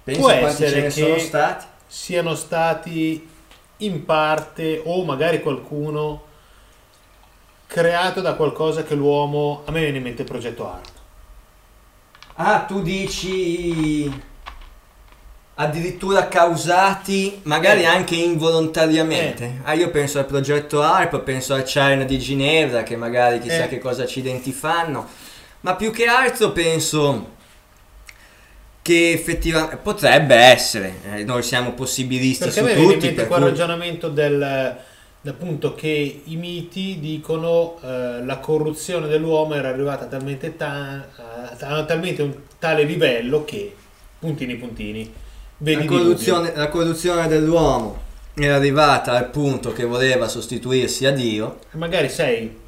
[0.04, 1.66] Pensa può essere che- stati.
[1.88, 3.28] siano stati
[3.78, 6.22] in parte o magari qualcuno
[7.66, 10.92] creato da qualcosa che l'uomo a me viene in mente il progetto Art
[12.36, 14.32] Ah, tu dici
[15.56, 17.86] addirittura causati, magari Eh.
[17.86, 19.60] anche involontariamente.
[19.64, 23.68] Ah, io penso al progetto ARP, penso al CERN di Ginevra, che magari chissà Eh.
[23.70, 25.08] che cosa accidenti fanno.
[25.62, 27.32] Ma più che altro penso
[28.82, 33.50] che effettivamente potrebbe essere, eh, noi siamo possibilisti perché su tutti, mente per quel cui-
[33.50, 34.78] ragionamento del
[35.26, 41.86] appunto che i miti dicono eh, la corruzione dell'uomo era arrivata talmente ta- a, a
[41.86, 43.74] talmente un tale livello che
[44.20, 45.14] puntini puntini
[45.58, 48.02] la corruzione, la corruzione dell'uomo
[48.36, 52.62] era arrivata al punto che voleva sostituirsi a Dio magari sei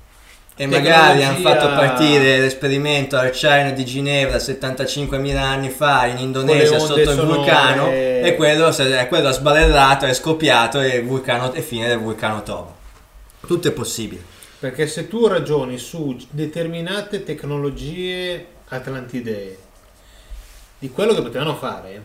[0.57, 6.17] e magari Tecnologia- hanno fatto partire l'esperimento al CERN di Ginevra 75.000 anni fa in
[6.17, 11.59] Indonesia sotto il vulcano e quello, e quello ha sballerrato, è scoppiato e vulcano è
[11.59, 12.73] fine del vulcano Toba.
[13.45, 14.23] Tutto è possibile.
[14.57, 19.57] Perché se tu ragioni su determinate tecnologie atlantidee,
[20.79, 22.01] di quello che potevano fare,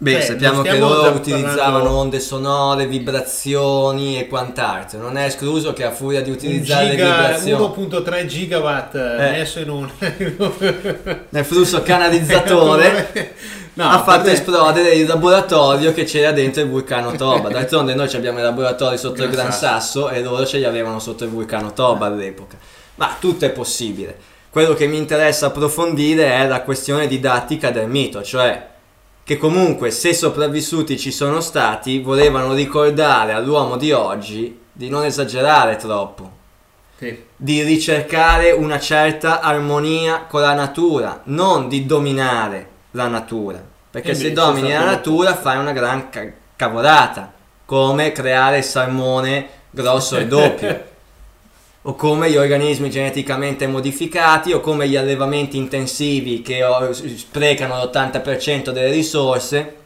[0.00, 5.00] Beh, Cioè, sappiamo che loro parlando- utilizzavano onde sonore, vibrazioni e quant'altro.
[5.00, 9.30] Non è escluso che a furia di utilizzare giga, le vibrazioni 1.3 gigawatt eh, Eh.
[9.32, 9.90] messo in un...
[11.30, 13.34] nel flusso canalizzatore
[13.74, 17.48] no, ha fatto esplodere il laboratorio che c'era dentro il vulcano Toba.
[17.50, 21.00] D'altronde noi abbiamo i laboratori sotto il Gran Gran Sasso e loro ce li avevano
[21.00, 22.56] sotto il vulcano Toba all'epoca.
[22.94, 24.16] Ma tutto è possibile.
[24.48, 28.76] Quello che mi interessa approfondire è la questione didattica del mito, cioè
[29.28, 35.76] che comunque se sopravvissuti ci sono stati, volevano ricordare all'uomo di oggi di non esagerare
[35.76, 36.30] troppo
[36.96, 37.24] Sì.
[37.36, 43.62] di ricercare una certa armonia con la natura, non di dominare la natura.
[43.90, 47.30] Perché E se invece domini la natura fai una gran ca- cavolata,
[47.66, 50.84] come creare il salmone grosso e doppio,
[51.82, 58.70] o come gli organismi geneticamente modificati, o come gli allevamenti intensivi che oh, sprecano l'80%
[58.70, 59.76] delle risorse,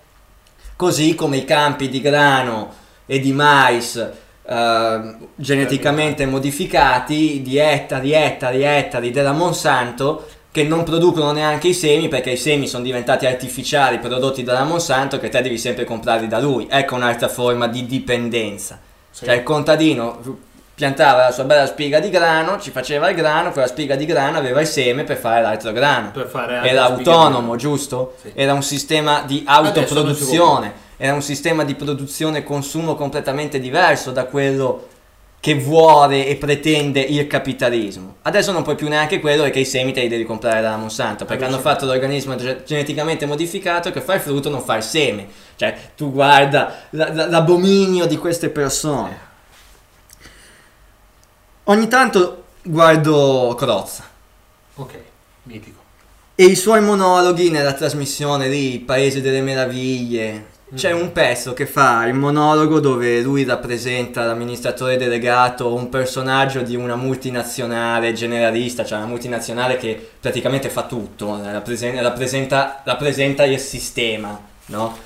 [0.76, 2.72] così come i campi di grano
[3.07, 4.11] e di mais
[4.45, 12.09] eh, geneticamente modificati di ettari, ettari, ettari della Monsanto che non producono neanche i semi
[12.09, 16.40] perché i semi sono diventati artificiali prodotti dalla Monsanto che te devi sempre comprarli da
[16.40, 16.66] lui.
[16.70, 18.78] Ecco un'altra forma di dipendenza.
[19.11, 19.24] Sì.
[19.24, 20.20] Cioè il contadino
[20.75, 24.39] piantava la sua bella spiga di grano, ci faceva il grano, quella spiga di grano
[24.39, 26.12] aveva il seme per fare l'altro grano.
[26.29, 28.14] Fare Era autonomo, giusto?
[28.20, 28.33] Sì.
[28.35, 34.25] Era un sistema di autoproduzione, era un sistema di produzione e consumo completamente diverso da
[34.25, 34.89] quello
[35.41, 38.16] che vuole e pretende il capitalismo.
[38.23, 41.25] Adesso non puoi più neanche quello perché i semi te li devi comprare dalla Monsanto,
[41.25, 45.27] perché hanno fatto l'organismo ge- geneticamente modificato che fa il frutto, non fa il seme.
[45.57, 49.31] Cioè, tu guarda la- la- l'abominio di queste persone.
[51.65, 54.05] Ogni tanto guardo Crozza
[54.75, 54.95] Ok,
[55.45, 55.81] mitico.
[56.35, 61.67] e i suoi monologhi nella trasmissione lì, Il Paese delle Meraviglie, c'è un pezzo che
[61.67, 68.99] fa il monologo dove lui rappresenta l'amministratore delegato, un personaggio di una multinazionale generalista, cioè
[68.99, 74.97] una multinazionale che praticamente fa tutto, rappresenta, rappresenta, rappresenta il sistema, no?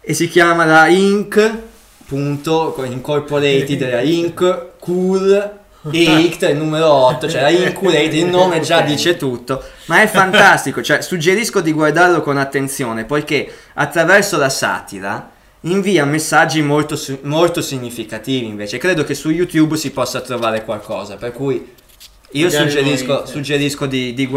[0.00, 1.58] E si chiama la Inc.
[2.06, 4.70] Punto, Incorporated, la Inc.
[4.80, 5.58] Cool
[5.88, 10.82] Ict il numero 8, cioè la Incurate, il nome già dice tutto, ma è fantastico,
[10.82, 15.30] cioè suggerisco di guardarlo con attenzione poiché attraverso la satira
[15.62, 21.32] invia messaggi molto, molto significativi invece, credo che su YouTube si possa trovare qualcosa, per
[21.32, 21.74] cui
[22.32, 24.28] io suggerisco, suggerisco di, di,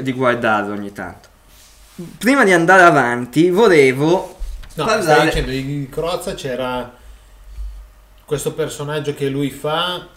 [0.00, 1.28] di guardarlo ogni tanto.
[2.18, 4.36] Prima di andare avanti volevo
[4.74, 5.30] no, parlare...
[5.30, 7.02] Stai dicendo, in Crozza c'era
[8.24, 10.08] questo personaggio che lui fa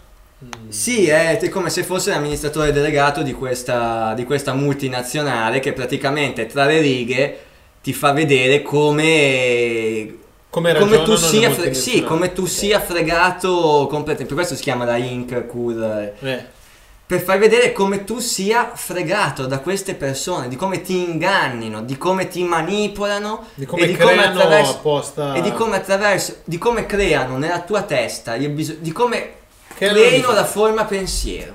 [0.68, 6.64] sì, è come se fosse l'amministratore delegato di questa, di questa multinazionale che praticamente tra
[6.64, 7.38] le righe
[7.82, 10.16] ti fa vedere come
[10.50, 14.24] come, come, tu sia, fre- sì, come tu sia fregato completamente.
[14.24, 15.46] Per questo si chiama la Inc.
[15.46, 16.14] Cool.
[16.20, 16.56] Eh.
[17.04, 21.96] Per far vedere come tu sia fregato da queste persone, di come ti ingannino, di
[21.98, 25.34] come ti manipolano di come e di come attraverso apposta...
[25.34, 29.37] e di come attraverso di come creano nella tua testa di come
[29.78, 31.54] Creino la forma pensiero,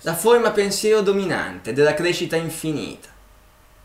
[0.00, 3.06] la forma pensiero dominante della crescita infinita,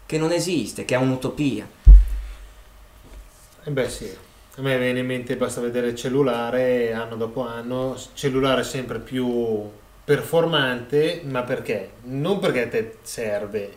[0.07, 1.67] che non esiste, che è un'utopia.
[3.63, 4.09] Eh beh sì,
[4.55, 9.69] a me viene in mente, basta vedere il cellulare anno dopo anno, cellulare sempre più
[10.03, 11.91] performante, ma perché?
[12.05, 13.71] Non perché a te serve,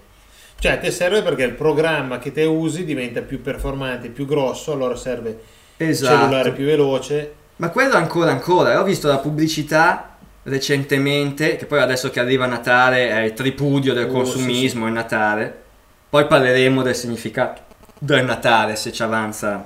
[0.59, 4.73] cioè a te serve perché il programma che te usi diventa più performante, più grosso,
[4.73, 5.39] allora serve
[5.77, 6.17] esatto.
[6.17, 12.11] cellulare più veloce ma quello ancora ancora, ho visto la pubblicità recentemente, che poi adesso
[12.11, 14.95] che arriva Natale è il tripudio del oh, consumismo, sì, sì.
[14.95, 15.63] Natale.
[16.09, 17.63] Poi parleremo del significato
[17.99, 19.65] del Natale se ci avanza,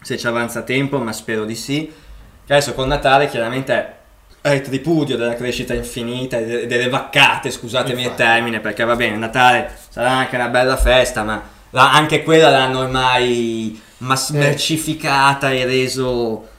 [0.00, 1.92] se ci avanza tempo, ma spero di sì.
[2.46, 3.92] Che adesso con Natale chiaramente
[4.40, 8.22] è il tripudio della crescita infinita e delle vaccate, scusatemi Infatti.
[8.22, 12.80] il termine, perché va bene, Natale sarà anche una bella festa, ma anche quella l'hanno
[12.80, 14.38] ormai mas- eh.
[14.38, 16.52] mercificata e reso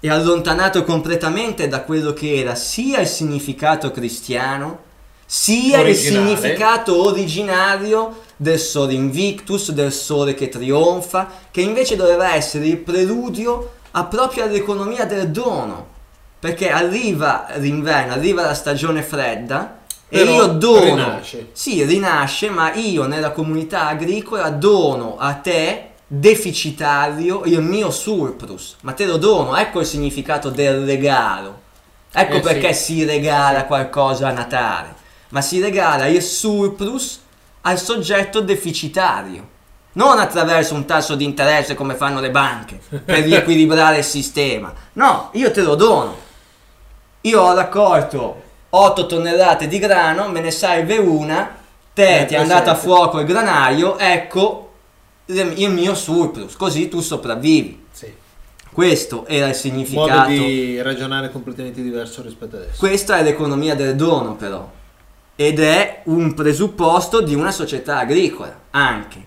[0.00, 4.86] e allontanato completamente da quello che era sia il significato cristiano,
[5.26, 5.90] sia Originale.
[5.90, 12.78] il significato originario del sole invictus, del sole che trionfa, che invece doveva essere il
[12.78, 15.96] preludio a proprio all'economia del dono.
[16.38, 19.78] Perché arriva l'inverno, arriva la stagione fredda
[20.08, 20.84] Però e io dono.
[20.84, 21.48] Rinasce.
[21.52, 28.92] Sì, rinasce, ma io nella comunità agricola dono a te deficitario il mio surplus, ma
[28.92, 31.66] te lo dono, ecco il significato del regalo.
[32.10, 32.94] Ecco eh perché sì.
[32.94, 34.94] si regala qualcosa a Natale,
[35.28, 37.20] ma si regala il surplus
[37.62, 39.56] al soggetto deficitario.
[39.92, 44.72] Non attraverso un tasso di interesse come fanno le banche per riequilibrare il sistema.
[44.94, 46.26] No, io te lo dono.
[47.22, 51.56] Io ho raccolto 8 tonnellate di grano, me ne serve una,
[51.92, 54.67] te eh, ti è andato a fuoco il granaio, ecco
[55.28, 57.86] il mio surplus, così tu sopravvivi.
[57.90, 58.12] Sì.
[58.70, 60.30] Questo era il significato.
[60.30, 62.78] Modo di ragionare completamente diverso rispetto adesso.
[62.78, 64.70] Questa è l'economia del dono, però.
[65.34, 69.26] Ed è un presupposto di una società agricola, anche.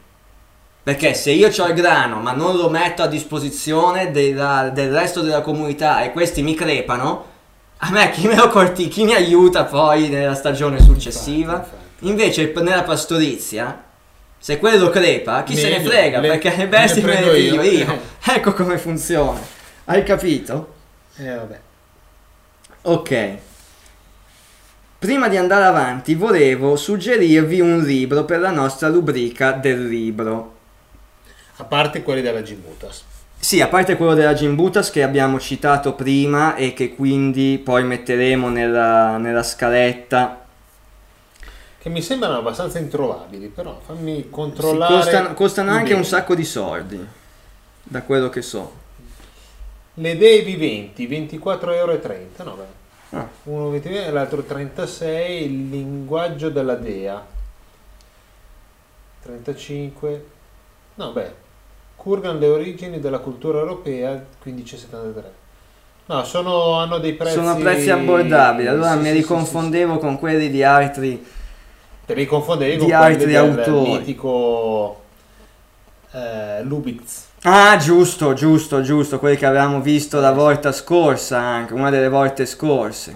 [0.84, 5.22] Perché se io ho il grano ma non lo metto a disposizione della, del resto
[5.22, 7.26] della comunità e questi mi crepano,
[7.78, 11.54] a me chi me lo corti, chi mi aiuta poi nella stagione successiva?
[11.54, 12.08] Infatti, infatti.
[12.08, 13.84] Invece nella pastorizia
[14.42, 17.62] se quello crepa, chi Meglio, se ne frega, le, perché le bestie me le io.
[17.62, 18.00] io.
[18.26, 19.40] ecco come funziona.
[19.86, 20.74] Hai capito?
[21.18, 21.60] Eh vabbè.
[22.82, 23.38] Ok.
[24.98, 30.56] Prima di andare avanti volevo suggerirvi un libro per la nostra rubrica del libro.
[31.58, 33.04] A parte quelli della Gimbutas.
[33.38, 38.50] Sì, a parte quello della Gimbutas che abbiamo citato prima e che quindi poi metteremo
[38.50, 40.41] nella, nella scaletta
[41.82, 44.94] che mi sembrano abbastanza introvabili, però fammi controllare.
[44.94, 47.04] costano, costano anche un sacco di soldi,
[47.82, 48.72] da quello che so.
[49.96, 52.00] Le idee viventi, 24,30 euro.
[52.44, 53.18] No, beh.
[53.18, 53.28] Ah.
[53.46, 57.26] Uno 20 e l'altro 36, il linguaggio della dea.
[59.24, 60.26] 35.
[60.94, 61.34] No, beh.
[61.96, 65.24] Kurgan le origini della cultura europea, 15,73.
[66.06, 67.34] No, sono, hanno dei prezzi...
[67.34, 71.40] Sono prezzi abbordabili, allora sì, mi sì, riconfondevo sì, con quelli di altri
[72.12, 73.90] Te li confondevi con altri autori.
[73.90, 75.00] mitico
[76.12, 77.28] eh, Lubitz.
[77.44, 82.46] Ah, giusto, giusto, giusto, quelli che avevamo visto la volta scorsa anche, una delle volte
[82.46, 83.16] scorse.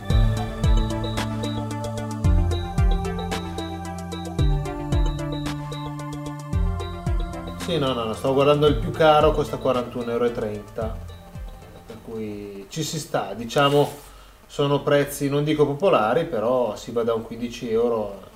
[7.65, 10.31] Sì, no, no, no, stavo guardando il più caro, costa 41,30 euro.
[11.85, 13.91] Per cui ci si sta, diciamo,
[14.47, 18.33] sono prezzi, non dico popolari, però si va da un 15 euro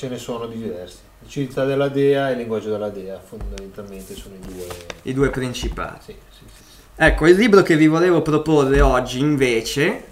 [0.00, 0.96] ce ne sono di diversi.
[1.28, 4.66] Civiltà della Dea e il linguaggio della Dea, fondamentalmente sono i due,
[5.02, 5.98] I due principali.
[6.02, 6.60] sì, sì, sì.
[6.96, 10.04] Ecco, il libro che vi volevo proporre oggi invece,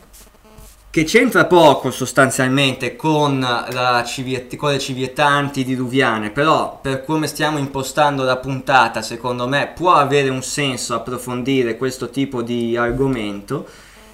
[0.90, 7.56] che c'entra poco sostanzialmente con, la civiet- con le civiltà antidiluviane, però per come stiamo
[7.56, 13.66] impostando la puntata, secondo me può avere un senso approfondire questo tipo di argomento.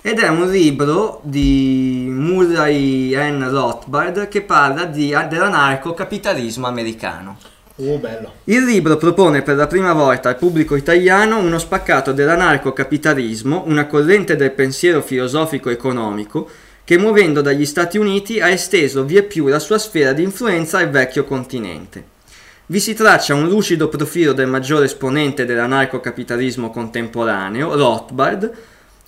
[0.07, 3.49] Ed è un libro di Murray N.
[3.51, 7.39] Rothbard che parla di- dell'anarcocapitalismo americano.
[7.77, 8.33] Oh, bello.
[8.45, 14.37] Il libro propone per la prima volta al pubblico italiano uno spaccato dell'anarcocapitalismo, una corrente
[14.37, 16.51] del pensiero filosofico-economico
[16.85, 21.25] che muovendo dagli Stati Uniti ha esteso vieppiù la sua sfera di influenza al vecchio
[21.25, 22.05] continente.
[22.67, 28.53] Vi si traccia un lucido profilo del maggiore esponente dell'anarcocapitalismo contemporaneo, Rothbard,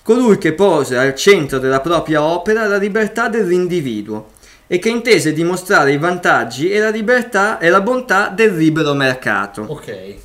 [0.07, 4.29] colui che pose al centro della propria opera la libertà dell'individuo
[4.65, 9.63] e che intese dimostrare i vantaggi e la libertà e la bontà del libero mercato.
[9.67, 10.15] Ok.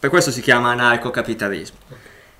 [0.00, 1.76] Per questo si chiama anarcocapitalismo.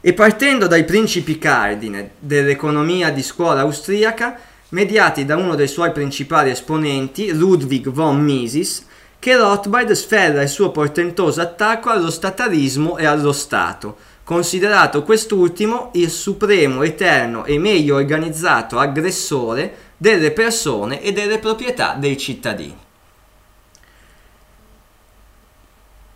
[0.01, 4.37] E partendo dai principi cardine dell'economia di scuola austriaca,
[4.71, 8.85] mediati da uno dei suoi principali esponenti, Ludwig von Mises,
[9.21, 16.11] che Rothbard sferra il suo portentoso attacco allo statalismo e allo Stato, considerato quest'ultimo il
[16.11, 22.77] supremo, eterno e meglio organizzato aggressore delle persone e delle proprietà dei cittadini.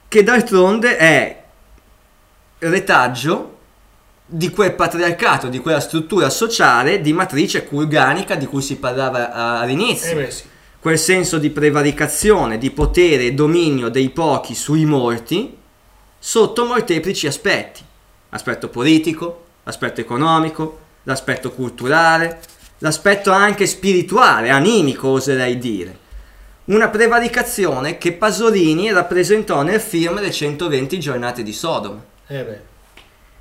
[0.08, 1.42] Che d'altronde è
[2.60, 3.56] retaggio
[4.24, 9.60] di quel patriarcato, di quella struttura sociale di matrice culganica di cui si parlava a-
[9.60, 10.44] all'inizio Eh sì.
[10.80, 15.56] quel senso di prevaricazione, di potere e dominio dei pochi sui molti
[16.18, 17.84] sotto molteplici aspetti.
[18.30, 22.40] L'aspetto politico, l'aspetto economico, l'aspetto culturale,
[22.78, 26.06] l'aspetto anche spirituale, animico oserei dire.
[26.66, 32.76] Una prevaricazione che Pasolini rappresentò nel film Le 120 giornate di Sodoma Eh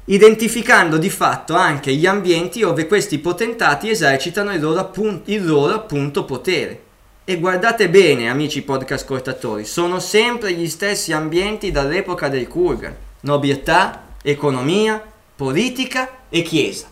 [0.10, 5.74] identificando di fatto anche gli ambienti dove questi potentati esercitano il loro, appun- il loro
[5.74, 6.84] appunto potere.
[7.26, 12.96] E guardate bene, amici podcast ascoltatori, sono sempre gli stessi ambienti dall'epoca del Kurgan.
[13.22, 15.02] Nobiltà, economia,
[15.36, 16.88] politica e chiesa.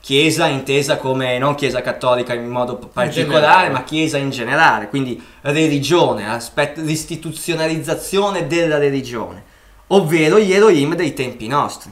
[0.00, 3.68] Chiesa intesa come non chiesa cattolica in modo particolare, generale.
[3.70, 9.42] ma chiesa in generale, quindi religione, aspetto, l'istituzionalizzazione della religione,
[9.88, 11.90] ovvero gli Elohim dei tempi nostri.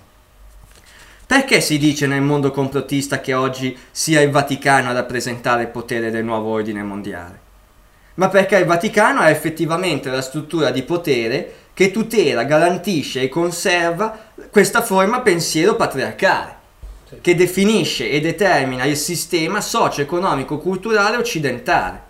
[1.26, 6.12] Perché si dice nel mondo complottista che oggi sia il Vaticano a rappresentare il potere
[6.12, 7.40] del nuovo ordine mondiale?
[8.14, 14.23] Ma perché il Vaticano è effettivamente la struttura di potere che tutela, garantisce e conserva
[14.50, 16.62] questa forma pensiero patriarcale,
[17.08, 17.20] Sì.
[17.20, 22.02] che definisce e determina il sistema socio-economico-culturale occidentale.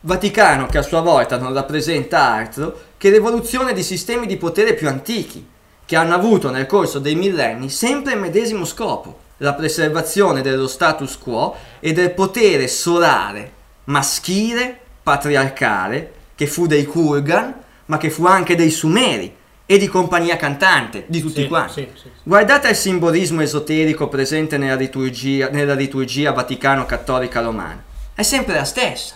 [0.00, 4.88] Vaticano che a sua volta non rappresenta altro che l'evoluzione di sistemi di potere più
[4.88, 5.46] antichi,
[5.84, 11.18] che hanno avuto nel corso dei millenni sempre il medesimo scopo, la preservazione dello status
[11.18, 13.52] quo e del potere solare,
[13.84, 17.54] maschile, patriarcale, che fu dei Kurgan,
[17.86, 21.72] ma che fu anche dei Sumeri e di compagnia cantante, di tutti Sì, quanti.
[21.94, 22.10] sì, sì.
[22.22, 27.82] Guardate il simbolismo esoterico presente nella liturgia, nella liturgia vaticano-cattolica romana.
[28.14, 29.14] È sempre la stessa.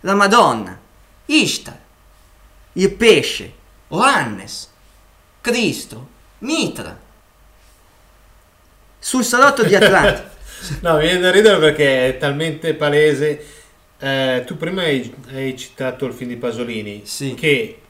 [0.00, 0.78] La Madonna,
[1.26, 1.78] Ishtar,
[2.74, 3.52] il pesce,
[3.88, 4.70] Oannes,
[5.40, 6.08] Cristo,
[6.38, 6.98] Mitra.
[8.98, 10.34] Sul salotto di Atlante.
[10.80, 13.44] No, mi viene da ridere perché è talmente palese.
[13.98, 17.02] Eh, tu prima hai, hai citato il film di Pasolini,
[17.36, 17.80] che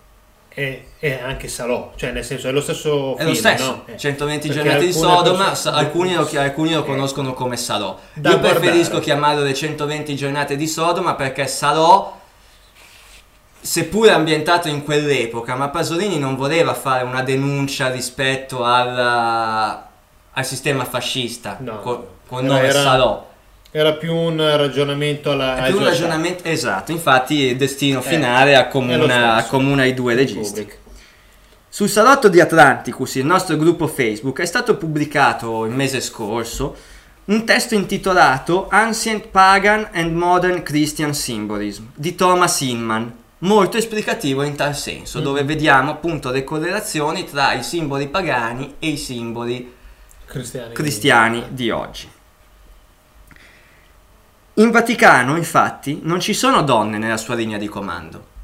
[0.59, 3.83] è, è anche Salò, cioè nel senso è lo stesso È film, lo stesso, no?
[3.93, 7.99] Eh, 120 perché giornate di Sodoma, persone- alcuni, lo, alcuni lo Eh, conoscono come Salò.
[8.15, 9.01] Da Io preferisco guardare.
[9.03, 12.19] chiamarlo le 120 giornate di Sodoma perché Salò,
[13.61, 18.99] seppure ambientato in quell'epoca, ma Pasolini non voleva fare una denuncia rispetto al,
[20.33, 21.81] al sistema fascista No.
[21.81, 23.27] co- con Era- nome era- Salò.
[23.77, 25.67] Era più un ragionamento alla...
[25.67, 30.15] È più un ragionamento esatto, infatti il destino Eh, finale lo accomuna, accomuna i due
[30.15, 30.67] registi.
[31.69, 36.75] Sul salotto di Atlanticus, il nostro gruppo Facebook, è stato pubblicato il mese scorso
[37.27, 44.57] un testo intitolato Ancient Pagan and Modern Christian Symbolism di Thomas Inman, molto esplicativo in
[44.57, 49.71] tal senso, dove vediamo appunto le correlazioni tra i simboli pagani e i simboli
[50.25, 50.73] Cristiani.
[50.73, 52.15] cristiani di oggi.
[54.59, 58.35] In Vaticano, infatti, non ci sono donne nella sua linea di comando.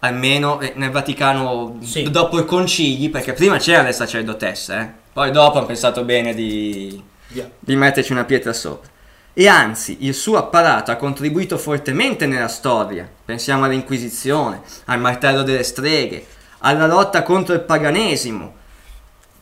[0.00, 2.08] almeno eh, nel Vaticano Sì.
[2.08, 4.88] dopo i concili, perché prima c'erano le sacerdotesse, eh.
[5.12, 7.50] poi dopo hanno pensato bene di, Via.
[7.58, 8.88] di metterci una pietra sopra.
[9.34, 13.08] E anzi, il suo apparato ha contribuito fortemente nella storia.
[13.24, 16.24] Pensiamo all'Inquisizione, al martello delle streghe,
[16.58, 18.54] alla lotta contro il paganesimo.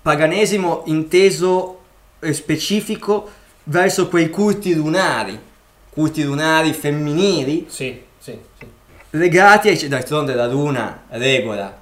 [0.00, 1.80] Paganesimo inteso
[2.20, 3.30] eh, specifico
[3.64, 5.38] verso quei culti lunari,
[5.96, 8.66] culti lunari femminili Sì, sì, sì.
[9.12, 11.74] legati ai d'altronde la luna regola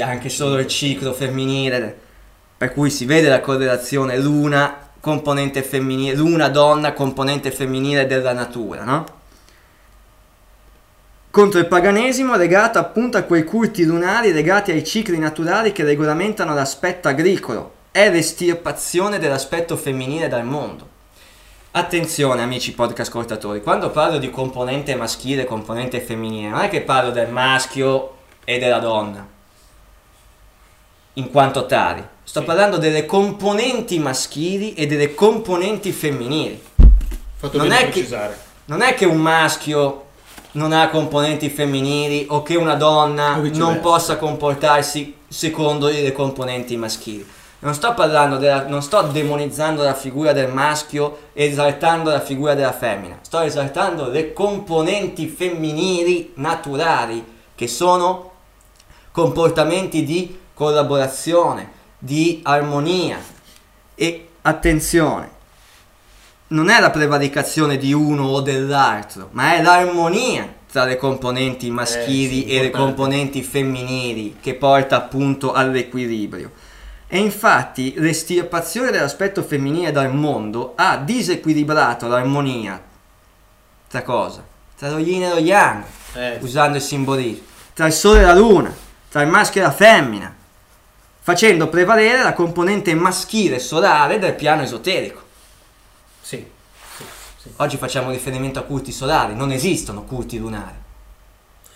[0.00, 1.96] anche solo il ciclo femminile
[2.56, 8.82] per cui si vede la correlazione luna componente femminile luna donna componente femminile della natura
[8.82, 9.04] no?
[11.30, 16.52] contro il paganesimo legato appunto a quei culti lunari legati ai cicli naturali che regolamentano
[16.52, 20.89] l'aspetto agricolo è l'estirpazione dell'aspetto femminile dal mondo
[21.72, 26.80] Attenzione amici podcast ascoltatori, quando parlo di componente maschile e componente femminile, non è che
[26.80, 28.14] parlo del maschio
[28.44, 29.24] e della donna,
[31.12, 32.04] in quanto tali.
[32.24, 36.60] Sto parlando delle componenti maschili e delle componenti femminili.
[37.36, 38.08] Fatto Non è che-.
[38.64, 40.06] Non è che un maschio
[40.52, 47.24] non ha componenti femminili o che una donna non possa comportarsi secondo le componenti maschili.
[47.62, 52.54] Non sto parlando della, non sto demonizzando la figura del maschio e esaltando la figura
[52.54, 53.18] della femmina.
[53.20, 57.22] Sto esaltando le componenti femminili naturali
[57.54, 58.30] che sono
[59.12, 63.18] comportamenti di collaborazione, di armonia.
[63.94, 65.30] E attenzione,
[66.48, 72.44] non è la prevaricazione di uno o dell'altro, ma è l'armonia tra le componenti maschili
[72.44, 76.50] Eh, sì, e le componenti femminili che porta appunto all'equilibrio.
[77.12, 82.80] E infatti l'estirpazione dell'aspetto femminile dal mondo ha disequilibrato l'armonia
[83.88, 84.44] tra cosa?
[84.78, 85.82] Tra lo yin e lo yang,
[86.12, 87.42] Eh, usando il simbolismo,
[87.74, 88.72] tra il sole e la luna,
[89.08, 90.32] tra il maschio e la femmina,
[91.20, 95.20] facendo prevalere la componente maschile solare del piano esoterico.
[96.22, 96.46] sì,
[96.96, 97.04] sì,
[97.42, 97.50] sì.
[97.56, 100.78] Oggi facciamo riferimento a culti solari, non esistono culti lunari.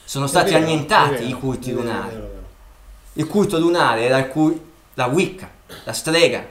[0.05, 2.15] Sono stati vero, annientati vero, i culti lunari.
[2.15, 2.43] vero.
[3.15, 5.51] Il culto lunare era il cu- la Wicca,
[5.85, 6.45] la strega,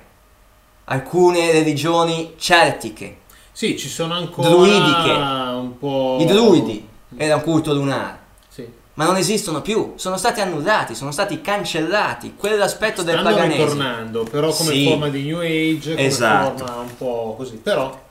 [0.85, 3.17] alcune religioni celtiche,
[3.51, 5.11] Sì, ci sono ancora Druidiche.
[5.11, 6.17] un po'...
[6.19, 8.17] i druidi, era un culto lunare.
[8.49, 8.67] Sì.
[8.95, 12.33] Ma non esistono più, sono stati annullati, sono stati cancellati.
[12.35, 13.63] Quell'aspetto del Stanno paganesimo.
[13.63, 14.87] ritornando, però come Sì.
[14.87, 16.65] forma di New Age, come Esatto.
[16.65, 17.55] forma un po' così.
[17.57, 18.01] Però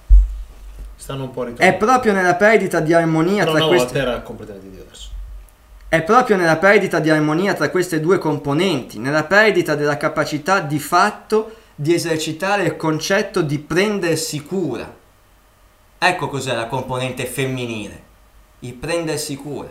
[0.97, 1.85] stanno un po' È ritornando.
[1.85, 5.09] proprio nella perdita di armonia Però tra volta era completamente diverso.
[5.93, 10.78] È proprio nella perdita di armonia tra queste due componenti, nella perdita della capacità di
[10.78, 14.90] fatto di esercitare il concetto di prendersi cura.
[15.99, 18.03] Ecco cos'è la componente femminile,
[18.61, 19.68] il prendersi cura.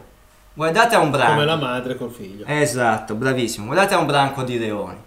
[0.53, 1.31] Guardate a un branco.
[1.31, 2.45] Come la madre col figlio.
[2.45, 3.65] Esatto, bravissimo.
[3.65, 4.99] Guardate a un branco di leoni.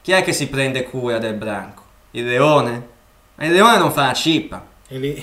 [0.00, 1.82] Chi è che si prende cura del branco?
[2.12, 2.86] Il leone?
[3.34, 4.64] Ma il leone non fa una cippa.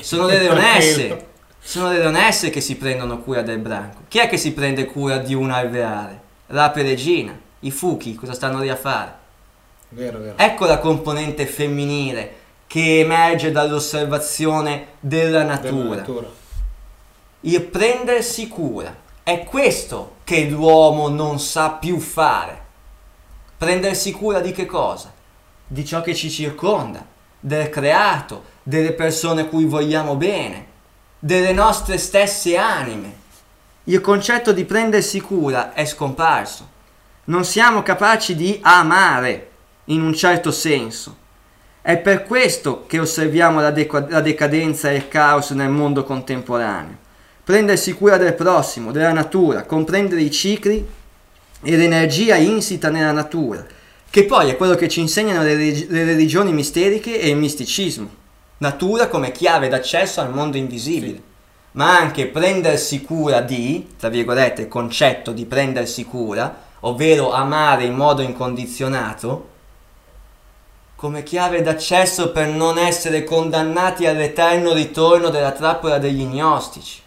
[0.02, 1.28] Sono le leonesse.
[1.62, 4.02] Sono le leonesse che si prendono cura del branco.
[4.08, 6.22] Chi è che si prende cura di un alveare?
[6.48, 7.38] L'ape regina.
[7.60, 9.14] I fuchi cosa stanno lì a fare?
[9.90, 10.38] Vero, vero.
[10.38, 12.36] Ecco la componente femminile
[12.68, 15.96] che emerge dall'osservazione della Della natura.
[15.98, 16.28] natura.
[17.42, 18.96] Il prendersi cura.
[19.24, 22.62] È questo che l'uomo non sa più fare.
[23.58, 25.12] Prendersi cura di che cosa?
[25.68, 27.06] Di ciò che ci circonda,
[27.40, 30.66] del creato, delle persone a cui vogliamo bene,
[31.20, 33.18] delle nostre stesse anime.
[33.86, 36.78] Il concetto di prendersi cura è scomparso.
[37.26, 39.50] Non siamo capaci di amare
[39.86, 41.18] in un certo senso.
[41.82, 46.98] È per questo che osserviamo la, deca- la decadenza e il caos nel mondo contemporaneo.
[47.44, 50.88] Prendersi cura del prossimo, della natura, comprendere i cicli
[51.62, 53.66] e l'energia insita nella natura,
[54.10, 58.19] che poi è quello che ci insegnano le, relig- le religioni misteriche e il misticismo.
[58.60, 61.22] Natura come chiave d'accesso al mondo invisibile,
[61.72, 67.96] ma anche prendersi cura di, tra virgolette, il concetto di prendersi cura, ovvero amare in
[67.96, 69.48] modo incondizionato,
[70.96, 77.02] come chiave d'accesso per non essere condannati all'eterno ritorno della trappola degli gnostici,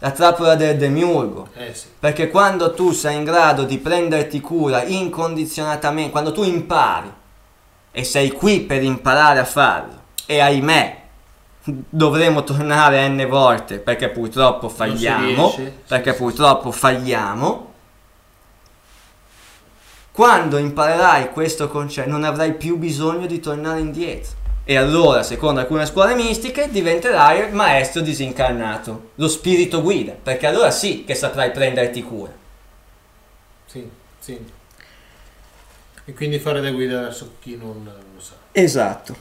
[0.00, 1.50] la trappola del demiurgo.
[1.54, 1.86] Eh sì.
[1.96, 7.12] Perché quando tu sei in grado di prenderti cura incondizionatamente, quando tu impari
[7.92, 10.98] e sei qui per imparare a farlo, e ahimè
[11.62, 15.54] dovremo tornare n volte perché purtroppo falliamo,
[15.86, 17.68] perché purtroppo falliamo.
[20.12, 24.38] Quando imparerai questo concetto non avrai più bisogno di tornare indietro.
[24.70, 30.70] e allora, secondo alcune scuole mistiche, diventerai il maestro disincarnato, lo spirito guida, perché allora
[30.70, 32.32] sì che saprai prenderti cura.
[33.66, 33.90] Sì,
[34.20, 34.38] sì.
[36.04, 38.34] E quindi fare da guida verso chi non lo sa.
[38.52, 39.16] Esatto.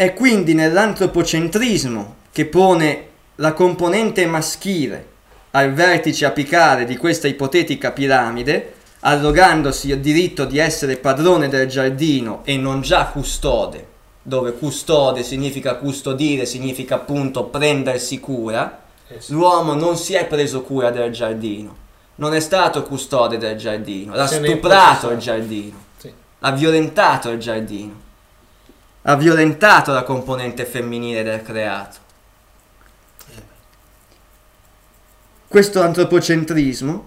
[0.00, 5.06] È quindi nell'antropocentrismo che pone la componente maschile
[5.50, 12.42] al vertice apicale di questa ipotetica piramide, arrogandosi il diritto di essere padrone del giardino
[12.44, 13.84] e non già custode,
[14.22, 20.92] dove custode significa custodire, significa appunto prendersi cura, Eh l'uomo non si è preso cura
[20.92, 21.74] del giardino,
[22.14, 26.12] non è stato custode del giardino, l'ha stuprato il giardino, Sì.
[26.38, 28.06] ha violentato il giardino,
[29.08, 31.96] ha violentato la componente femminile del creato.
[35.48, 37.06] Questo antropocentrismo,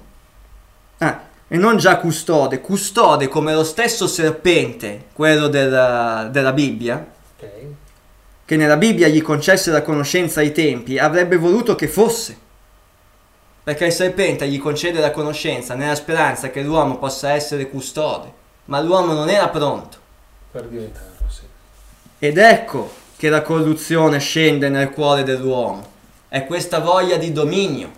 [0.97, 7.06] ah, e non già custode, custode come lo stesso serpente, quello della, della Bibbia,
[7.38, 7.49] Ok.
[8.45, 12.36] che nella Bibbia gli concesse la conoscenza ai tempi, avrebbe voluto che fosse.
[13.64, 18.34] Perché il serpente gli concede la conoscenza nella speranza che l'uomo possa essere custode,
[18.66, 19.99] ma l'uomo non era pronto.
[20.49, 21.11] Per diventarlo, sì.
[22.24, 25.84] Ed ecco che la corruzione scende nel cuore dell'uomo.
[26.28, 27.89] È questa voglia di dominio,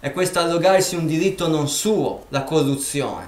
[0.00, 3.26] è questo arrogarsi un diritto non suo, la corruzione.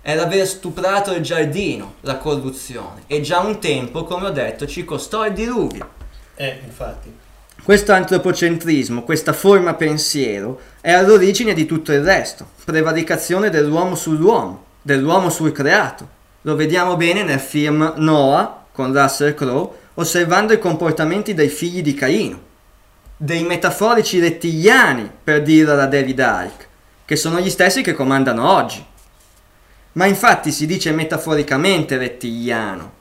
[0.00, 3.02] È l'aver stuprato il giardino, la corruzione.
[3.06, 5.86] E già un tempo, come ho detto, ci costò il diluvio.
[6.34, 7.14] Eh, infatti.
[7.62, 15.28] Questo antropocentrismo, questa forma pensiero, è all'origine di tutto il resto, prevaricazione dell'uomo sull'uomo, dell'uomo
[15.28, 16.08] sul creato.
[16.40, 21.94] Lo vediamo bene nel film Noah con Russell Crowe, osservando i comportamenti dei figli di
[21.94, 22.40] Caino,
[23.16, 26.66] dei metaforici rettiliani, per dirla da David Icke,
[27.04, 28.84] che sono gli stessi che comandano oggi.
[29.92, 32.92] Ma infatti si dice metaforicamente rettiliano.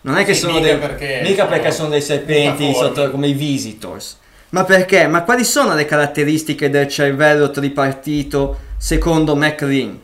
[0.00, 3.28] Non è che Sì, sono mica dei perché mica perché sono dei serpenti sotto come
[3.28, 4.18] i visitors.
[4.50, 5.06] Ma perché?
[5.06, 10.00] Ma quali sono le caratteristiche del cervello tripartito secondo McRean?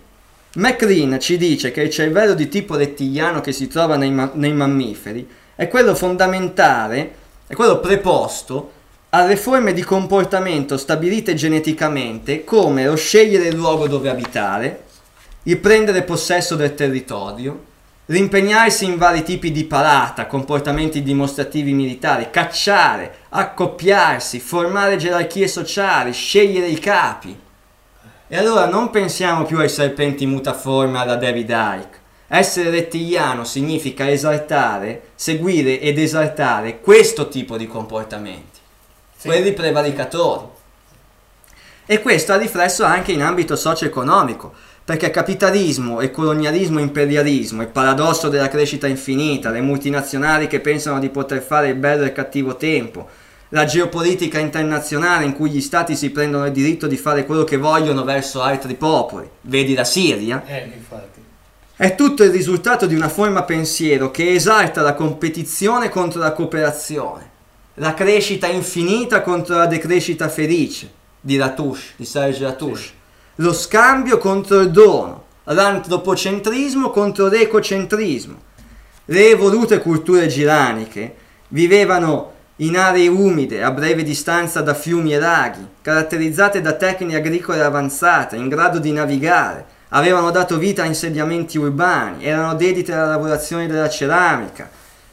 [0.54, 4.52] McRean ci dice che il cervello di tipo rettiliano che si trova nei, ma- nei
[4.52, 7.14] mammiferi è quello fondamentale,
[7.46, 8.72] è quello preposto
[9.10, 14.84] alle forme di comportamento stabilite geneticamente come lo scegliere il luogo dove abitare,
[15.44, 17.66] il prendere possesso del territorio,
[18.06, 26.66] l'impegnarsi in vari tipi di parata, comportamenti dimostrativi militari, cacciare, accoppiarsi, formare gerarchie sociali, scegliere
[26.66, 27.38] i capi.
[28.32, 31.98] E allora non pensiamo più ai serpenti mutaforme alla David Icke.
[32.28, 38.60] Essere rettiliano significa esaltare, seguire ed esaltare questo tipo di comportamenti,
[39.16, 39.26] Sì.
[39.26, 40.44] quelli prevaricatori.
[41.86, 44.52] E questo ha riflesso anche in ambito socio-economico,
[44.84, 51.08] perché capitalismo e colonialismo imperialismo, il paradosso della crescita infinita, le multinazionali che pensano di
[51.08, 53.08] poter fare il bello e il cattivo tempo,
[53.50, 57.56] la geopolitica internazionale in cui gli stati si prendono il diritto di fare quello che
[57.56, 60.70] vogliono verso altri popoli, vedi la Siria, Eh,
[61.76, 67.28] è tutto il risultato di una forma pensiero che esalta la competizione contro la cooperazione,
[67.74, 70.90] la crescita infinita contro la decrescita felice
[71.20, 72.90] di Latouche, di Serge Latouche, Sì.
[73.36, 78.48] lo scambio contro il dono, l'antropocentrismo contro l'ecocentrismo.
[79.06, 81.14] Le evolute culture giraniche
[81.48, 82.32] vivevano
[82.62, 88.36] in aree umide, a breve distanza da fiumi e laghi, caratterizzate da tecniche agricole avanzate,
[88.36, 93.88] in grado di navigare, avevano dato vita a insediamenti urbani, erano dedite alla lavorazione della
[93.88, 94.68] ceramica,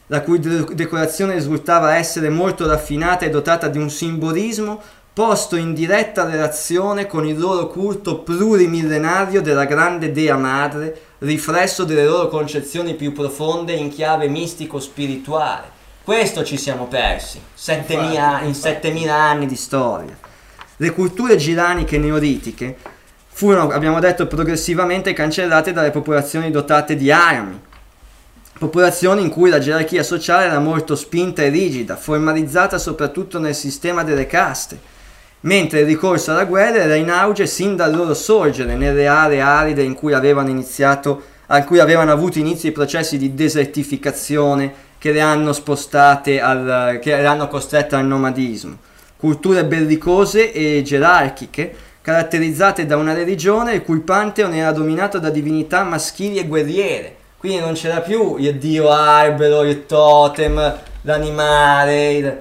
[0.08, 4.82] la cui de- decorazione risultava essere molto raffinata e dotata di un simbolismo
[5.14, 12.06] posto in diretta relazione con il loro culto plurimillenario della grande dea madre, riflesso delle
[12.06, 15.77] loro concezioni più profonde in chiave mistico-spirituale.
[16.08, 18.74] Questo ci siamo persi 7000 Infatti, in infatti.
[18.76, 20.18] 7000 anni di storia.
[20.78, 22.78] Le culture giraniche neolitiche
[23.28, 27.60] furono, abbiamo detto, progressivamente cancellate dalle popolazioni dotate di armi,
[28.58, 34.06] popolazioni in cui la gerarchia sociale era molto spinta e rigida, formalizzata soprattutto nel sistema
[34.06, 34.80] delle caste,
[35.42, 39.84] mentre il ricorso alla guerra era in auge sin dal loro sorgere nelle aree aride
[39.84, 45.22] in cui avevano iniziato, a cui avevano avuto inizio i processi di desertificazione che le
[45.22, 48.78] hanno spostate al, che le hanno costrette al nomadismo.
[49.18, 55.84] Culture bellicose e gerarchiche caratterizzate da una religione il cui pantheon era dominato da divinità
[55.84, 57.16] maschili e guerriere.
[57.38, 62.38] Quindi non c'era più il dio albero, il totem, l'animale, il-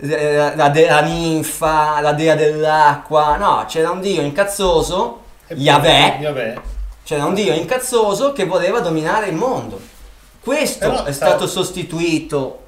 [0.00, 3.36] la, la de- la ninfa, la dea dell'acqua.
[3.36, 6.60] No, c'era un dio incazzoso, Yahweh.
[7.04, 9.80] c'era un dio incazzoso che voleva dominare il mondo.
[10.44, 12.66] Questo Però è stavo- stato sostituito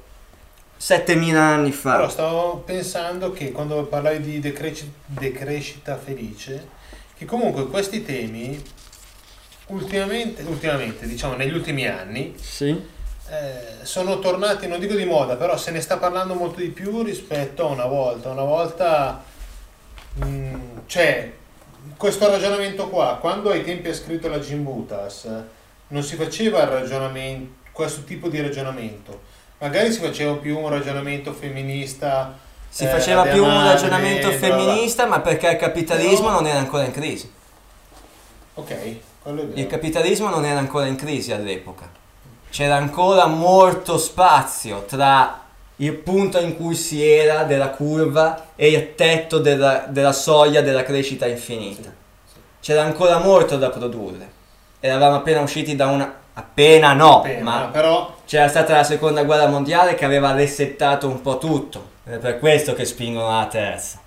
[0.77, 1.95] 7000 anni fa.
[1.97, 6.67] Però stavo pensando che quando parlavi di decreci- decrescita felice,
[7.15, 8.59] che comunque questi temi
[9.67, 12.69] ultimamente, ultimamente diciamo negli ultimi anni, Sì.
[13.29, 17.03] eh, sono tornati, non dico di moda, però se ne sta parlando molto di più
[17.03, 18.29] rispetto a una volta.
[18.31, 19.23] Una volta
[20.13, 20.55] mh,
[20.87, 21.31] c'è
[21.95, 25.27] questo ragionamento qua, quando ai tempi ha scritto la Gimbutas,
[25.89, 29.21] non si faceva il ragionamento, questo tipo di ragionamento.
[29.59, 32.35] Magari si faceva più un ragionamento femminista.
[32.69, 36.85] Si eh, faceva più un ragionamento femminista, ma perché il capitalismo Però- non era ancora
[36.85, 37.31] in crisi.
[38.55, 38.75] Ok,
[39.21, 39.59] quello è vero.
[39.59, 41.87] Il capitalismo non era ancora in crisi all'epoca.
[42.49, 45.41] C'era ancora molto spazio tra
[45.75, 50.81] il punto in cui si era della curva e il tetto della, della soglia della
[50.81, 51.93] crescita infinita.
[52.59, 54.31] C'era ancora molto da produrre.
[54.79, 56.25] Eravamo appena usciti da una...
[56.39, 61.21] Appena no, Appena, ma però c'era stata la seconda guerra mondiale che aveva resettato un
[61.21, 61.95] po' tutto.
[62.05, 63.99] Ed È per questo che spingono alla terza.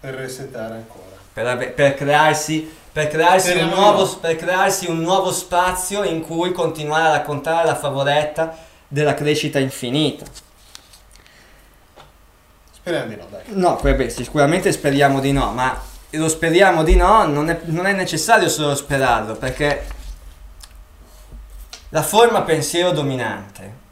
[0.00, 1.04] per resettare ancora.
[1.32, 6.50] Per, per crearsi, per, crearsi un Speriamo nuovo, per crearsi un nuovo spazio in cui
[6.50, 8.56] continuare a raccontare la favoretta
[8.88, 10.24] della crescita infinita.
[12.72, 13.42] Speriamo di no, dai.
[13.46, 15.80] No, beh, sicuramente speriamo di no, ma
[16.10, 19.84] lo speriamo di no non è, non è necessario solo sperarlo, perché
[21.90, 23.84] la forma pensiero dominante,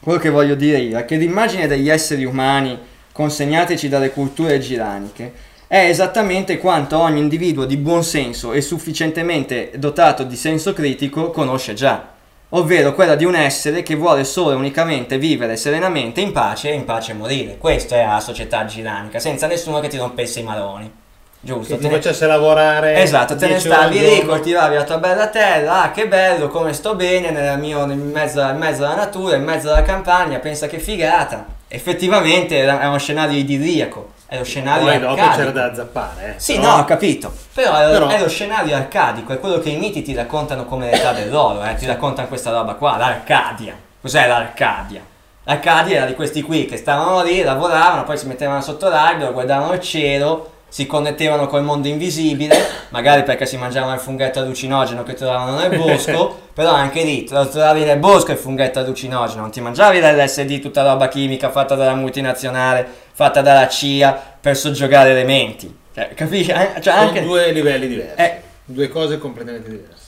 [0.00, 2.78] quello che voglio dire io, è che l'immagine degli esseri umani
[3.10, 5.32] consegnateci dalle culture giraniche
[5.66, 11.74] è esattamente quanto ogni individuo di buon senso e sufficientemente dotato di senso critico conosce
[11.74, 12.10] già,
[12.50, 16.74] ovvero quella di un essere che vuole solo e unicamente vivere serenamente in pace e
[16.74, 17.58] in pace morire.
[17.58, 21.01] Questa è la società giranica, senza nessuno che ti rompesse i maroni.
[21.44, 21.74] Giusto?
[21.74, 23.02] Che ti ne- facesse lavorare.
[23.02, 26.46] Esatto, te ne 10 ore stavi lì, coltivavi la tua bella terra, ah che bello,
[26.48, 30.38] come sto bene nella mio- in, mezzo, in mezzo alla natura, in mezzo alla campagna,
[30.38, 31.44] pensa che figata.
[31.66, 35.36] Effettivamente è uno scenario idilliaco, è lo scenario Poi dopo arcadico.
[35.36, 36.34] c'era da zappare, eh.
[36.40, 37.32] Sì, Però- no, ho capito.
[37.52, 40.90] Però è, Però- è lo scenario arcadico, è quello che i miti ti raccontano come
[40.90, 43.74] l'età dell'oro, eh, ti raccontano questa roba qua, l'Arcadia.
[44.00, 45.00] Cos'è l'Arcadia?
[45.44, 49.72] L'Arcadia era di questi qui che stavano lì, lavoravano, poi si mettevano sotto l'albero, guardavano
[49.72, 52.56] il cielo, si connettevano col mondo invisibile,
[52.88, 57.84] magari perché si mangiavano il funghetto allucinogeno che trovavano nel bosco, però anche lì trovavi
[57.84, 62.88] nel bosco il funghetto allucinogeno, non ti mangiavi l'LSD, tutta roba chimica fatta dalla multinazionale,
[63.12, 65.80] fatta dalla CIA per soggiogare elementi.
[65.94, 66.50] Cioè, capisci?
[66.50, 67.22] Eh, Cioè, Sono anche...
[67.22, 68.22] due livelli diversi.
[68.22, 68.40] Eh.
[68.64, 70.01] Due cose completamente diverse.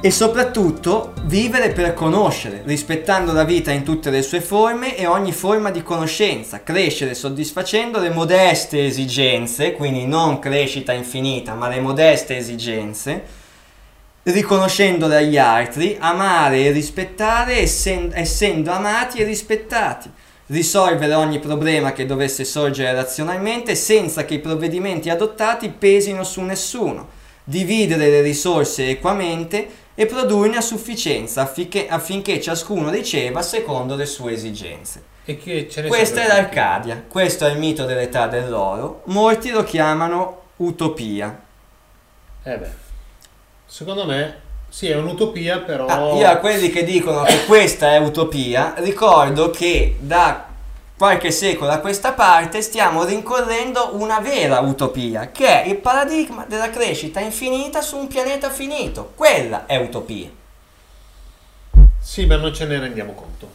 [0.00, 5.32] E soprattutto vivere per conoscere, rispettando la vita in tutte le sue forme e ogni
[5.32, 12.36] forma di conoscenza, crescere soddisfacendo le modeste esigenze, quindi non crescita infinita, ma le modeste
[12.36, 13.22] esigenze,
[14.22, 20.08] riconoscendole agli altri, amare e rispettare essen- essendo amati e rispettati,
[20.46, 27.08] risolvere ogni problema che dovesse sorgere razionalmente senza che i provvedimenti adottati pesino su nessuno,
[27.42, 34.32] dividere le risorse equamente e produrne a sufficienza affinché, affinché ciascuno riceva secondo le sue
[34.34, 35.02] esigenze.
[35.24, 40.42] E che ne Questa è l'Arcadia, questo è il mito dell'età dell'oro, molti lo chiamano
[40.58, 41.36] utopia.
[42.44, 42.70] Eh beh.
[43.66, 44.38] Secondo me,
[44.68, 45.86] sì, è un'utopia, però.
[45.86, 50.47] Ah, io a quelli che dicono che questa è utopia, ricordo che da
[50.98, 56.70] qualche secolo a questa parte stiamo rincorrendo una vera utopia, che è il paradigma della
[56.70, 59.12] crescita infinita su un pianeta finito.
[59.14, 60.28] Quella è utopia.
[62.02, 63.48] Sì, ma non ce ne rendiamo conto.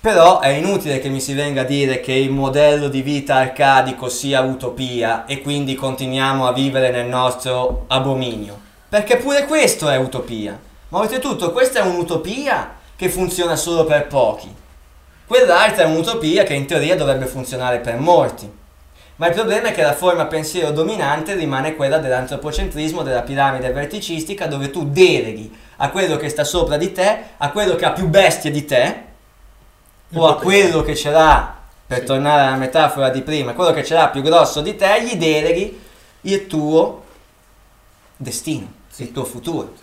[0.00, 4.08] Però è inutile che mi si venga a dire che il modello di vita arcadico
[4.08, 8.60] sia utopia e quindi continuiamo a vivere nel nostro abominio.
[8.88, 10.56] Perché pure questo è utopia.
[10.90, 14.62] Ma oltretutto questa è un'utopia che funziona solo per pochi.
[15.26, 18.50] Quell'altra è un'utopia che in teoria dovrebbe funzionare per molti.
[19.16, 24.46] Ma il problema è che la forma pensiero dominante rimane quella dell'antropocentrismo, della piramide verticistica,
[24.46, 28.08] dove tu deleghi a quello che sta sopra di te, a quello che ha più
[28.08, 29.02] bestie di te,
[30.14, 31.56] o a quello che ce l'ha,
[31.86, 32.04] per Sì.
[32.06, 35.80] tornare alla metafora di prima, quello che ce l'ha più grosso di te, gli deleghi
[36.22, 37.04] il tuo
[38.16, 39.74] destino, il tuo futuro,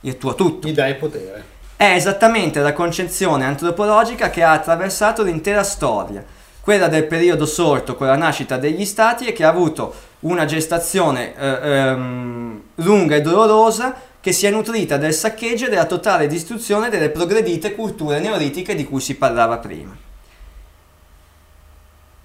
[0.00, 0.66] il tuo tutto.
[0.66, 1.58] Gli dai potere.
[1.80, 6.22] È esattamente la concezione antropologica che ha attraversato l'intera storia,
[6.60, 11.34] quella del periodo sorto con la nascita degli stati e che ha avuto una gestazione
[11.34, 16.90] eh, ehm, lunga e dolorosa che si è nutrita del saccheggio e della totale distruzione
[16.90, 19.96] delle progredite culture neolitiche di cui si parlava prima.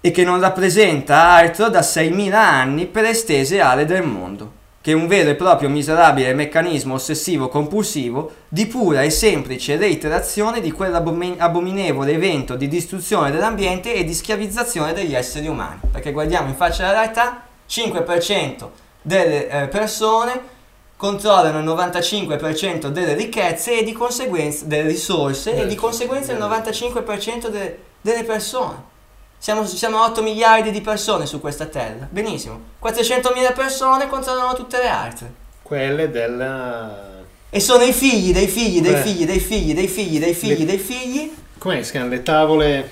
[0.02, 4.52] E che non rappresenta altro da 6.000 anni per estese aree del mondo,
[4.86, 12.12] che un vero e proprio miserabile meccanismo ossessivo-compulsivo di pura e semplice reiterazione di quell'abominevole
[12.12, 15.80] evento di distruzione dell'ambiente e di schiavizzazione degli esseri umani.
[15.90, 18.68] Perché guardiamo in faccia la realtà, 5%
[19.02, 20.40] delle eh, persone
[20.96, 27.48] controllano il 95% delle ricchezze e di conseguenza delle risorse e di conseguenza il 95%
[27.48, 28.94] de, delle persone.
[29.38, 32.06] Siamo, siamo 8 miliardi di persone su questa terra.
[32.10, 32.60] Benissimo.
[32.82, 35.32] 400.000 persone controllano tutte le altre.
[35.62, 37.14] Quelle della...
[37.48, 40.78] E sono i figli dei figli dei figli dei figli dei figli dei figli dei
[40.78, 41.34] figli.
[41.58, 42.90] Come si chiamano le tavole?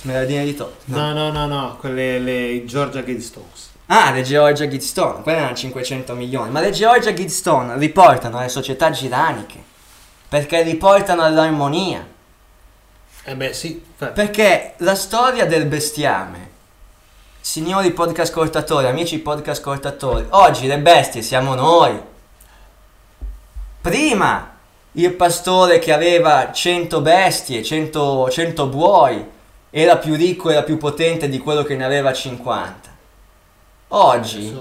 [0.00, 0.72] Smeraldine di Tot.
[0.86, 3.72] No, no, no, no, quelle le Georgia Guidestones.
[3.86, 6.50] Ah, le Georgia Guidestone, quelle erano 500 milioni.
[6.50, 9.62] Ma le Georgia Guidestone riportano alle società giraniche
[10.26, 12.04] perché riportano all'armonia
[13.26, 13.82] eh beh sì.
[13.96, 16.50] Perché la storia del bestiame,
[17.40, 21.98] signori podcast ascoltatori, amici podcast ascoltatori, oggi le bestie siamo noi.
[23.80, 24.52] Prima
[24.92, 29.26] il pastore che aveva 100 bestie, 100, 100 buoi,
[29.70, 32.90] era più ricco, era più potente di quello che ne aveva 50.
[33.88, 34.54] Oggi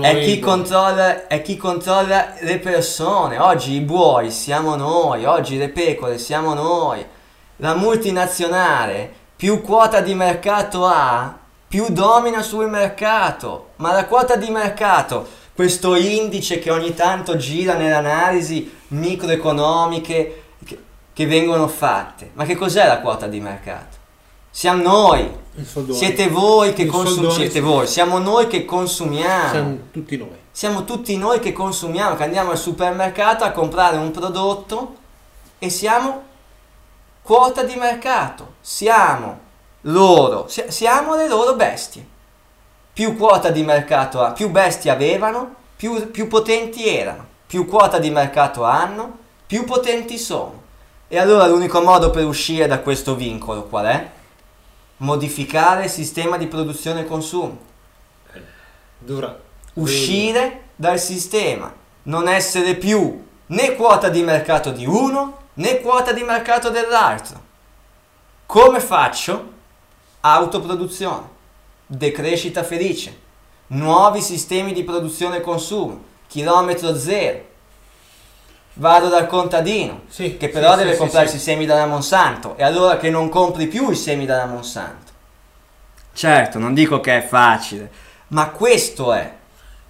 [0.00, 5.68] è chi, controlla, è chi controlla le persone, oggi i buoi siamo noi, oggi le
[5.68, 7.14] pecore siamo noi
[7.56, 11.38] la multinazionale più quota di mercato ha,
[11.68, 13.70] più domina sul mercato.
[13.76, 20.78] Ma la quota di mercato, questo indice che ogni tanto gira nelle analisi microeconomiche che,
[21.12, 23.96] che vengono fatte, ma che cos'è la quota di mercato?
[24.50, 25.30] Siamo noi,
[25.90, 29.50] siete voi che consumiamo, siamo noi che consumiamo.
[29.50, 30.44] Siamo tutti noi.
[30.50, 34.96] Siamo tutti noi che consumiamo, che andiamo al supermercato a comprare un prodotto
[35.58, 36.22] e siamo
[37.26, 39.40] quota di mercato, siamo
[39.82, 42.06] loro, siamo le loro bestie.
[42.92, 48.10] Più quota di mercato ha, più bestie avevano, più, più potenti erano, più quota di
[48.10, 50.62] mercato hanno, più potenti sono.
[51.08, 54.10] E allora l'unico modo per uscire da questo vincolo qual è?
[54.98, 57.58] Modificare il sistema di produzione e consumo.
[58.98, 59.36] Dura.
[59.74, 61.74] Uscire dal sistema,
[62.04, 67.42] non essere più né quota di mercato di uno né quota di mercato dell'altro.
[68.46, 69.54] Come faccio?
[70.20, 71.28] Autoproduzione,
[71.86, 73.18] decrescita felice,
[73.68, 77.54] nuovi sistemi di produzione e consumo, chilometro zero.
[78.74, 82.56] Vado dal contadino, sì, che però sì, deve sì, comprare sì, i semi dalla Monsanto,
[82.56, 85.12] e allora che non compri più i semi dalla Monsanto.
[86.12, 87.90] Certo, non dico che è facile,
[88.28, 89.34] ma questo è.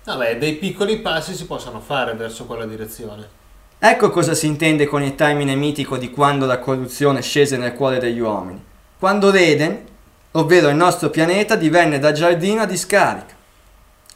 [0.04, 3.28] Vabbè, dei piccoli passi si possono fare verso quella direzione.
[3.78, 7.98] Ecco cosa si intende con il termine mitico di quando la corruzione scese nel cuore
[7.98, 8.62] degli uomini.
[8.98, 9.84] Quando l'Eden,
[10.32, 13.34] ovvero il nostro pianeta, divenne da giardino a discarica.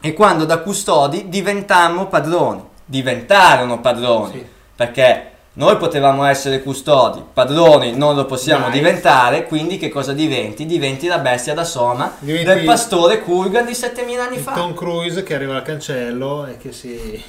[0.00, 2.62] E quando da custodi diventammo padroni.
[2.86, 4.32] Diventarono padroni.
[4.32, 4.46] Sì.
[4.74, 8.78] Perché noi potevamo essere custodi, padroni non lo possiamo Dai.
[8.78, 10.64] diventare, quindi che cosa diventi?
[10.64, 14.52] Diventi la bestia da soma diventi del pastore Kurgan di 7000 anni fa.
[14.52, 17.22] Tom Cruise che arriva al cancello e che si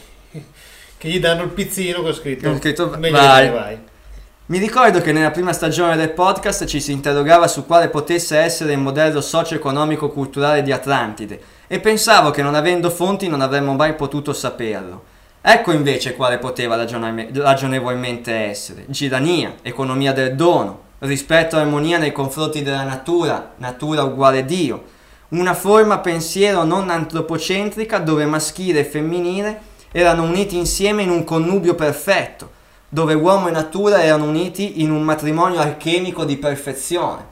[1.02, 3.49] che gli danno il pizzino con scritto, con scritto vai.
[3.49, 3.80] vai.
[4.45, 8.73] Mi ricordo che nella prima stagione del podcast ci si interrogava su quale potesse essere
[8.73, 14.32] il modello socio-economico-culturale di Atlantide e pensavo che non avendo fonti non avremmo mai potuto
[14.32, 15.06] saperlo.
[15.41, 18.86] Ecco invece quale poteva ragionevolmente essere.
[18.86, 24.84] Girania, economia del dono, rispetto e armonia nei confronti della natura, natura uguale Dio,
[25.30, 31.76] una forma pensiero non antropocentrica dove maschile e femminile erano uniti insieme in un connubio
[31.76, 32.49] perfetto,
[32.88, 37.26] dove uomo e natura erano uniti in un matrimonio alchemico di perfezione.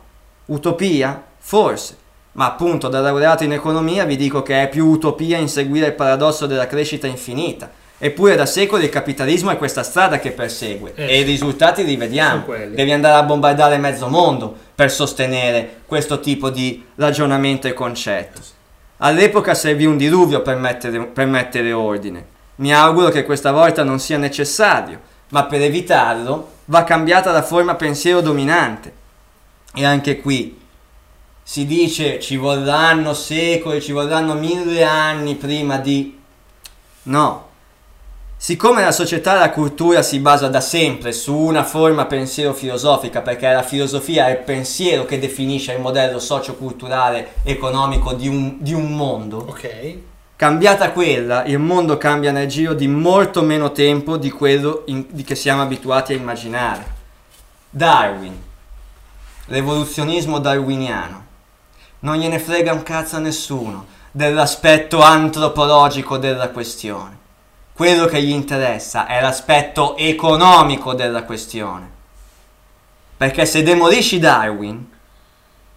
[0.45, 1.23] Utopia?
[1.38, 1.98] Forse,
[2.34, 6.45] ma appunto da laureato in economia vi dico che è più utopia inseguire il paradosso
[6.45, 7.69] della crescita infinita.
[8.02, 11.98] Eppure da secoli il capitalismo è questa strada che persegue eh, e i risultati li
[11.98, 12.45] vediamo.
[12.48, 18.40] Devi andare a bombardare mezzo mondo per sostenere questo tipo di ragionamento e concetto.
[18.98, 22.38] All'epoca servì un diluvio per mettere, per mettere ordine.
[22.60, 24.99] Mi auguro che questa volta non sia necessario,
[25.30, 28.94] ma per evitarlo va cambiata la forma pensiero dominante.
[29.73, 30.60] E anche qui
[31.41, 36.19] si dice ci vorranno secoli, ci vorranno mille anni prima di...
[37.03, 37.48] No.
[38.36, 43.22] Siccome la società e la cultura si basa da sempre su una forma pensiero filosofica,
[43.22, 48.73] perché la filosofia è il pensiero che definisce il modello socio-culturale economico di un, di
[48.73, 49.98] un mondo, ok
[50.40, 55.24] Cambiata quella, il mondo cambia nel giro di molto meno tempo di quello in, di
[55.26, 56.86] che siamo abituati a immaginare.
[57.70, 58.41] Darwin,
[59.48, 61.26] l'evoluzionismo darwiniano.
[61.99, 63.86] Non gliene frega un cazzo a nessuno.
[64.11, 67.18] dell'aspetto antropologico della questione.
[67.74, 71.90] Quello che gli interessa è l'aspetto economico della questione.
[73.18, 74.90] Perché se demolisci Darwin,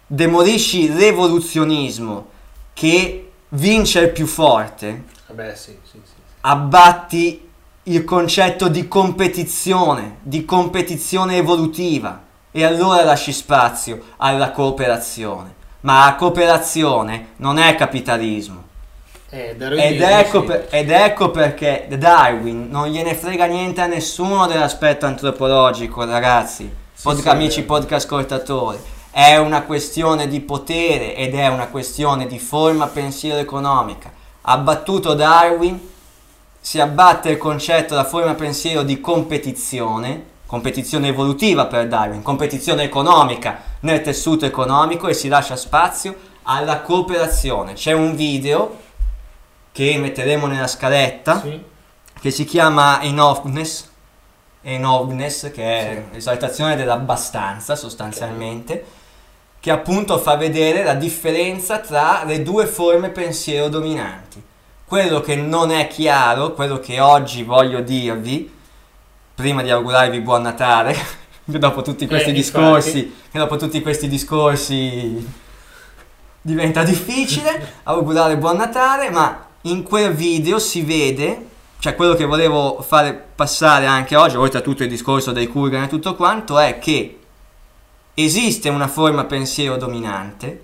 [0.07, 2.29] demolisci l'evoluzionismo
[2.73, 3.22] che
[3.55, 6.11] vince il più forte, Vabbè, sì, sì, sì.
[6.41, 7.49] abbatti
[7.83, 12.21] il concetto di competizione, di competizione evolutiva
[12.51, 15.61] e allora lasci spazio alla cooperazione.
[15.81, 18.61] Ma la cooperazione non è capitalismo.
[19.29, 20.45] Eh, Ed ecco, sì.
[20.45, 27.01] per- ed ecco perché Darwin non gliene frega niente a nessuno dell'aspetto antropologico, ragazzi, Sì,
[27.03, 28.77] Podca- sì, è amici podcast ascoltatori.
[29.15, 34.11] È una questione di potere ed è una questione di forma pensiero economica.
[34.41, 35.79] Abbattuto Darwin,
[36.59, 43.61] si abbatte il concetto, la forma pensiero di competizione, competizione evolutiva per Darwin, competizione economica
[43.81, 47.73] nel tessuto economico e si lascia spazio alla cooperazione.
[47.73, 48.79] C'è un video
[49.71, 51.61] che metteremo nella scaletta Sì.
[52.19, 53.91] che si chiama Enoughness,
[54.63, 59.01] Enoughness che è l'esaltazione dell'abbastanza sostanzialmente,
[59.63, 64.43] che appunto fa vedere la differenza tra le due forme pensiero dominanti.
[64.83, 68.51] Quello che non è chiaro, quello che oggi voglio dirvi,
[69.33, 70.93] prima di augurarvi buon Natale,
[71.45, 75.25] dopo tutti questi Eh, discorsi, che dopo tutti questi discorsi
[76.41, 81.47] diventa difficile augurare buon Natale, ma in quel video si vede,
[81.79, 85.83] cioè quello che volevo fare passare anche oggi, oltre a tutto il discorso dei Kurgan
[85.83, 87.19] e tutto quanto, è che
[88.13, 90.63] esiste una forma pensiero dominante,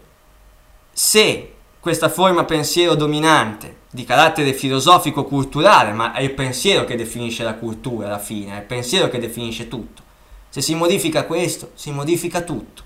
[0.92, 7.56] se questa forma pensiero dominante di carattere filosofico-culturale, ma è il pensiero che definisce la
[7.56, 10.04] cultura alla fine, è il pensiero che definisce tutto.
[10.50, 12.84] Se si modifica questo, si modifica tutto.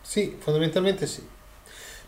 [0.00, 1.26] Sì, fondamentalmente sì.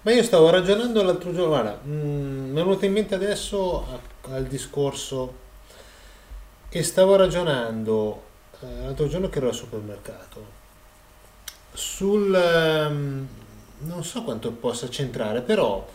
[0.03, 4.47] Ma io stavo ragionando l'altro giorno, guarda, mm, mi è venuto in mente adesso al
[4.47, 5.47] discorso
[6.69, 8.23] e stavo ragionando
[8.61, 10.57] eh, l'altro giorno che ero al supermercato
[11.79, 13.29] sul, ehm,
[13.79, 15.87] non so quanto possa centrare, però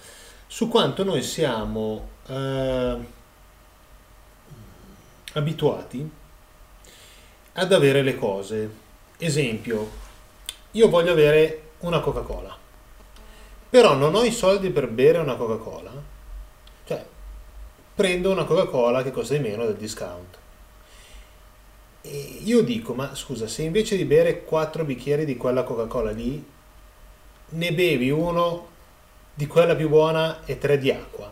[0.48, 2.98] su quanto noi siamo eh,
[5.34, 6.10] abituati
[7.53, 8.81] ad avere le cose.
[9.18, 9.90] Esempio,
[10.72, 12.57] io voglio avere una Coca-Cola,
[13.69, 15.91] però non ho i soldi per bere una Coca-Cola,
[16.85, 17.06] cioè
[17.94, 20.38] prendo una Coca-Cola che costa di meno del discount.
[22.05, 26.43] E io dico, ma scusa, se invece di bere 4 bicchieri di quella Coca-Cola lì,
[27.49, 28.67] ne bevi uno
[29.34, 31.31] di quella più buona e tre di acqua,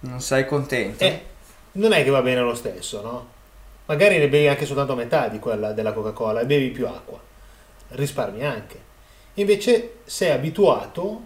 [0.00, 1.02] Non sei contento?
[1.04, 1.22] eh,
[1.72, 3.26] non è che va bene lo stesso, no?
[3.86, 7.18] Magari ne bevi anche soltanto metà di quella della Coca-Cola e bevi più acqua.
[7.90, 8.86] Risparmi anche.
[9.34, 11.22] Invece sei abituato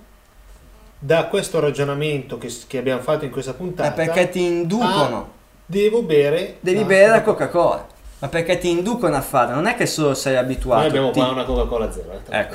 [0.98, 4.00] da questo ragionamento che, che abbiamo fatto in questa puntata.
[4.00, 5.16] È perché ti inducono.
[5.18, 6.56] a- devo bere.
[6.60, 7.64] Devi la bere la Coca-Cola.
[7.68, 7.90] Coca-Cola.
[8.20, 9.54] Ma perché ti inducono a farlo?
[9.56, 10.80] Non è che solo sei abituato.
[10.80, 12.12] Noi abbiamo ti- qua una Coca-Cola zero.
[12.28, 12.54] eh, Ecco.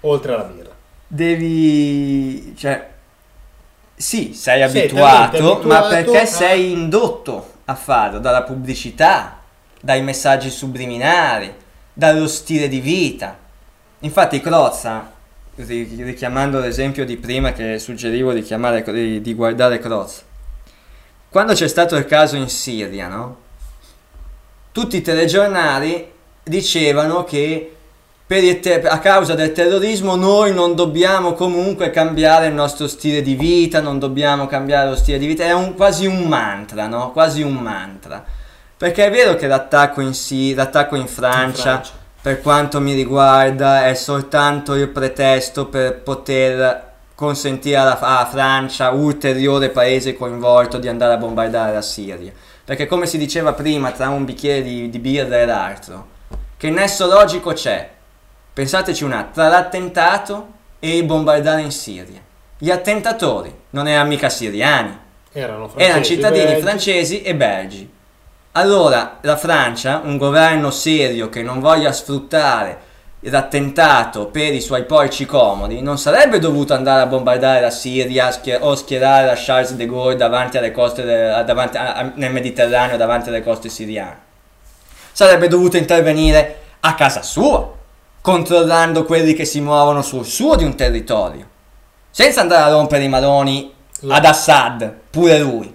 [0.00, 0.70] Oltre alla birra.
[1.06, 2.54] Devi.
[2.56, 2.88] cioè.
[3.94, 9.40] Sì, sei Sei abituato, ma abituato perché a- sei indotto a farlo dalla pubblicità,
[9.80, 11.52] dai messaggi subliminali,
[11.92, 13.36] dallo stile di vita.
[14.00, 15.10] Infatti, Crozza,
[15.56, 20.22] ri- richiamando l'esempio di prima che suggerivo di, chiamare, di, di guardare Crozza,
[21.30, 23.36] quando c'è stato il caso in Siria, no?
[24.72, 26.10] Tutti i telegiornali
[26.42, 27.72] dicevano che
[28.26, 33.22] per il te- a causa del terrorismo noi non dobbiamo comunque cambiare il nostro stile
[33.22, 37.10] di vita, non dobbiamo cambiare lo stile di vita, è un- quasi un mantra, no?
[37.12, 38.22] Quasi un mantra.
[38.76, 41.92] Perché è vero che l'attacco in, Sì- l'attacco in Francia, Francia.
[42.22, 46.87] per quanto mi riguarda, è soltanto il pretesto per poter
[47.18, 52.30] consentire alla, alla Francia, ulteriore paese coinvolto, di andare a bombardare la Siria.
[52.64, 56.06] Perché come si diceva prima, tra un bicchiere di, di birra e l'altro,
[56.56, 57.90] che nesso logico c'è?
[58.52, 60.46] Pensateci un attimo, tra l'attentato
[60.78, 62.20] e il bombardare in Siria.
[62.56, 64.96] Gli attentatori non erano mica siriani,
[65.32, 65.90] Erano francesi.
[65.90, 66.60] erano cittadini belgi.
[66.62, 67.92] francesi e belgi.
[68.52, 72.78] Allora la Francia, un governo serio che non voglia sfruttare
[73.20, 78.62] l'attentato per i suoi porci comodi, non sarebbe dovuto andare a bombardare la Siria schier-
[78.62, 83.28] o schierare la Charles de Gaulle davanti alle coste de- davanti a- nel Mediterraneo davanti
[83.28, 84.26] alle coste siriane.
[85.12, 87.74] Sarebbe dovuto intervenire a casa sua,
[88.20, 91.46] controllando quelli che si muovono sul suo di un territorio,
[92.10, 93.72] senza andare a rompere i maroni
[94.08, 95.74] ad Assad, pure lui.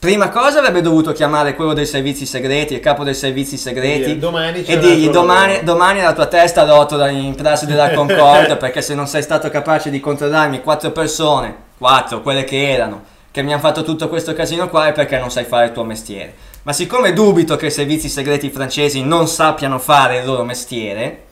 [0.00, 4.18] Prima cosa avrebbe dovuto chiamare quello dei servizi segreti, il capo dei servizi segreti, Dire,
[4.18, 8.80] domani e dirgli domani, lavoro." domani la tua testa rotola in Piazza della Concordia perché
[8.80, 13.52] se non sei stato capace di controllarmi quattro persone, quattro, quelle che erano, che mi
[13.52, 16.34] hanno fatto tutto questo casino qua è perché non sai fare il tuo mestiere.
[16.62, 21.24] Ma siccome dubito che i servizi segreti francesi non sappiano fare il loro mestiere,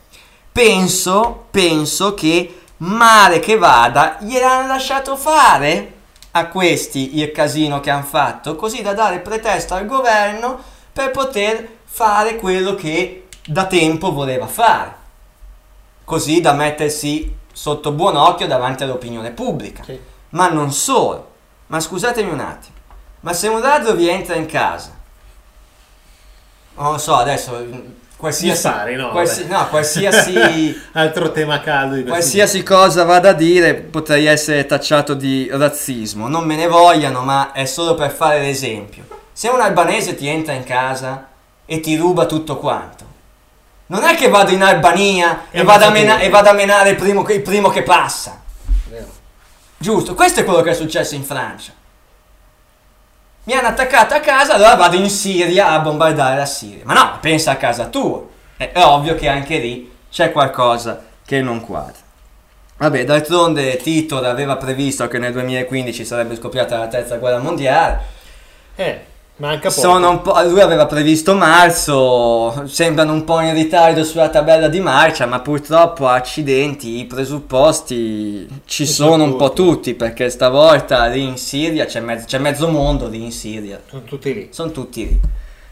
[0.51, 5.93] penso, penso che male che vada gliel'hanno lasciato fare
[6.31, 10.61] a questi il casino che hanno fatto, così da dare pretesto al governo
[10.91, 14.95] per poter fare quello che da tempo voleva fare,
[16.03, 19.83] così da mettersi sotto buon occhio davanti all'opinione pubblica.
[19.83, 19.99] Sì.
[20.29, 21.31] Ma non solo,
[21.67, 22.77] ma scusatemi un attimo,
[23.21, 24.95] ma se un ladro vi entra in casa,
[26.75, 27.65] non lo so, adesso
[28.19, 33.73] qualsiasi, spari, no, qualsi- no, qualsiasi Altro tema caldo di Qualsiasi cosa vada a dire
[33.75, 36.27] potrei essere tacciato di razzismo.
[36.27, 39.05] Non me ne vogliano, ma è solo per fare l'esempio.
[39.31, 41.27] Se un albanese ti entra in casa
[41.65, 43.05] e ti ruba tutto quanto,
[43.87, 46.89] non è che vado in Albania e, E vado, a mena- e vado a menare
[46.91, 48.41] il primo, che- il primo che passa.
[48.89, 49.07] Vero.
[49.77, 51.71] Giusto, questo è quello che è successo in Francia.
[53.43, 56.83] Mi hanno attaccato a casa, allora vado in Siria a bombardare la Siria.
[56.85, 58.23] Ma no, pensa a casa tua.
[58.57, 62.07] È, è ovvio che anche lì c'è qualcosa che non quadra.
[62.77, 67.99] Vabbè, d'altronde Tito aveva previsto che nel 2015 sarebbe scoppiata la terza guerra mondiale.
[68.75, 69.05] Eh,
[69.39, 69.81] manca poco.
[69.81, 74.79] Sono un po', lui aveva previsto marzo, sembrano un po' in ritardo sulla tabella di
[74.79, 79.93] marcia, ma purtroppo accidenti, i presupposti ci sono sono un po' tutti.
[79.95, 84.33] perché stavolta lì in Siria c'è, mezzo- c'è mezzo mondo lì in Siria, Sono tutti
[84.33, 84.47] lì.
[84.51, 85.19] sono tutti lì.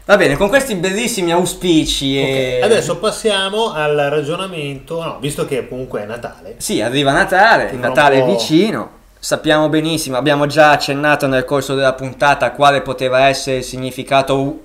[0.06, 2.60] Va bene, con questi bellissimi auspici e...
[2.60, 6.54] Ok, Adesso passiamo al ragionamento, no, visto che comunque è Natale.
[6.56, 12.52] Sì, arriva Natale, Natale è vicino, sappiamo benissimo, abbiamo già accennato nel corso della puntata
[12.52, 14.62] quale poteva essere il significato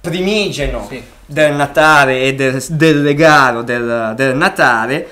[0.00, 1.02] primigeno Sì.
[1.24, 5.08] del Natale e del, del regalo del, del Natale.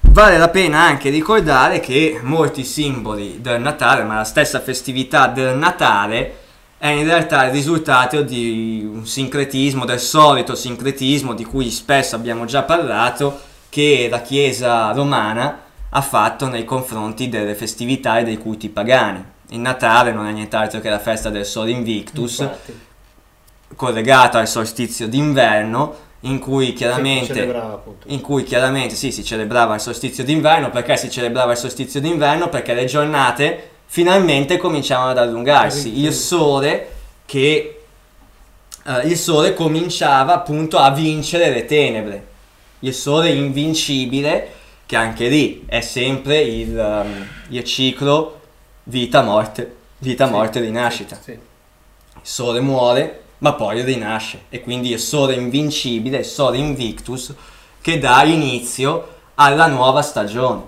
[0.00, 5.56] Vale la pena anche ricordare che molti simboli del Natale, ma la stessa festività del
[5.56, 6.40] Natale,
[6.76, 12.44] è in realtà il risultato di un sincretismo, del solito sincretismo di cui spesso abbiamo
[12.44, 13.40] già parlato,
[13.70, 15.61] che la Chiesa romana
[15.94, 19.22] ha fatto nei confronti delle festività e dei culti pagani.
[19.50, 22.80] Il Natale non è nient'altro che la festa del Sole Invictus, Infatti,
[23.76, 27.52] collegata al solstizio d'inverno, in cui chiaramente
[28.06, 30.70] in cui chiaramente sì, si celebrava il solstizio d'inverno.
[30.70, 32.48] Perché si celebrava il solstizio d'inverno?
[32.48, 36.00] Perché le giornate finalmente cominciavano ad allungarsi.
[36.00, 36.88] Il sole
[37.26, 37.82] che
[38.86, 42.26] eh, il sole cominciava appunto a vincere le tenebre.
[42.80, 44.60] Il sole invincibile,
[44.92, 48.40] che anche lì è sempre il, um, il ciclo
[48.82, 51.16] vita-morte, vita-morte, Sì, rinascita.
[51.16, 51.30] sì, sì.
[51.30, 54.42] Il sole muore, ma poi rinasce.
[54.50, 57.32] E quindi il sole invincibile, il sole invictus,
[57.80, 60.60] che dà inizio alla nuova stagione.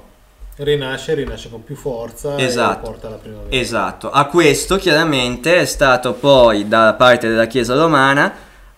[0.56, 2.78] Rinasce, rinasce con più forza Esatto.
[2.78, 3.54] e porta alla primavera.
[3.54, 4.10] Esatto.
[4.10, 8.36] A questo chiaramente è stato poi da parte della Chiesa romana eh,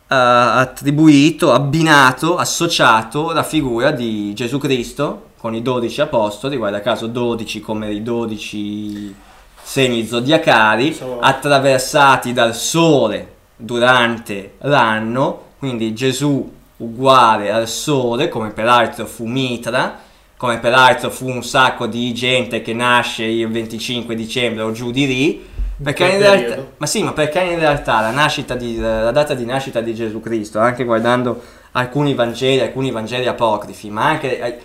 [0.08, 7.60] attribuito, abbinato, associato la figura di Gesù Cristo con i 12 apostoli, guarda caso 12
[7.60, 9.14] come i 12
[9.62, 19.24] segni zodiacali, attraversati dal sole durante l'anno, quindi Gesù uguale al sole, come peraltro fu
[19.24, 19.98] Mitra,
[20.36, 25.06] come peraltro fu un sacco di gente che nasce il 25 dicembre o giù di
[25.06, 25.46] lì,
[25.82, 29.44] perché in realtà, ma sì, ma perché in realtà la, nascita di, la data di
[29.44, 31.42] nascita di Gesù Cristo, anche guardando
[31.72, 34.60] alcuni Vangeli, alcuni Vangeli apocrifi, ma anche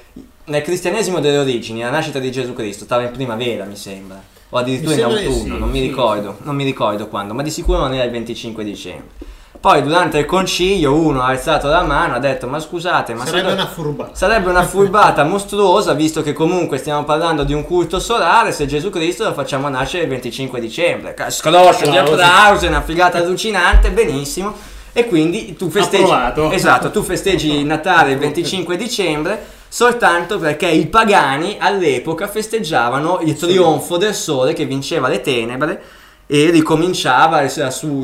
[0.46, 4.58] nel cristianesimo delle origini, la nascita di Gesù Cristo stava in primavera, mi sembra, o
[4.58, 7.80] addirittura in autunno, sì, non mi sì, ricordo, non mi ricordo quando, ma di sicuro
[7.80, 9.30] non era il 25 dicembre.
[9.62, 13.50] Poi durante il concilio uno ha alzato la mano, ha detto ma scusate, ma Sarebbe
[13.50, 14.16] noi- una furbata.
[14.16, 18.90] Sarebbe una furbata mostruosa, visto che comunque stiamo parlando di un culto solare, se Gesù
[18.90, 21.14] Cristo lo facciamo nascere il 25 dicembre.
[21.28, 22.24] Scroscio di Applausi.
[22.24, 24.52] applausi, una figata allucinante, benissimo.
[24.94, 26.12] E quindi tu festeggi...
[26.52, 33.95] Esatto, tu festeggi Natale il 25 dicembre soltanto perché i pagani all'epoca festeggiavano il trionfo
[33.95, 35.81] del sole che vinceva le tenebre
[36.27, 37.49] e ricominciava il,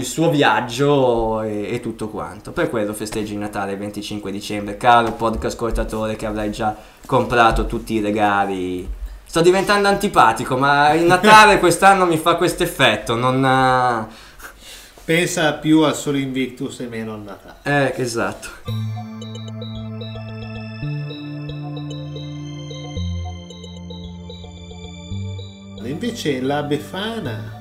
[0.02, 2.54] suo viaggio e, e tutto quanto.
[2.54, 6.74] Per quello festeggi il Natale il 25 dicembre, caro podcast ascoltatore che avrai già
[7.06, 8.90] comprato tutti i regali.
[9.26, 13.44] Sto diventando antipatico, ma il Natale quest'anno mi fa questo effetto, non...
[13.44, 14.08] ha-
[15.04, 17.96] Pensa più al solo Invictus e meno al Natale.
[17.96, 19.87] Eh, esatto.
[25.90, 27.56] Invece la Befana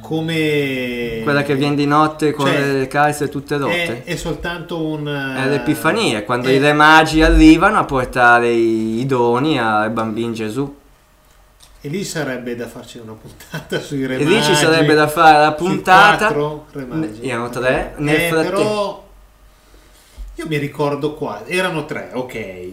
[0.00, 1.20] come...
[1.22, 4.02] Quella che viene di notte con Cioè, le calze tutte È, rotte.
[4.04, 5.06] è soltanto un...
[5.06, 10.76] È l'Epifania, quando è- i re magi arrivano a portare i, doni al bambino Gesù.
[11.82, 15.08] E lì sarebbe da farci una puntata sui re E lì ci magi, sarebbe da
[15.08, 16.26] fare la puntata.
[16.26, 17.28] quattro re magi.
[17.28, 17.94] Erano tre.
[17.98, 18.56] Nel Eh, frattempo.
[18.58, 19.08] però
[20.34, 22.68] io mi ricordo qua, erano tre, ok.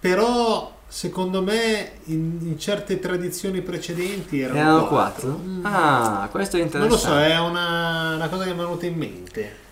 [0.00, 5.28] Però secondo me in, in certe tradizioni precedenti erano, Erano quattro.
[5.30, 5.40] quattro?
[5.44, 5.64] Mm.
[5.66, 7.08] Ah, questo è non interessante.
[7.08, 9.62] lo so, è una, una cosa che mi è venuta in mente.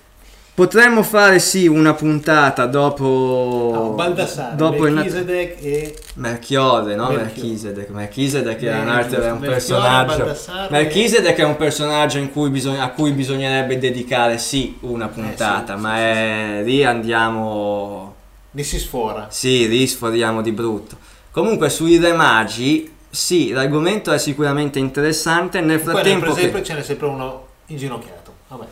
[0.55, 3.71] Potremmo fare sì una puntata dopo.
[3.73, 7.09] No, Baldassare, dopo il Melchisedec e Melchiode, no?
[7.11, 7.89] Melchisedec.
[7.89, 10.17] Melchisedec era un altro giusto, è un Melchiode, personaggio.
[10.19, 10.69] Baldassare.
[10.71, 15.77] Melchisedec è un personaggio in cui bisogna- a cui bisognerebbe dedicare sì una puntata, Eh,
[15.77, 18.15] sì, ma sì, è- lì andiamo.
[18.53, 19.27] Ne si sfora.
[19.31, 20.97] Sì, lì sforiamo di brutto.
[21.31, 25.61] Comunque sui re magi, sì, l'argomento è sicuramente interessante.
[25.61, 26.27] Nel Poi nel frattempo.
[26.27, 28.33] che- presepe ce n'è sempre uno inginocchiato.
[28.49, 28.67] Vabbè.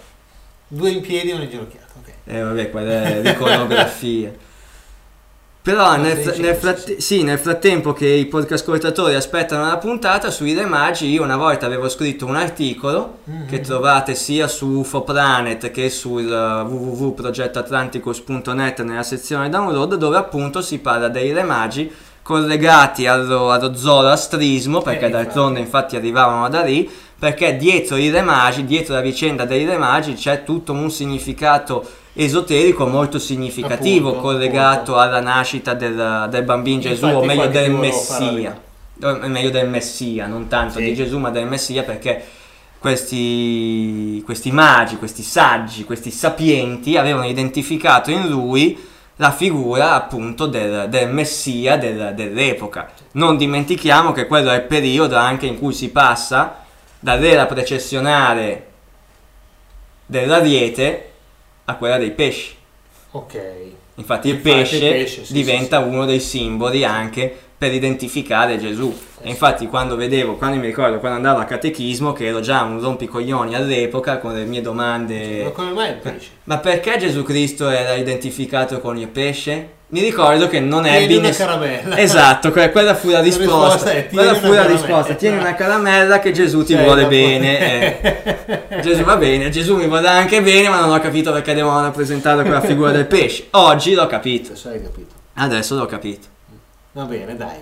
[0.68, 1.92] Due in piedi e uno inginocchiato.
[2.00, 2.12] ok.
[2.24, 4.32] Eh vabbè, quella è l'iconografia.
[5.62, 10.30] Però nel, sì, nel fratte- sì, nel frattempo che i podcast ascoltatori aspettano la puntata
[10.30, 13.46] sui Re Magi, io una volta avevo scritto un articolo Mhm.
[13.46, 20.62] che trovate sia su UFO Planet che sul uh, www.progettoatlanticus.net nella sezione download dove appunto
[20.62, 21.92] si parla dei Re Magi
[22.22, 26.88] collegati allo, allo zoroastrismo perché Eh, d'altronde infatti arrivavano da lì
[27.18, 31.86] perché dietro i Re Magi, dietro la vicenda dei Re Magi c'è tutto un significato
[32.12, 34.98] esoterico molto significativo Appunto, collegato appunto.
[34.98, 38.60] alla nascita del, del bambino Gesù o Infatti meglio qualche del Messia
[39.28, 40.84] meglio del Messia non tanto Sì.
[40.84, 42.22] di Gesù ma del Messia perché
[42.78, 48.78] questi, questi magi, questi saggi, questi sapienti avevano identificato in lui
[49.16, 52.90] la figura appunto del, del Messia del- dell'epoca.
[53.12, 56.64] Non dimentichiamo che quello è il periodo anche in cui si passa
[56.98, 58.66] dall'era precessionale
[60.06, 61.09] dell'ariete
[61.64, 62.54] a quella dei pesci.
[63.12, 63.34] Ok.
[63.94, 65.94] Infatti il Infatti il pesce, pesce, sì, diventa sì, sì.
[65.94, 68.96] uno dei simboli anche per identificare Gesù.
[69.20, 72.80] E infatti quando vedevo, quando mi ricordo, quando andavo a catechismo, che ero già un
[72.80, 75.52] rompicoglioni all'epoca con le mie Ma domande...
[75.52, 76.30] come mai il pesce?
[76.44, 79.78] Ma perché Gesù Cristo era identificato con il pesce?
[79.92, 81.98] Mi ricordo che non Tieni ebbi una ness- caramella.
[81.98, 83.90] Esatto, que- quella fu la risposta.
[83.90, 85.14] risposta è, tieni quella una fu la risposta.
[85.14, 87.98] Tieni una caramella che Gesù ti Cioè, vuole bene.
[88.00, 88.80] eh.
[88.82, 92.42] Gesù va bene, Gesù mi vuole anche bene, ma non ho capito perché devono rappresentare
[92.42, 93.48] quella figura del pesce.
[93.50, 94.50] Oggi l'ho capito.
[94.52, 95.14] Adesso hai capito.
[95.34, 96.26] Adesso l'ho capito.
[96.92, 97.56] Va bene, dai.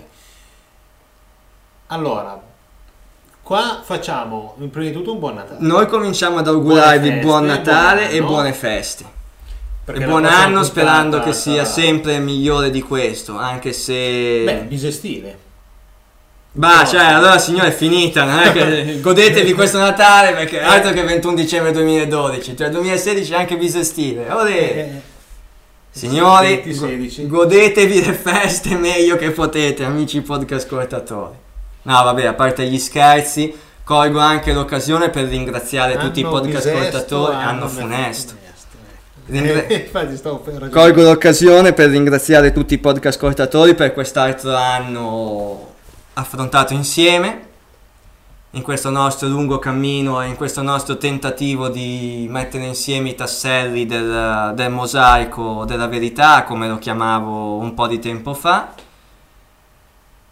[1.87, 2.39] Allora,
[3.41, 5.57] qua facciamo prima di tutto un buon Natale.
[5.61, 9.17] Noi cominciamo ad augurarvi buon Natale buon e buone feste.
[9.93, 14.43] E buon anno sperando che sia sarà- sempre migliore di questo, anche se...
[14.45, 15.37] Beh, bisestile.
[16.51, 16.87] Bah, No.
[16.87, 21.35] cioè, allora signore è finita, non è che godetevi questo Natale perché altro che 21
[21.35, 24.29] dicembre 2012, cioè 2016 è anche bisestile.
[24.31, 24.51] Olè.
[24.51, 25.01] Eh,
[25.91, 27.27] Signori, 2016.
[27.27, 31.35] go- godetevi le feste meglio che potete, amici podcast ascoltatori.
[31.83, 33.53] No, vabbè, a parte gli scherzi,
[33.83, 37.33] colgo anche l'occasione per ringraziare tutti i podcast ascoltatori.
[37.35, 38.33] anno Anno funesto.
[39.29, 40.71] Ringra- infatti stavo per ragionare.
[40.93, 45.73] Colgo l'occasione per ringraziare tutti i podcast ascoltatori per quest'altro anno
[46.13, 47.47] affrontato insieme
[48.53, 53.85] in questo nostro lungo cammino e in questo nostro tentativo di mettere insieme i tasselli
[53.85, 58.73] del, del mosaico della verità, come lo chiamavo un po' di tempo fa.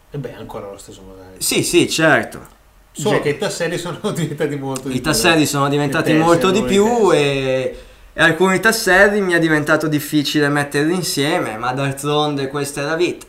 [0.10, 1.36] E beh, ancora lo stesso modello.
[1.38, 2.56] Sì, sì, certo.
[2.92, 5.04] Solo Ge- che i tasselli sono diventati molto di I più.
[5.04, 7.78] tasselli sono diventati molto di più e,
[8.20, 13.28] e alcuni tasselli mi è diventato difficile metterli insieme, ma d'altronde questa è la vita.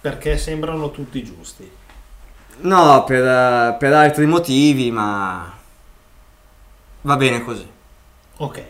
[0.00, 1.70] Perché sembrano tutti giusti.
[2.62, 5.48] No, per, eh, per altri motivi, ma
[7.02, 7.70] va bene così.
[8.38, 8.64] Ok.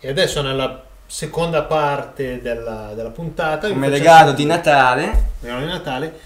[0.00, 3.68] E adesso nella seconda parte della, della puntata...
[3.68, 6.20] Come regalo di Natale, regalo di Natale,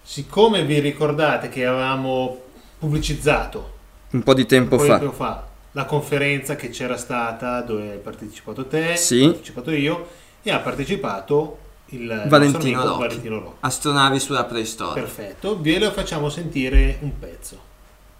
[0.00, 2.40] siccome vi ricordate che avevamo
[2.78, 3.78] pubblicizzato
[4.12, 4.98] un po' di tempo po' di fa.
[4.98, 9.22] tempo fa la conferenza che c'era stata dove hai partecipato te, Sì.
[9.24, 10.06] ho partecipato io
[10.42, 12.96] e ha partecipato il Valentino amico.
[12.98, 13.56] Valentino Rocchi.
[13.60, 15.02] Astronavi sulla preistoria.
[15.02, 17.68] Perfetto, ve lo facciamo sentire un pezzo.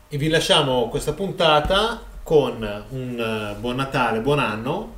[0.08, 4.94] E vi lasciamo questa puntata con un eh, buon Natale, buon anno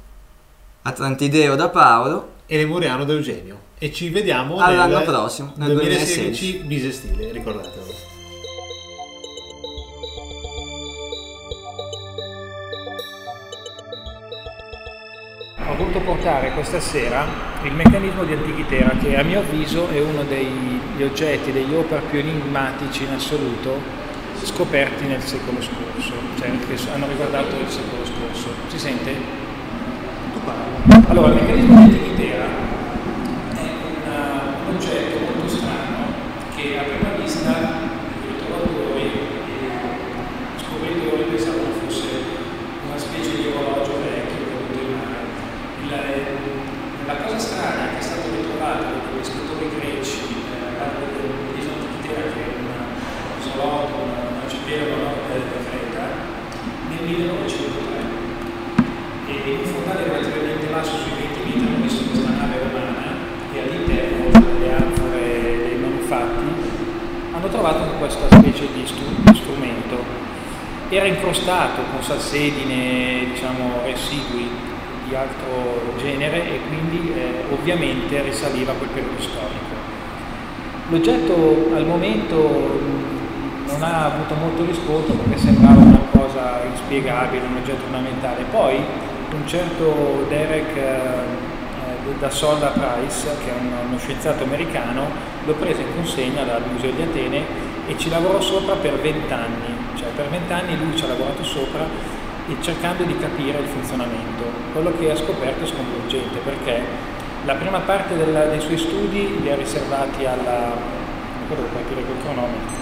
[0.83, 2.31] Atlantideo da Paolo.
[2.47, 3.71] e Lemuriano da Eugenio.
[3.79, 7.85] E ci vediamo All'anno nel prossimo, nel 2016 bisestile, ricordatelo.
[15.83, 17.27] Voluto portare questa sera
[17.65, 22.21] il meccanismo di Antichitera, che a mio avviso è uno degli oggetti, degli opera più
[22.21, 24.01] enigmatici in assoluto
[24.43, 28.49] scoperti nel secolo scorso, cioè che hanno riguardato il secolo scorso.
[28.69, 29.13] Si sente?
[30.33, 31.07] Tu parli.
[31.09, 32.45] Allora, il meccanismo di antichitera
[33.55, 36.13] è un, un oggetto molto strano
[36.57, 39.71] che a prima vista i trovatori e
[40.59, 42.09] scopritori pensavano fosse
[42.87, 45.21] una specie di orologio vecchio caduto in mare.
[45.83, 46.53] Il-
[47.07, 51.03] la cosa strana è che è stato ritrovato dagli scrittori greci eh,
[51.53, 52.81] di Antichitera che è una
[53.43, 56.05] salotto, un arcipelago a nord della Creta,
[56.89, 58.21] nel 1903.
[59.27, 63.13] E in fondale relativamente basso sui 20 metri hanno visto questa nave romana
[63.53, 65.21] e all'interno delle anfore
[65.69, 66.47] dei manufatti
[67.33, 69.97] hanno trovato questa specie di strumento.
[70.89, 74.51] Era incrostato con salsedine, diciamo, residui
[75.07, 79.71] di altro genere e quindi eh, ovviamente risaliva a quel periodo storico.
[80.91, 82.81] L'oggetto al momento
[83.69, 88.43] non ha avuto molto riscontro perché sembrava una cosa inspiegabile, un oggetto ornamentale.
[88.51, 88.77] Poi
[89.33, 95.07] un certo Derek eh, eh, da Solda Price, che è un- uno scienziato americano,
[95.45, 99.71] lo prese in consegna dal Museo di Atene e ci lavorò sopra per vent'anni.
[99.97, 101.87] Cioè per vent'anni lui ci ha lavorato sopra
[102.49, 104.45] e cercando di capire il funzionamento.
[104.73, 106.81] Quello che ha scoperto è sconvolgente perché
[107.45, 110.73] la prima parte della- dei suoi studi li ha riservati alla...
[111.49, 112.81] non partire col cronometro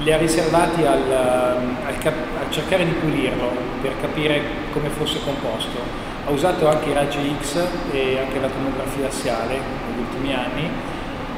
[0.00, 3.50] li ha riservati al, al cap- a cercare di pulirlo
[3.80, 5.78] per capire come fosse composto.
[6.26, 7.56] Ha usato anche i raggi X
[7.92, 10.68] e anche la tomografia assiale negli ultimi anni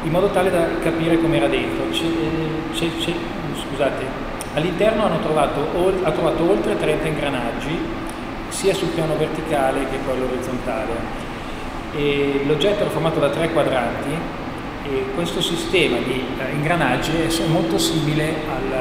[0.05, 1.85] in modo tale da capire come era dentro.
[1.91, 2.05] C'è-
[2.73, 3.15] c'è- c'è-
[3.69, 4.05] scusate,
[4.55, 5.61] all'interno hanno trovato,
[6.03, 7.79] ha trovato oltre 30 ingranaggi
[8.49, 11.27] sia sul piano verticale che quello orizzontale.
[11.95, 14.11] E l'oggetto era formato da tre quadranti
[14.85, 18.73] e questo sistema di eh, ingranaggi è molto simile al-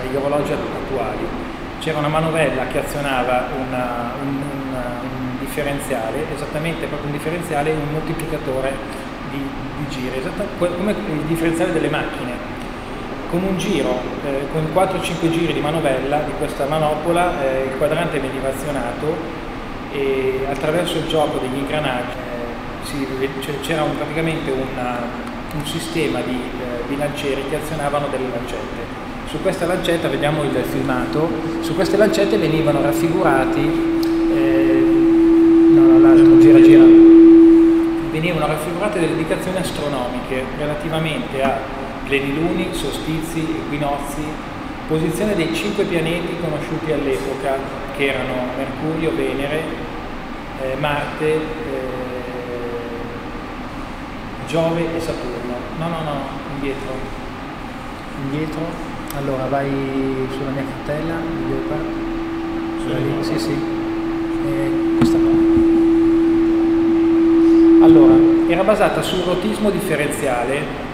[0.00, 1.26] agli orologi attuali.
[1.80, 7.74] C'era una manovella che azionava una- un, un- un differenziale, esattamente proprio un differenziale e
[7.74, 9.08] un moltiplicatore
[9.90, 12.32] giri, esatta- que- come il differenziale delle macchine.
[13.30, 18.18] Con un giro, eh, con 4-5 giri di manovella di questa manopola, eh, il quadrante
[18.18, 19.14] veniva azionato
[19.92, 22.16] e attraverso il gioco degli ingranaggi
[23.20, 23.28] eh,
[23.60, 24.98] c'era un- praticamente una-
[25.54, 28.98] un sistema di eh, bilancieri che azionavano delle lancette.
[29.28, 31.28] Su questa lancetta, vediamo il filmato,
[31.60, 34.00] su queste lancette venivano raffigurati,
[34.34, 34.84] eh,
[35.72, 36.82] no, no, l'altro, gira, gira,
[38.20, 41.56] venivano raffigurate delle indicazioni astronomiche relativamente a
[42.04, 44.22] pleniluni, solstizi, equinozi,
[44.86, 47.56] posizione dei cinque pianeti conosciuti all'epoca,
[47.96, 49.62] che erano Mercurio, Venere,
[50.60, 51.40] eh, Marte, eh,
[54.46, 55.54] Giove e Saturno.
[55.78, 56.20] No, no, no,
[56.56, 56.92] indietro.
[58.24, 58.88] Indietro.
[59.16, 59.70] Allora vai
[60.30, 61.86] sulla mia cartella, di Leopard.
[62.82, 63.56] Sulla lì, sì, sì.
[64.46, 65.69] Eh, questa qua.
[67.80, 68.14] Allora,
[68.48, 70.88] era basata sul rotismo differenziale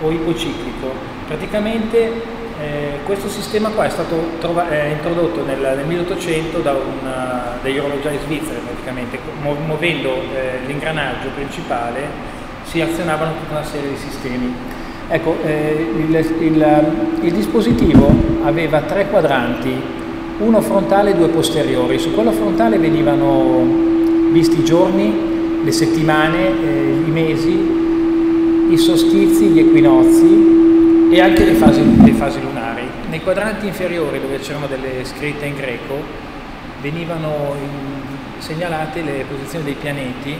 [0.00, 0.92] o ipociclico.
[1.26, 7.58] Praticamente eh, questo sistema qua è stato trova- è introdotto nel, nel 1800 da una,
[7.62, 13.96] degli orologiai svizzeri praticamente, Mu- muovendo eh, l'ingranaggio principale si azionavano tutta una serie di
[13.96, 14.54] sistemi.
[15.08, 16.86] Ecco, eh, il, il-
[17.22, 18.10] il dispositivo
[18.44, 19.70] aveva tre quadranti,
[20.38, 21.98] uno frontale e due posteriori.
[21.98, 23.87] Su quello frontale venivano
[24.30, 27.76] visti i giorni, le settimane, eh, i mesi,
[28.70, 32.82] i solstizi, gli equinozi e anche le fasi, le fasi lunari.
[33.08, 36.26] Nei quadranti inferiori dove c'erano delle scritte in greco
[36.82, 38.06] venivano in-
[38.40, 40.32] segnalate le posizioni dei pianeti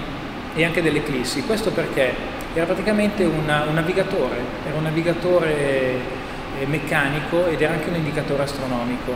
[0.55, 1.43] e anche delle eclissi.
[1.44, 2.15] Questo perché
[2.55, 4.36] era praticamente una- un navigatore,
[4.66, 6.16] era un navigatore
[6.60, 9.12] eh, meccanico ed era anche un indicatore astronomico.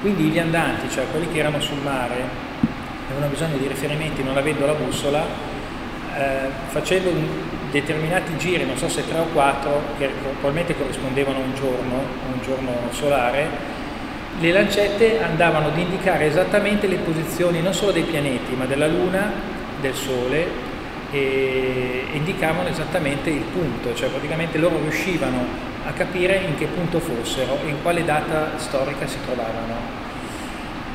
[0.00, 2.50] Quindi i viandanti, cioè quelli che erano sul mare,
[3.12, 5.24] avevano bisogno di riferimenti non avendo la bussola,
[6.16, 7.10] eh, facendo
[7.70, 10.10] determinati giri, non so se tre o quattro, che
[10.40, 11.94] probabilmente corrispondevano a un giorno,
[12.32, 13.70] un giorno solare,
[14.38, 19.30] le lancette andavano ad indicare esattamente le posizioni non solo dei pianeti, ma della Luna,
[19.80, 20.70] del Sole
[21.10, 25.44] e indicavano esattamente il punto, cioè praticamente loro riuscivano
[25.84, 30.01] a capire in che punto fossero e in quale data storica si trovavano.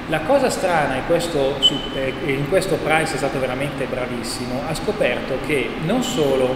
[0.10, 1.58] La cosa strana, e questo,
[1.94, 6.56] eh, in questo Price è stato veramente bravissimo, ha scoperto che non solo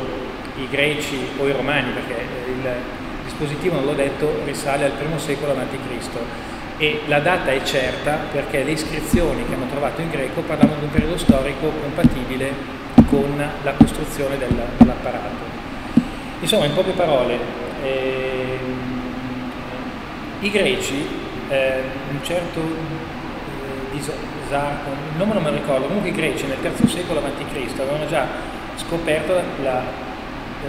[0.56, 2.70] i greci o i romani, perché eh, il
[3.26, 6.08] dispositivo, non l'ho detto, risale al primo secolo a.C.
[6.78, 10.86] e la data è certa perché le iscrizioni che hanno trovato in greco parlavano di
[10.86, 12.54] un periodo storico compatibile
[13.10, 15.44] con la costruzione del- dell'apparato.
[16.40, 17.38] Insomma, in poche parole,
[17.84, 18.60] eh,
[20.40, 21.06] I greci,
[21.50, 22.62] eh, un certo
[23.92, 27.80] eh, Isarco, il nome non me lo ricordo, comunque i greci nel III secolo a.C.
[27.80, 28.26] avevano già
[28.76, 29.84] scoperto la,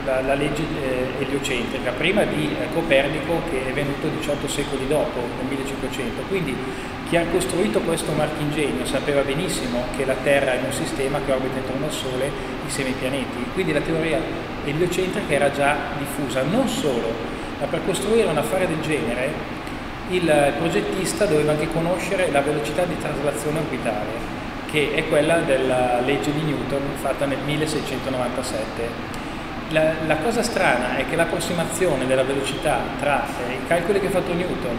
[0.04, 5.20] la, la legge eh, eliocentrica, prima di eh, Copernico che è venuto 18 secoli dopo,
[5.20, 6.22] nel 1500.
[6.28, 6.56] Quindi
[7.08, 11.58] chi ha costruito questo marchingegno sapeva benissimo che la Terra è un sistema che orbita
[11.58, 12.30] intorno al Sole
[12.64, 13.44] insieme ai pianeti.
[13.52, 14.18] Quindi la teoria
[14.64, 16.42] eliocentrica era già diffusa.
[16.42, 17.12] Non solo,
[17.60, 19.60] ma per costruire un affare del genere
[20.10, 26.32] il progettista doveva anche conoscere la velocità di traslazione orbitale, che è quella della legge
[26.32, 29.20] di Newton fatta nel 1697.
[29.70, 34.10] La, la cosa strana è che l'approssimazione della velocità tra eh, i calcoli che ha
[34.10, 34.78] fatto Newton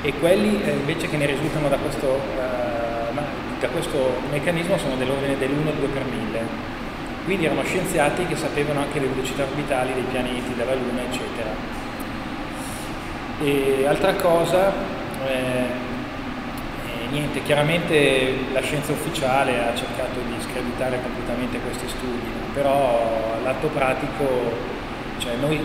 [0.00, 3.14] e quelli eh, invece che ne risultano da questo, eh,
[3.60, 6.70] da questo meccanismo sono dell'ordine dell'1-2 per 1000.
[7.24, 11.81] Quindi erano scienziati che sapevano anche le velocità orbitali dei pianeti, della Luna, eccetera.
[13.44, 14.72] E altra cosa,
[15.26, 23.34] eh, eh, niente, chiaramente la scienza ufficiale ha cercato di screditare completamente questi studi, però
[23.36, 24.24] all'atto pratico,
[25.18, 25.58] cioè noi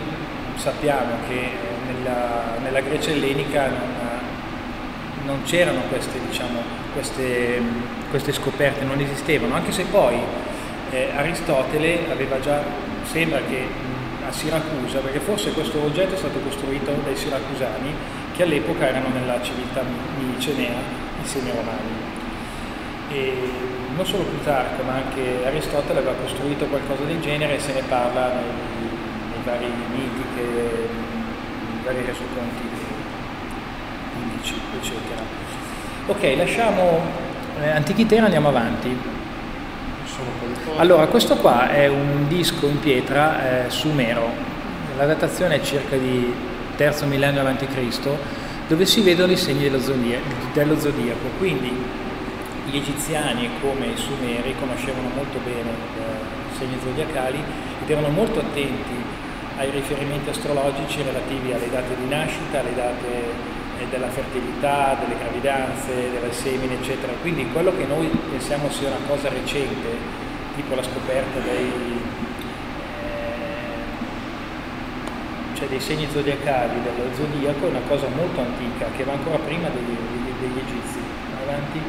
[0.56, 1.52] sappiamo che
[1.86, 3.96] nella, nella Grecia ellenica non,
[5.26, 6.60] non c'erano queste, diciamo,
[6.94, 7.62] queste,
[8.10, 10.18] queste, scoperte, non esistevano, anche se poi
[10.90, 12.60] eh, Aristotele aveva già,
[13.04, 13.68] sembra che
[14.28, 17.94] a Siracusa, perché forse questo oggetto è stato costruito dai siracusani
[18.36, 19.82] che all'epoca erano nella civiltà
[20.20, 20.76] micenea
[21.20, 22.06] insieme ai romani.
[23.10, 23.34] E
[23.96, 28.34] non solo Plutarco, ma anche Aristotele aveva costruito qualcosa del genere e se ne parla
[28.34, 28.90] nei,
[29.32, 32.62] nei vari miti, nei vari resoconti
[34.22, 35.22] indici, eccetera.
[36.08, 37.02] Ok, lasciamo
[37.62, 38.96] eh, Antichitera, andiamo avanti.
[40.76, 44.30] Allora, questo qua è un disco in pietra eh, sumero,
[44.96, 46.32] la datazione è circa di
[46.76, 48.10] terzo millennio a.C.,
[48.68, 50.20] dove si vedono i segni dello, zodia-
[50.54, 51.30] dello zodiaco.
[51.40, 51.72] Quindi
[52.70, 57.42] gli egiziani, come i sumeri, conoscevano molto bene eh, i segni zodiacali
[57.82, 59.16] ed erano molto attenti
[59.58, 63.08] ai riferimenti astrologici relativi alle date di nascita, alle date
[63.80, 67.14] eh, della fertilità, delle gravidanze, delle semine, eccetera.
[67.20, 70.26] Quindi quello che noi pensiamo sia una cosa recente
[70.58, 71.72] tipo la scoperta dei,
[73.06, 73.16] eh,
[75.54, 79.70] cioè dei segni zodiacali dello zodiaco è una cosa molto antica che va ancora prima
[79.70, 79.96] degli,
[80.42, 81.00] degli egizi.
[81.48, 81.80] Avanti.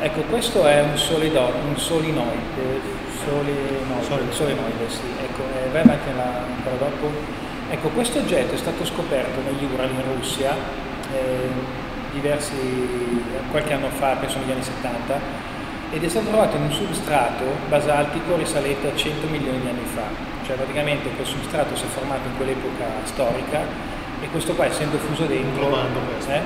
[0.00, 2.80] Ecco, questo è un, solido, un solinoide,
[3.24, 5.00] solenoide, solenoide sì.
[5.22, 7.10] ecco, eh, vai avanti ancora dopo.
[7.70, 10.54] Ecco, questo oggetto è stato scoperto negli Ural in Russia
[11.10, 11.48] eh,
[12.12, 12.54] diversi,
[13.50, 15.20] qualche anno fa, penso negli anni 70,
[15.92, 20.04] ed è stato trovato in un substrato basaltico risalente a 100 milioni di anni fa,
[20.46, 23.60] cioè praticamente quel substrato si è formato in quell'epoca storica
[24.22, 25.64] e questo qua essendo fuso dentro...
[25.64, 26.30] Inglobando questo.
[26.30, 26.40] Eh?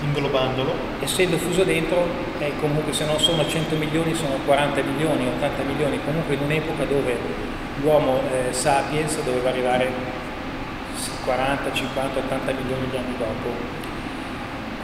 [0.00, 0.74] Inglobandolo.
[1.00, 2.06] Essendo fuso dentro,
[2.38, 6.84] eh, comunque se non sono 100 milioni sono 40 milioni, 80 milioni, comunque in un'epoca
[6.84, 7.18] dove
[7.80, 9.90] l'uomo eh, sapiens doveva arrivare
[11.24, 13.83] 40, 50, 80 milioni di anni dopo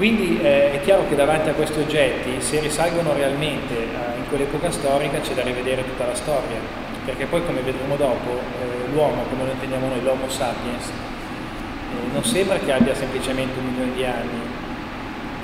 [0.00, 4.70] quindi eh, è chiaro che davanti a questi oggetti, se risalgono realmente eh, in quell'epoca
[4.70, 6.56] storica, c'è da rivedere tutta la storia,
[7.04, 12.24] perché poi come vedremo dopo, eh, l'uomo, come lo intendiamo noi, l'Homo sapiens, eh, non
[12.24, 14.40] sembra che abbia semplicemente un milione di anni,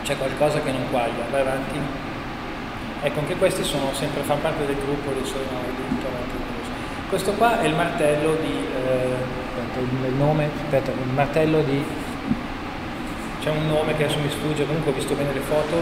[0.04, 1.78] c'è qualcosa che non quaglia, vai avanti.
[3.02, 5.84] Ecco, anche questi sono sempre, fanno parte del gruppo dei solenoidi.
[7.10, 11.84] Questo qua è il martello di, eh, il nome, aspetta, il martello di
[13.46, 15.80] c'è un nome che adesso mi sfugge, comunque ho visto bene le foto,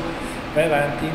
[0.52, 1.08] vai avanti.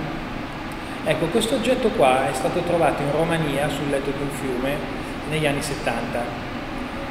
[1.04, 4.76] Ecco, questo oggetto qua è stato trovato in Romania sul letto di un fiume
[5.30, 6.48] negli anni 70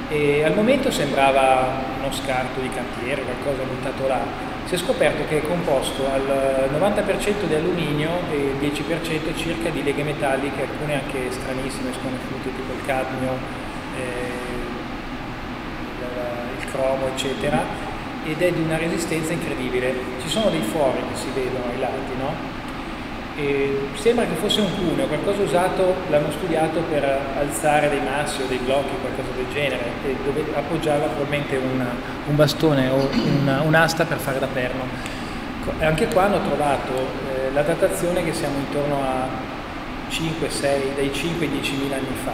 [0.09, 1.71] e al momento sembrava
[2.01, 4.19] uno scarto di cantiere, qualcosa buttato là.
[4.65, 9.85] Si è scoperto che è composto al 90% di alluminio e il 10% circa di
[9.85, 13.39] leghe metalliche, alcune anche stranissime, sconosciute, tipo il cadmio,
[13.97, 14.33] eh,
[16.59, 17.88] il cromo, eccetera
[18.31, 19.95] ed è di una resistenza incredibile.
[20.21, 22.57] Ci sono dei fori che si vedono ai lati, no?
[23.37, 27.05] E sembra che fosse un cuneo, qualcosa usato, l'hanno studiato per
[27.39, 29.93] alzare dei massi o dei blocchi, qualcosa del genere,
[30.25, 31.87] dove appoggiava probabilmente una,
[32.27, 33.09] un bastone o
[33.41, 34.83] una, un'asta per fare da perno.
[35.81, 39.29] Anche qua hanno trovato eh, la datazione che siamo intorno a
[40.09, 42.33] 5, 6, dai 5 ai 10 mila anni fa,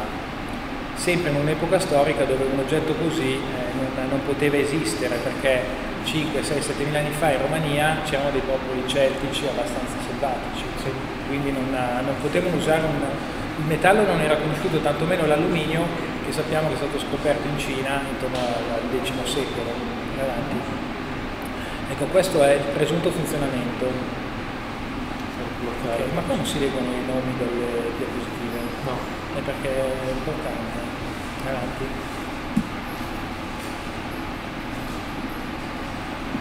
[0.94, 3.38] sempre in un'epoca storica dove un oggetto così eh,
[3.76, 5.62] non, non, poteva esistere perché
[6.04, 10.90] 5, 6, 7 mila anni fa in Romania c'erano dei popoli celtici abbastanza selvatici, sì.
[11.28, 13.00] quindi non, non, potevano usare un...
[13.58, 15.86] il metallo non era conosciuto, tantomeno l'alluminio
[16.24, 19.70] che sappiamo che è stato scoperto in Cina intorno al X secolo.
[20.18, 20.82] avanti.
[21.90, 23.86] Ecco, questo è il presunto funzionamento.
[25.64, 28.58] Ok, ma qua non si leggono i nomi delle diapositive?
[28.84, 29.23] No.
[29.34, 30.78] È perché è importante.
[31.46, 31.84] Avanti.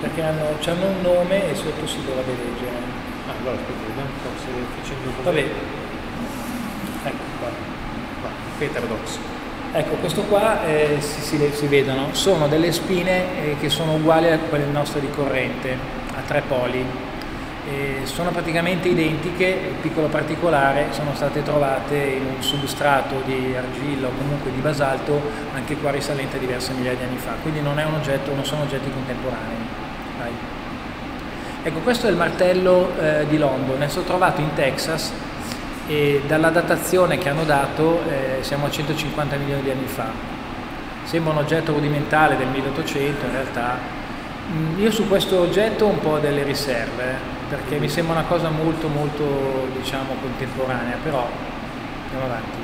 [0.01, 2.77] Perché hanno, hanno un nome e sotto si dovrebbe leggere.
[3.27, 4.47] Ah, allora aspetta, vediamo forse
[4.79, 5.23] facendo così.
[5.23, 5.49] Vabbè.
[7.05, 7.49] Ecco qua.
[8.21, 9.17] Va, Peterdox.
[9.75, 14.29] Ecco, questo qua eh, si, si, si vedono, sono delle spine eh, che sono uguali
[14.29, 15.75] a quelle nostre di corrente,
[16.13, 16.85] a tre poli.
[17.65, 24.11] Eh, sono praticamente identiche, piccolo particolare, sono state trovate in un substrato di argilla o
[24.17, 25.21] comunque di basalto,
[25.53, 28.91] anche qua risalente a diverse migliaia di anni fa, quindi non, oggetto, non sono oggetti
[28.91, 29.55] contemporanei.
[30.17, 30.31] Dai.
[31.63, 35.13] Ecco, questo è il martello eh, di London, è stato trovato in Texas
[35.87, 40.11] e dalla datazione che hanno dato eh, siamo a 150 milioni di anni fa.
[41.03, 43.77] Sembra un oggetto rudimentale del 1800, in realtà
[44.51, 48.49] mh, io su questo oggetto ho un po' delle riserve, perché mi sembra una cosa
[48.49, 51.27] molto molto diciamo contemporanea, però
[52.03, 52.57] andiamo avanti.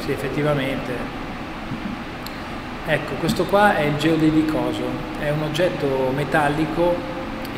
[0.00, 1.24] Sì, effettivamente.
[2.86, 4.84] Ecco, questo qua è il geodelicoso,
[5.18, 6.94] è un oggetto metallico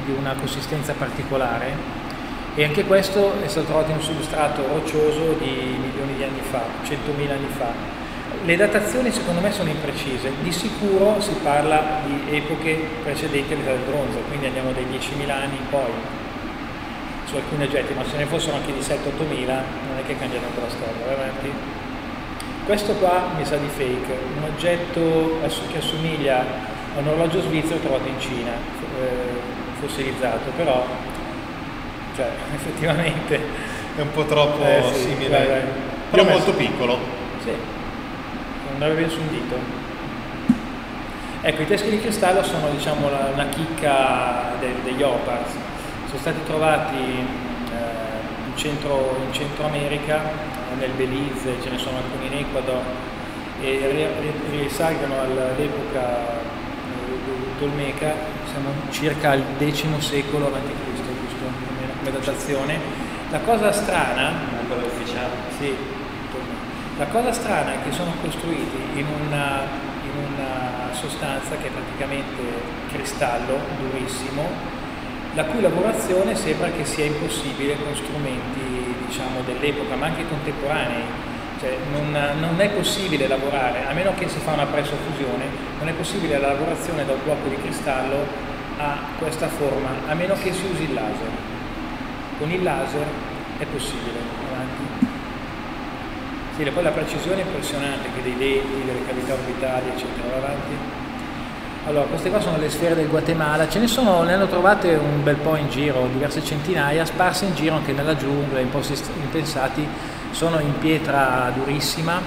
[0.05, 1.97] di una consistenza particolare
[2.55, 6.63] e anche questo è stato trovato in un substrato roccioso di milioni di anni fa,
[6.83, 7.98] 100.000 anni fa.
[8.45, 13.83] Le datazioni secondo me sono imprecise, di sicuro si parla di epoche precedenti all'età del
[13.87, 15.91] bronzo, quindi andiamo dai 10.000 anni in poi
[17.27, 20.61] su alcuni oggetti, ma se ne fossero anche di 7-8.000 non è che cambia tanto
[20.61, 21.51] la storia, vai avanti.
[22.65, 25.39] Questo qua mi sa di fake, un oggetto
[25.71, 30.87] che assomiglia a un orologio svizzero trovato in Cina, eh, fossilizzato, però
[32.17, 33.41] cioè, effettivamente
[33.97, 35.61] È un po' troppo Eh, sì, simile, vai, vai.
[36.11, 36.99] però molto piccolo.
[37.43, 37.51] sì,
[38.79, 39.57] non aveva ben su un dito.
[41.41, 45.51] Ecco, i teschi di cristallo sono diciamo la- una chicca de- degli Opars,
[46.07, 50.21] sono stati trovati eh, in, centro, in Centro America,
[50.79, 52.83] nel Belize, ce ne sono alcuni in Ecuador
[53.61, 58.13] e ri- ri- risalgono all'epoca eh, tolmeca,
[58.51, 61.45] siamo circa al X secolo a.C., giusto?
[61.99, 62.79] Come datazione.
[63.31, 64.33] La cosa strana
[64.67, 65.29] quello ufficiale.
[65.59, 65.75] sì.
[66.99, 69.63] La cosa strana è che sono costruiti in una,
[70.03, 72.43] in una sostanza che è praticamente
[72.91, 74.43] cristallo, durissimo,
[75.35, 81.05] la cui lavorazione sembra che sia impossibile con strumenti diciamo, dell'epoca, ma anche contemporanei.
[81.61, 82.11] Cioè, non,
[82.41, 85.45] non è possibile lavorare, a meno che si fa una pressofusione,
[85.79, 88.27] non è possibile la lavorazione da un blocco di cristallo
[88.77, 91.31] a questa forma, a meno che si usi il laser.
[92.41, 93.07] Con il laser
[93.59, 94.48] è possibile.
[96.59, 100.29] Sì, poi la precisione è impressionante, anche dei denti, delle cavità orbitali, eccetera.
[100.29, 100.77] Va avanti.
[101.87, 105.23] Allora, queste qua sono le sfere del Guatemala, ce ne sono, ne hanno trovate un
[105.23, 109.09] bel po' in giro, diverse centinaia, sparse in giro anche nella giungla, in posti st-
[109.23, 109.87] impensati,
[110.33, 112.21] sono in pietra durissima,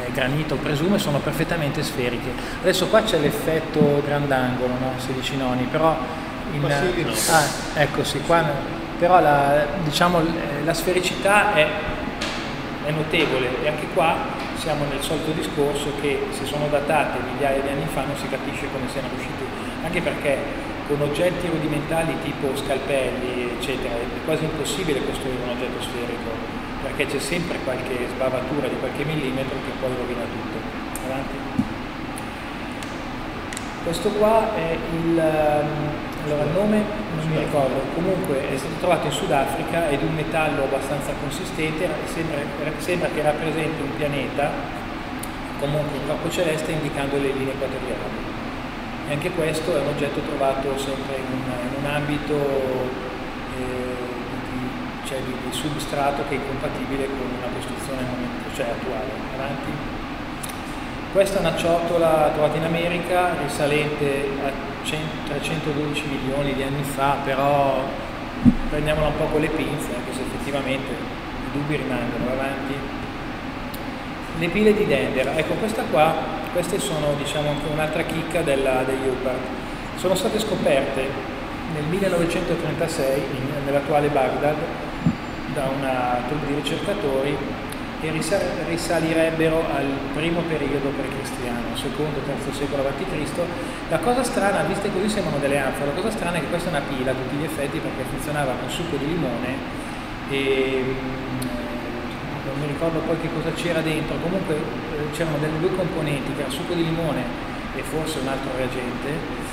[0.00, 2.30] eh, granito presumo, e sono perfettamente sferiche.
[2.60, 4.92] Adesso qua c'è l'effetto grandangolo, no?
[4.96, 5.98] 16 noni, però
[6.52, 7.42] in, ah,
[7.74, 10.20] ecco sì, qua però la, diciamo,
[10.64, 11.66] la sfericità è,
[12.84, 14.16] è notevole e anche qua
[14.54, 18.66] siamo nel solito discorso che se sono datate migliaia di anni fa non si capisce
[18.72, 19.44] come siano riusciti,
[19.82, 20.38] anche perché
[20.86, 27.18] con oggetti rudimentali tipo scalpelli eccetera è quasi impossibile costruire un oggetto sferico perché c'è
[27.18, 30.58] sempre qualche sbavatura di qualche millimetro che poi rovina tutto.
[31.06, 31.34] Avanti.
[33.84, 35.66] Questo qua è il, ehm,
[36.24, 36.84] allora il nome
[37.16, 42.38] non mi ricordo, comunque è stato trovato in Sudafrica ed un metallo abbastanza consistente, sembra,
[42.78, 44.50] sembra che rappresenti un pianeta,
[45.58, 48.30] comunque un corpo celeste indicando le linee equatoriali.
[49.08, 52.34] E anche questo è un oggetto trovato sempre in un, in un ambito
[53.58, 53.96] eh,
[54.50, 58.06] di, cioè di- di substrato che è incompatibile con una costruzione
[58.54, 59.10] cioè attuale.
[59.34, 59.91] Avanti.
[61.12, 64.50] Questa è una ciotola trovata in America, risalente a
[64.82, 67.84] 100 312 milioni di anni fa, però
[68.70, 72.74] prendiamola un po' con le pinze, anche se effettivamente i dubbi rimangono va avanti.
[74.38, 76.14] Le pile di Denver, ecco questa qua,
[76.50, 79.38] queste sono diciamo anche un'altra chicca della, degli Hubbard.
[79.96, 81.10] Sono state scoperte
[81.74, 84.56] nel 1936 in- nell'attuale Baghdad
[85.52, 87.36] da una troupe di ricercatori
[88.02, 93.06] e risa- risalirebbero al primo periodo precristiano, secondo terzo secolo a.C.
[93.88, 96.72] La cosa strana, viste così sembrano delle anfore, la cosa strana è che questa è
[96.74, 99.54] una pila a tutti gli effetti perché funzionava con succo di limone
[100.30, 101.38] e mm,
[102.44, 106.40] non mi ricordo poi che cosa c'era dentro, comunque eh, c'erano delle due componenti che
[106.40, 107.22] era succo di limone
[107.76, 109.50] e forse un altro reagente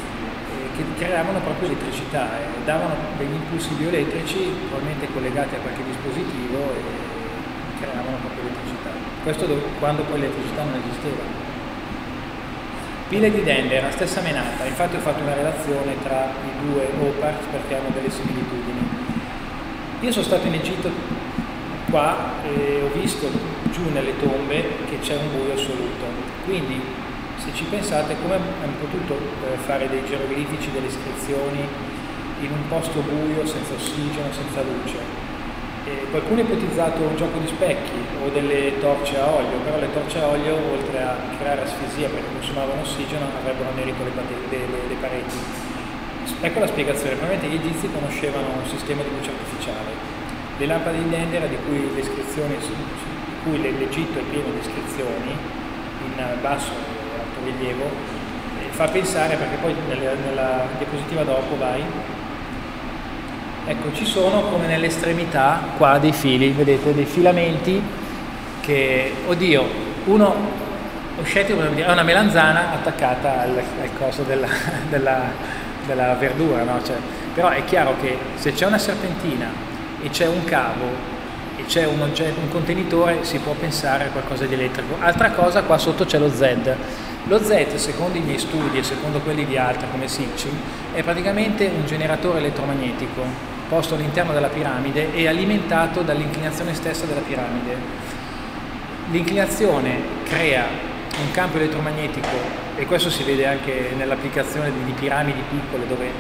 [0.76, 2.30] che creavano proprio elettricità
[2.64, 7.09] davano degli impulsi bioelettrici probabilmente collegati a qualche dispositivo
[7.80, 8.92] creavano proprio elettricità.
[9.24, 9.46] Questo
[9.80, 11.48] quando poi l'elettricità non esisteva.
[13.10, 17.46] Pile di Dender, la stessa menata, infatti ho fatto una relazione tra i due OPARs
[17.50, 18.88] perché hanno delle similitudini.
[20.02, 20.92] Io sono stato in Egitto
[21.90, 23.28] qua e ho visto
[23.72, 26.06] giù nelle tombe che c'è un buio assoluto,
[26.46, 26.80] quindi
[27.38, 31.68] se ci pensate come hanno potuto eh, fare dei geroglifici, delle iscrizioni
[32.42, 35.29] in un posto buio, senza ossigeno, senza luce?
[35.90, 39.92] E qualcuno ha ipotizzato un gioco di specchi o delle torce a olio, però le
[39.92, 44.12] torce a olio, oltre a creare asfisia perché consumavano ossigeno, avrebbero anerito le,
[44.50, 44.58] le,
[44.88, 45.38] le pareti.
[46.42, 49.92] Ecco la spiegazione, probabilmente gli egizi conoscevano un sistema di luce artificiale.
[50.58, 52.04] Le lampade di Dendera, di cui di
[53.44, 55.34] cui l'Egitto è pieno di iscrizioni,
[56.06, 57.90] in basso e alto rilievo,
[58.72, 61.84] fa pensare, perché poi nella, nella diapositiva dopo vai,
[63.66, 67.82] Ecco, ci sono come nell'estremità qua dei fili, vedete, dei filamenti
[68.62, 69.68] che, oddio,
[70.06, 70.36] uno,
[71.24, 74.48] scettico è una melanzana attaccata al, al coso della,
[74.90, 75.32] della,
[75.86, 76.82] della verdura, no?
[76.84, 76.96] cioè,
[77.34, 79.48] però è chiaro che se c'è una serpentina
[80.02, 81.09] e c'è un cavo
[81.70, 84.96] c'è un, oggetto, un contenitore si può pensare a qualcosa di elettrico.
[85.00, 86.76] Altra cosa, qua sotto c'è lo Z.
[87.26, 90.58] Lo Z, secondo i miei studi e secondo quelli di altri come Sitchin,
[90.94, 93.22] è praticamente un generatore elettromagnetico
[93.70, 97.76] posto all'interno della piramide e alimentato dall'inclinazione stessa della piramide.
[99.12, 100.66] L'inclinazione crea
[101.22, 102.28] un campo elettromagnetico
[102.78, 106.12] e questo si vede anche nell'applicazione di, piramidi piccole dove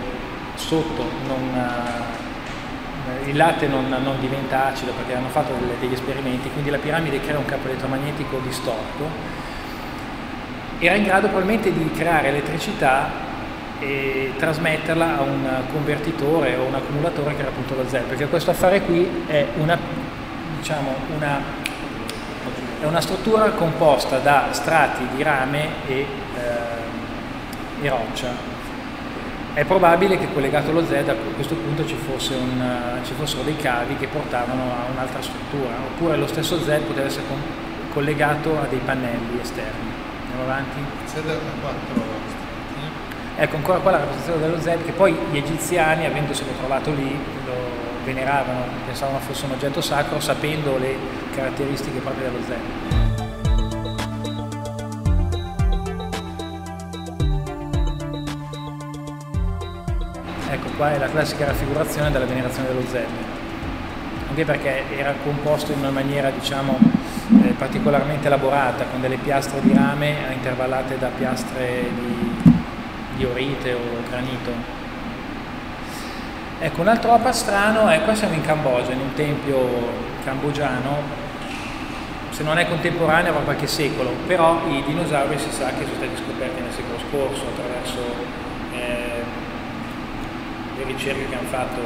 [0.54, 1.58] sotto non,
[3.26, 7.20] il latte non, non, diventa acido perché hanno fatto delle, degli esperimenti, quindi la piramide
[7.22, 9.38] crea un campo elettromagnetico distorto.
[10.80, 13.28] Era in grado probabilmente di creare elettricità
[13.80, 18.52] e trasmetterla a un convertitore o un accumulatore che era appunto lo Z, perché questo
[18.52, 19.78] affare qui è una,
[20.58, 21.42] diciamo, una,
[22.82, 26.06] è una struttura composta da strati di rame e,
[26.36, 28.49] eh, e, roccia.
[29.54, 33.58] È probabile che collegato allo Z a questo punto ci, fosse un, ci fossero dei
[33.58, 37.42] cavi che portavano a un'altra struttura, oppure lo stesso Z poteva essere con,
[37.92, 39.92] collegato a dei pannelli esterni.
[40.22, 40.80] Andiamo avanti?
[41.06, 42.18] Z a 4
[43.42, 47.54] Ecco ancora qua la rappresentazione dello Z che poi gli egiziani, avendoselo trovato lì, lo
[48.04, 50.96] veneravano, pensavano fosse un oggetto sacro, sapendo le
[51.34, 53.09] caratteristiche proprie dello Z.
[60.80, 63.00] qua è la classica raffigurazione della venerazione dello Z,
[64.30, 66.80] anche perché era composto in una maniera diciamo
[67.44, 72.54] eh, particolarmente elaborata, con delle piastre di rame intervallate da piastre di
[73.18, 73.80] diorite o
[74.10, 74.52] granito.
[76.60, 79.58] Ecco, un altro opera strano è, qua siamo in Cambogia, in un tempio
[80.24, 80.96] cambogiano,
[82.30, 86.24] se non è contemporaneo avrà qualche secolo, però i dinosauri si sa che sono stati
[86.24, 88.48] scoperti nel secolo scorso attraverso
[90.80, 91.82] le ricerche che hanno fatto,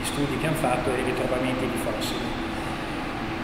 [0.00, 2.24] gli studi che hanno fatto e i ritrovamenti di fossili.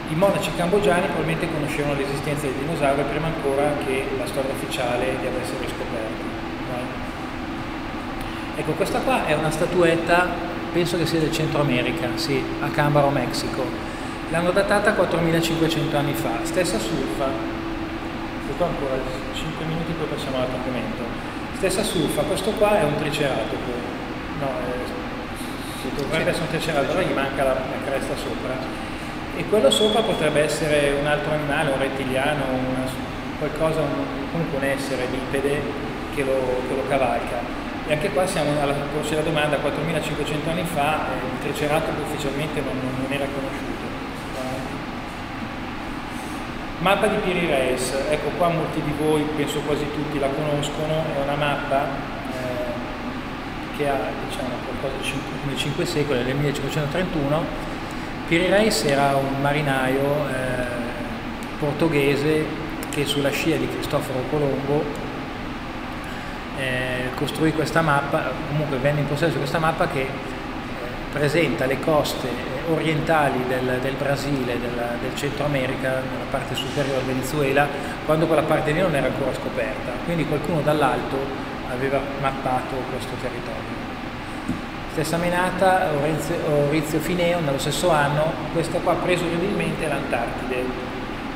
[0.09, 5.27] I monaci cambogiani probabilmente conoscevano l'esistenza dei dinosauri prima ancora che la storia ufficiale li
[5.27, 6.29] avesse riscoperti.
[8.57, 10.27] Ecco, questa qua è una statuetta,
[10.73, 13.65] penso che sia del Centro America, sì, a Cambaro, Messico.
[14.31, 17.29] L'hanno datata 4500 anni fa, stessa surfa,
[18.45, 19.01] questo ancora
[19.33, 21.03] 5 minuti poi passiamo all'argomento.
[21.57, 23.70] Stessa surfa, questo qua è un triceratopo,
[24.41, 25.01] no, eh,
[25.97, 28.55] dovrebbe essere un triceratopo, gli manca la, la, cresta sopra.
[29.37, 32.85] E quello sopra potrebbe essere un altro animale, un rettiliano, una,
[33.39, 35.61] qualcosa, un, comunque un essere bipede
[36.15, 37.69] che lo, che lo cavalca.
[37.87, 42.79] E anche qua siamo alla della domanda, 4500 anni fa eh, il triceratopo ufficialmente non,
[42.79, 43.69] non, era conosciuto.
[46.81, 51.23] Mappa di Piri Reis, ecco qua molti di voi, penso quasi tutti la conoscono, è
[51.23, 52.20] una mappa eh,
[53.81, 53.97] che ha
[54.29, 54.49] diciamo,
[54.79, 55.03] qualcosa
[55.45, 57.69] di 5 secoli, nel 1531.
[58.29, 60.65] Piri Reis era un marinaio eh,
[61.59, 62.45] portoghese
[62.91, 64.85] che sulla scia di Cristoforo Colombo
[66.59, 70.09] eh, costruì questa mappa, comunque venne in possesso di questa mappa che eh,
[71.11, 76.99] presenta le coste eh, orientali del, del Brasile, del, del, Centro America, nella parte superiore
[76.99, 77.67] del Venezuela,
[78.05, 79.93] quando quella parte lì non era ancora scoperta.
[80.05, 81.17] Quindi qualcuno dall'alto
[81.71, 83.70] aveva mappato questo territorio.
[84.93, 86.35] Stessa menata, Orizio,
[86.67, 90.65] Orizio Fineo, nello stesso anno, questa qua presumibilmente è l'Antartide.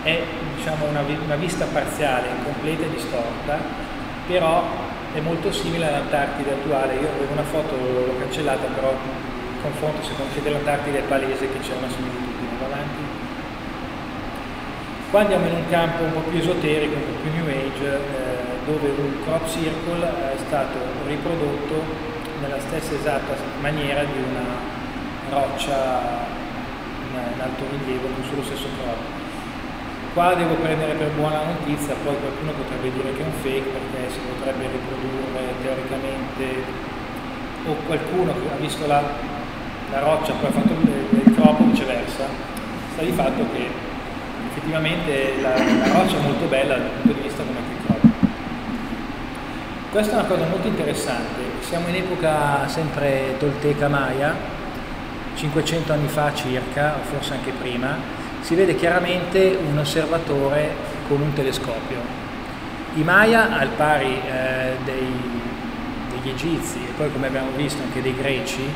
[0.02, 0.22] È
[0.56, 3.59] diciamo, una, una vista parziale, incompleta e distorta,
[4.26, 4.60] però
[5.14, 6.94] è molto simile all'Antartide attuale.
[6.94, 8.93] Io avevo una foto, l'ho cancellata, però
[9.62, 12.59] confronto se conoscete l'Antartide è palese che c'è una similitudine.
[12.64, 13.02] Avanti.
[15.10, 18.66] Qua andiamo in un campo un po' più esoterico, un po' più New Age, eh,
[18.66, 20.76] dove un crop circle è stato
[21.06, 22.14] riprodotto
[22.44, 24.44] nella stessa esatta maniera di una
[25.30, 26.28] roccia
[27.08, 29.00] in, alto rilievo sullo stesso crop.
[30.12, 34.12] Qua devo prendere per buona notizia, poi qualcuno potrebbe dire che è un fake perché
[34.12, 36.92] si potrebbe riprodurre teoricamente
[37.66, 39.02] o qualcuno che ha visto la,
[39.90, 42.26] la roccia poi ha fatto il, il crop o viceversa,
[42.92, 43.66] sta di fatto che
[44.50, 47.73] effettivamente la, la, roccia è molto bella dal punto di vista come.
[49.94, 54.34] Questa è una cosa molto interessante, siamo in epoca sempre tolteca maya,
[55.36, 57.96] 500 anni fa circa, o forse anche prima,
[58.40, 60.74] si vede chiaramente un osservatore
[61.06, 61.98] con un telescopio.
[62.96, 65.12] I Maya, al pari eh, dei,
[66.10, 68.68] degli egizi e poi come abbiamo visto anche dei greci, eh,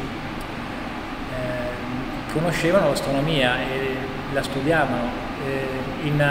[2.32, 3.96] conoscevano l'astronomia e
[4.32, 5.10] la studiavano.
[5.44, 6.24] Eh, in,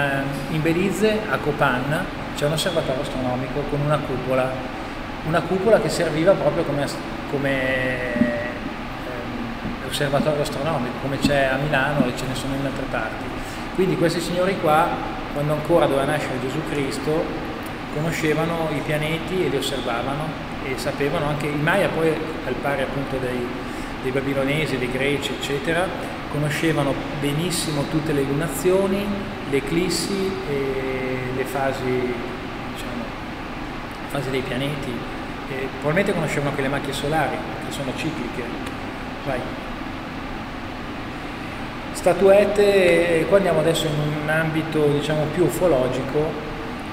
[0.51, 2.05] in, Belize, a Copan,
[2.37, 4.76] c'è un osservatorio astronomico con una cupola,
[5.27, 6.87] una cupola che serviva proprio come,
[7.29, 8.45] come
[9.87, 13.25] osservatorio astronomico, come c'è a Milano e ce ne sono in altre parti.
[13.75, 14.87] Quindi questi signori qua,
[15.33, 17.23] quando ancora doveva nascere Gesù Cristo,
[17.93, 23.17] conoscevano i pianeti e li osservavano e sapevano anche, i Maya poi al pari appunto
[23.17, 23.45] dei,
[24.01, 25.87] dei babilonesi, dei greci eccetera,
[26.31, 29.05] conoscevano benissimo tutte le lunazioni,
[29.49, 32.13] le eclissi e le fasi,
[32.73, 33.03] diciamo,
[34.09, 35.15] fasi dei pianeti.
[35.49, 38.43] E probabilmente conoscevano anche le macchie solari, che sono cicliche.
[39.25, 39.39] Vai.
[41.93, 46.31] Statuette, qua andiamo adesso in un ambito diciamo più ufologico,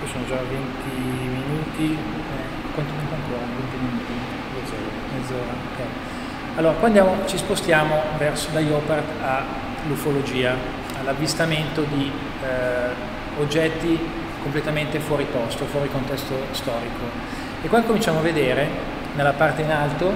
[0.01, 0.55] qui sono già 20
[0.99, 3.45] minuti, eh, quanto tempo ancora?
[3.55, 4.13] 20 minuti?
[4.55, 5.19] Mezz'ora.
[5.19, 6.57] Mezz'ora, ok.
[6.57, 10.57] Allora, qua andiamo, ci spostiamo verso da Iopart all'ufologia,
[11.01, 12.11] all'avvistamento di
[12.43, 13.99] eh, oggetti
[14.43, 17.44] completamente fuori posto, fuori contesto storico.
[17.65, 18.69] E qua cominciamo a vedere
[19.15, 20.13] nella parte in alto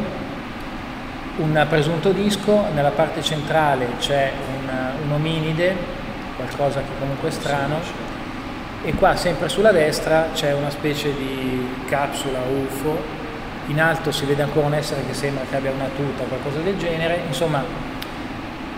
[1.37, 4.31] un presunto disco, nella parte centrale c'è
[4.61, 4.71] un,
[5.07, 5.75] un ominide,
[6.37, 7.77] qualcosa che comunque è strano,
[8.83, 12.99] e qua sempre sulla destra c'è una specie di capsula UFO,
[13.69, 16.59] in alto si vede ancora un essere che sembra che abbia una tuta o qualcosa
[16.59, 17.65] del genere, insomma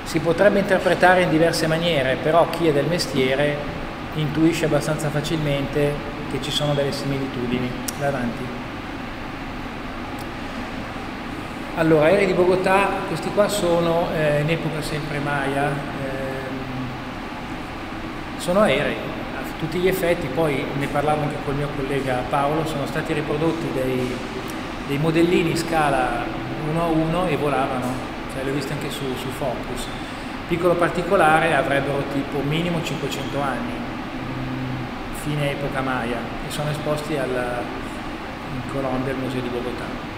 [0.05, 3.57] si potrebbe interpretare in diverse maniere, però chi è del mestiere
[4.15, 5.93] intuisce abbastanza facilmente
[6.31, 7.69] che ci sono delle similitudini.
[7.99, 8.60] Davanti.
[11.77, 16.49] Allora, aerei di Bogotà, questi qua sono eh, in epoca sempre Maya, eh,
[18.39, 18.97] sono aerei
[19.37, 23.71] a tutti gli effetti, poi ne parlavo anche col mio collega Paolo, sono stati riprodotti
[23.73, 24.15] dei,
[24.89, 26.25] dei modellini in scala
[26.69, 27.87] 1 a 1 e volavano,
[28.35, 29.87] cioè li ho visti anche su, su Focus.
[30.49, 33.73] Piccolo particolare, avrebbero tipo minimo 500 anni,
[35.23, 37.63] fine epoca Maya, e sono esposti al,
[38.55, 40.10] in Colombia al Museo di Bogotà.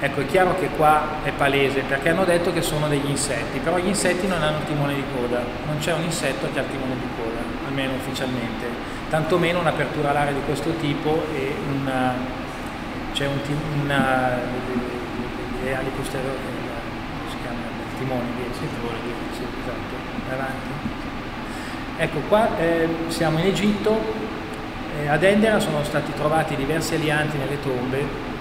[0.00, 3.78] Ecco, è chiaro che qua è palese perché hanno detto che sono degli insetti, però
[3.78, 6.94] gli insetti non hanno timone di coda, non c'è un insetto che ha il timone
[6.94, 8.66] di coda, almeno ufficialmente,
[9.08, 12.12] tantomeno un'apertura alaria di questo tipo e una,
[13.12, 13.38] c'è un
[13.82, 14.36] una,
[15.62, 19.94] le ali posteriori, come si chiama, il timone di sì, timone di sì, esatto,
[20.28, 20.92] davanti.
[21.96, 23.98] Ecco, qua eh, siamo in Egitto,
[25.00, 28.32] eh, ad Endera sono stati trovati diversi alianti nelle tombe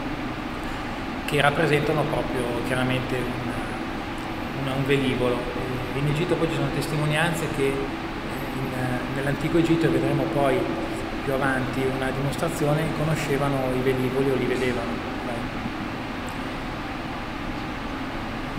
[1.26, 5.38] che rappresentano proprio chiaramente un, un, un velivolo.
[5.96, 10.58] In Egitto poi ci sono testimonianze che in, nell'antico Egitto, e vedremo poi
[11.24, 15.12] più avanti una dimostrazione, conoscevano i velivoli o li vedevano.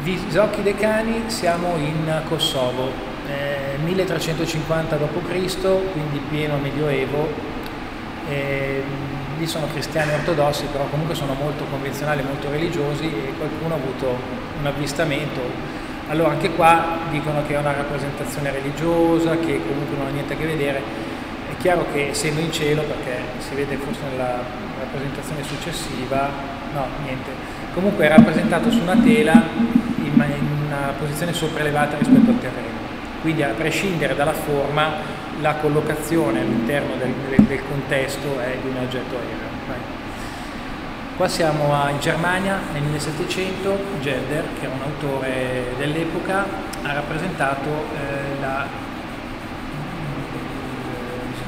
[0.02, 2.90] Visocchi Decani siamo in Kosovo,
[3.26, 7.26] eh, 1350 d.C., quindi pieno medioevo.
[8.28, 8.82] Eh,
[9.38, 14.16] lì sono cristiani ortodossi, però comunque sono molto convenzionali, molto religiosi e qualcuno ha avuto
[14.60, 15.40] un avvistamento.
[16.08, 20.36] Allora anche qua dicono che è una rappresentazione religiosa, che comunque non ha niente a
[20.36, 20.82] che vedere.
[21.50, 24.42] È chiaro che essendo in cielo, perché si vede forse nella
[24.78, 26.28] rappresentazione successiva,
[26.72, 27.30] no, niente.
[27.72, 29.32] Comunque è rappresentato su una tela
[29.96, 30.12] in
[30.66, 32.82] una posizione sopraelevata rispetto al terreno.
[33.22, 38.76] Quindi a prescindere dalla forma la collocazione all'interno del, del, del, contesto è di un
[38.76, 39.52] oggetto aereo.
[39.66, 39.76] Vai.
[41.16, 46.44] Qua siamo in Germania nel 1700, Gelder, che era un autore dell'epoca,
[46.82, 48.66] ha rappresentato eh, la,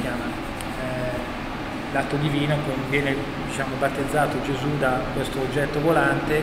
[0.02, 0.10] eh,
[1.92, 2.56] l'atto divino,
[2.88, 3.16] viene
[3.48, 6.42] diciamo, battezzato Gesù da questo oggetto volante,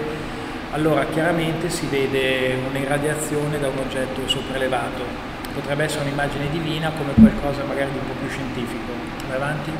[0.71, 5.32] allora chiaramente si vede un'irradiazione da un oggetto sopraelevato.
[5.53, 8.91] Potrebbe essere un'immagine divina come qualcosa magari di un po' più scientifico.
[9.27, 9.71] Vai avanti.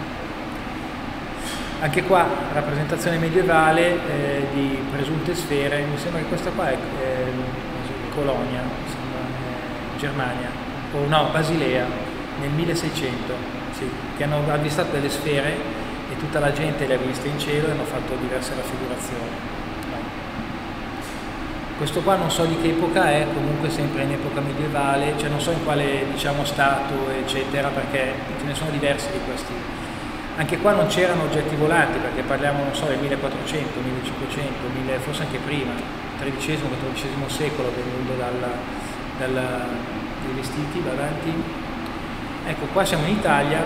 [1.82, 7.32] Anche qua rappresentazione medievale eh, di presunte sfere, mi sembra che questa qua è eh,
[8.14, 10.50] Colonia, sembra, eh, Germania,
[10.94, 11.86] o no, Basilea,
[12.40, 13.34] nel 1600,
[13.72, 15.56] sì, che hanno avvistato delle sfere
[16.12, 19.63] e tutta la gente le ha viste in cielo e hanno fatto diverse raffigurazioni.
[21.84, 25.42] Questo qua non so di che epoca è, comunque sempre in epoca medievale, cioè non
[25.42, 29.52] so in quale diciamo, stato, eccetera, perché ce ne sono diversi di questi.
[30.38, 35.24] Anche qua non c'erano oggetti volanti, perché parliamo, non so, del 1400, 1500, 1000, forse
[35.24, 35.74] anche prima,
[36.20, 36.56] XIII,
[36.94, 38.14] XIV secolo, venendo
[39.18, 39.32] dai
[40.36, 41.34] vestiti, davanti.
[42.48, 43.62] Ecco, qua siamo in Italia,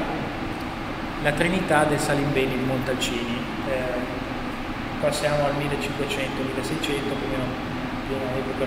[1.22, 3.38] la Trinità del Salimbeni di Montalcini.
[3.70, 7.77] Eh, siamo al 1500-1600, più o meno
[8.14, 8.66] epoca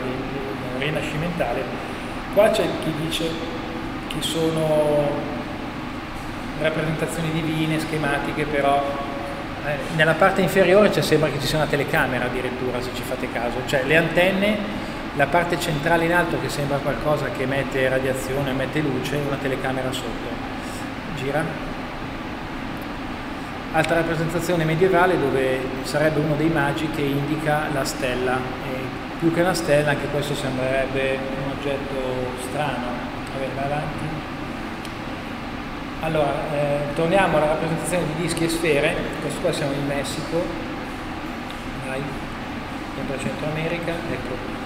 [0.78, 1.62] rinascimentale.
[2.34, 3.28] Qua c'è chi dice
[4.08, 5.08] che sono
[6.60, 8.82] rappresentazioni divine, schematiche, però
[9.66, 13.30] eh, nella parte inferiore c'è sembra che ci sia una telecamera addirittura, se ci fate
[13.32, 14.56] caso, cioè le antenne,
[15.16, 19.90] la parte centrale in alto che sembra qualcosa che emette radiazione, emette luce, una telecamera
[19.92, 20.48] sotto.
[21.16, 21.68] Gira.
[23.72, 28.38] Altra rappresentazione medievale dove sarebbe uno dei magi che indica la stella
[29.20, 32.00] più che una stella, anche questo sembrerebbe un oggetto
[32.48, 32.86] strano.
[33.32, 34.04] Vabbè, vai avanti.
[36.00, 40.42] Allora, eh, torniamo alla rappresentazione di dischi e sfere, questo qua siamo in Messico,
[41.84, 42.00] dai,
[42.94, 44.58] sempre Centro America, ecco.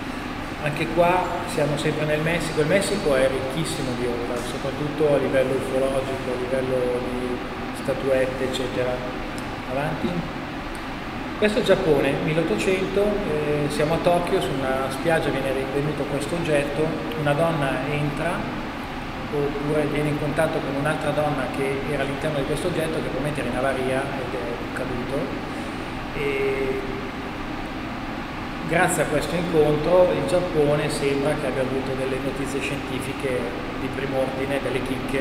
[0.63, 5.55] Anche qua siamo sempre nel Messico, il Messico è ricchissimo di opera, soprattutto a livello
[5.55, 7.37] ufologico, a livello di
[7.83, 8.95] statuette, eccetera.
[9.69, 10.44] Avanti.
[11.45, 16.37] Questo è il Giappone, 1800, eh, siamo a Tokyo, su una spiaggia viene rinvenuto questo
[16.37, 16.87] oggetto,
[17.21, 18.33] una donna entra
[19.31, 23.41] oppure viene in contatto con un'altra donna che era all'interno di questo oggetto che probabilmente
[23.41, 25.17] era in avaria ed è caduto.
[26.17, 26.81] E
[28.67, 33.39] grazie a questo incontro il Giappone sembra che abbia avuto delle notizie scientifiche
[33.83, 35.21] di primo ordine, delle chicche,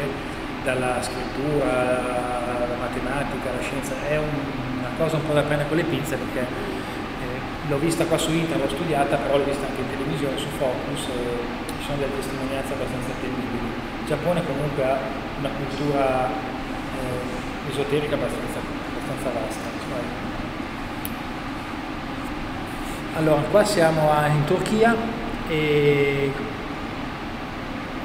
[0.63, 3.93] dalla scrittura, alla matematica, alla scienza.
[4.07, 4.62] È un
[4.97, 8.69] cosa un po' da prendere con le pinze perché eh, l'ho vista qua su internet,
[8.69, 12.73] l'ho studiata, però l'ho vista anche in televisione, su Focus, e ci sono delle testimonianze
[12.73, 13.67] abbastanza attendibili.
[14.01, 14.97] Il Giappone comunque ha
[15.39, 19.73] una cultura eh, esoterica abbastanza, abbastanza vasta.
[23.15, 24.95] Allora, qua siamo a, in Turchia
[25.47, 26.31] e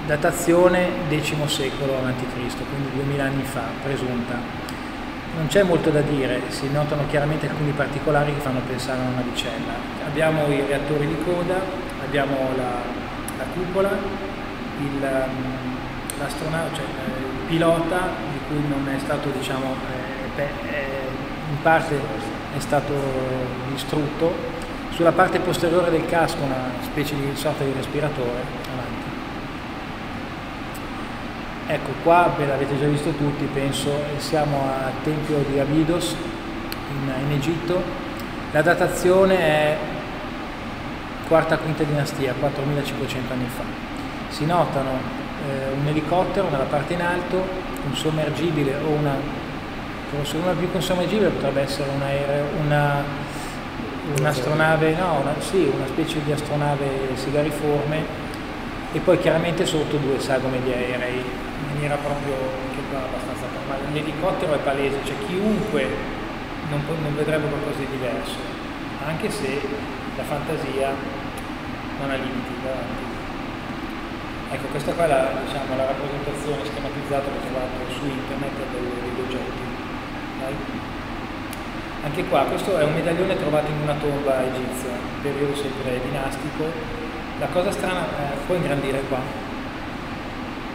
[0.06, 4.67] datazione X secolo a.C., quindi 2000 anni fa, presunta.
[5.38, 9.22] Non c'è molto da dire, si notano chiaramente alcuni particolari che fanno pensare a una
[9.22, 9.70] vicenda.
[10.04, 11.60] Abbiamo i reattori di coda,
[12.04, 12.82] abbiamo la,
[13.38, 13.88] la cupola,
[14.80, 15.00] il,
[16.18, 19.76] l'astronauta, cioè eh, il pilota di cui non è stato, diciamo,
[20.34, 20.48] eh, eh,
[21.50, 21.94] in parte
[22.56, 22.92] è stato
[23.70, 24.34] distrutto,
[24.90, 28.66] sulla parte posteriore del casco una specie di sorta di respiratore
[31.70, 36.16] Ecco, qua ve l'avete già visto tutti, penso, siamo al Tempio di Abidos
[36.92, 37.82] in, in Egitto.
[38.52, 39.76] La datazione è
[41.28, 43.64] quarta-quinta dinastia, 4500 anni fa.
[44.30, 44.92] Si notano
[45.46, 49.16] eh, un elicottero nella parte in alto, un sommergibile o una,
[50.10, 53.04] forse una più che un sommergibile potrebbe essere un aereo, una,
[54.18, 58.02] un'astronave, no, una, sì, una specie di astronave sigariforme
[58.90, 61.46] e poi chiaramente sotto due sagome di aerei
[61.78, 62.34] maniera proprio
[62.74, 63.86] che va abbastanza formale.
[63.92, 65.86] L'elicottero è palese, cioè chiunque
[66.70, 68.38] non, non, vedrebbe qualcosa di diverso,
[69.06, 69.62] anche se
[70.16, 70.90] la fantasia
[72.00, 73.06] non ha limiti davanti.
[74.50, 79.20] Ecco, questa qua è la, diciamo, la rappresentazione schematizzata che ho trovato su internet degli,
[79.22, 79.66] oggetti.
[82.02, 84.90] Anche qua, questo è un medaglione trovato in una tomba egizia,
[85.22, 86.64] periodo sempre dinastico.
[87.38, 89.20] La cosa strana, eh, può ingrandire qua,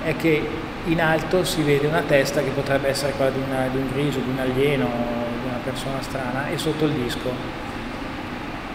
[0.04, 3.78] è che in alto si vede una testa che potrebbe essere quella di, una, di
[3.78, 4.86] un grigio, di un alieno,
[5.42, 7.62] di una persona strana, e sotto il disco.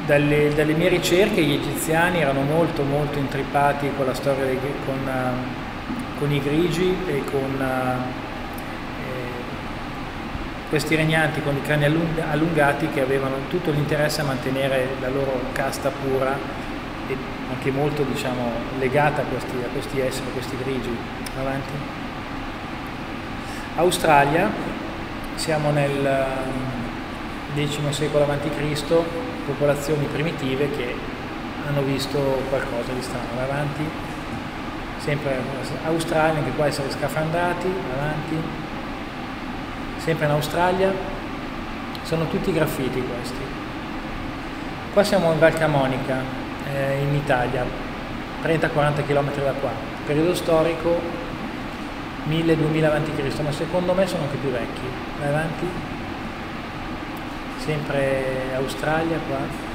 [0.06, 4.98] Dalle, dalle, mie ricerche gli egiziani erano molto molto intrippati con la storia dei, con,
[5.04, 8.00] uh, con, i grigi e con uh,
[9.02, 9.28] eh,
[10.70, 15.90] questi regnanti con i allung- allungati che avevano tutto l'interesse a mantenere la loro casta
[15.90, 16.67] pura
[17.50, 20.96] anche molto diciamo, legata a questi, a questi esseri, a questi grigi.
[21.38, 21.72] Avanti.
[23.76, 24.50] Australia,
[25.36, 26.26] siamo nel
[27.54, 28.84] X secolo a.C.,
[29.46, 30.94] popolazioni primitive che
[31.66, 32.18] hanno visto
[32.48, 33.40] qualcosa di strano.
[33.40, 33.88] Avanti,
[34.98, 35.40] sempre
[35.84, 38.36] Australia, anche qua essere scafandati, avanti,
[39.96, 40.92] sempre in Australia,
[42.02, 43.42] sono tutti graffiti questi.
[44.92, 47.64] Qua siamo in Val Camonica, eh, in Italia,
[48.42, 49.70] 30-40 km da qua,
[50.06, 51.00] periodo storico
[52.28, 54.80] 1000-2000 a.C., ma secondo me sono anche più vecchi.
[55.18, 55.66] Vai avanti,
[57.58, 59.66] sempre Australia qua.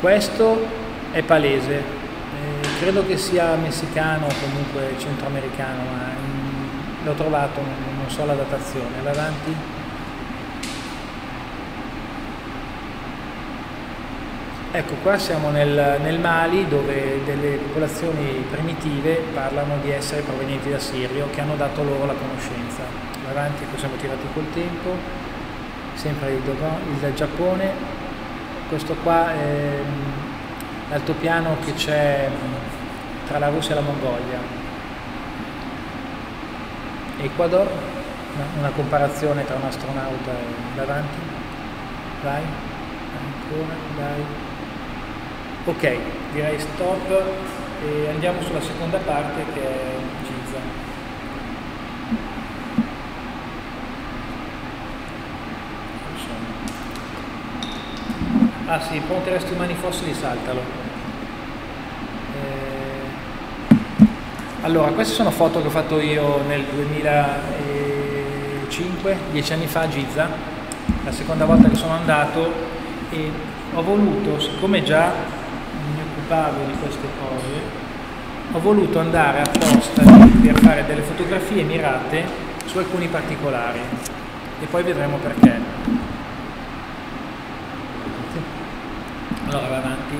[0.00, 0.66] Questo
[1.10, 8.08] è palese, eh, credo che sia messicano o comunque centroamericano, ma mm, l'ho trovato, non
[8.08, 9.02] so la datazione.
[9.02, 9.77] Vai avanti.
[14.70, 20.78] Ecco, qua siamo nel, nel, Mali dove delle popolazioni primitive parlano di essere provenienti da
[20.78, 22.82] Sirio che hanno dato loro la conoscenza.
[23.30, 24.90] Avanti, poi siamo tirati col tempo,
[25.94, 27.72] sempre il, il Giappone,
[28.68, 34.38] questo qua è mm, l'altopiano che c'è mm, tra la Russia e la Mongolia.
[37.20, 37.70] Ecuador,
[38.58, 41.18] una comparazione tra un astronauta e davanti,
[42.22, 42.42] vai,
[43.16, 44.47] ancora, dai.
[45.68, 45.84] Ok,
[46.32, 47.12] direi stop
[47.84, 50.56] e andiamo sulla seconda parte che è Giza.
[58.64, 60.62] Ah sì, ponte resti umani fossili, saltalo.
[62.32, 63.10] Eh...
[64.62, 70.30] Allora, queste sono foto che ho fatto io nel 2005, dieci anni fa a Giza,
[71.04, 72.50] la seconda volta che sono andato
[73.10, 73.30] e
[73.74, 75.36] ho voluto, siccome già
[76.28, 77.86] occupavo di queste cose,
[78.52, 82.22] ho voluto andare apposta per fare delle fotografie mirate
[82.66, 83.80] su alcuni particolari
[84.60, 85.56] e poi vedremo perché.
[89.46, 90.14] Allora va avanti,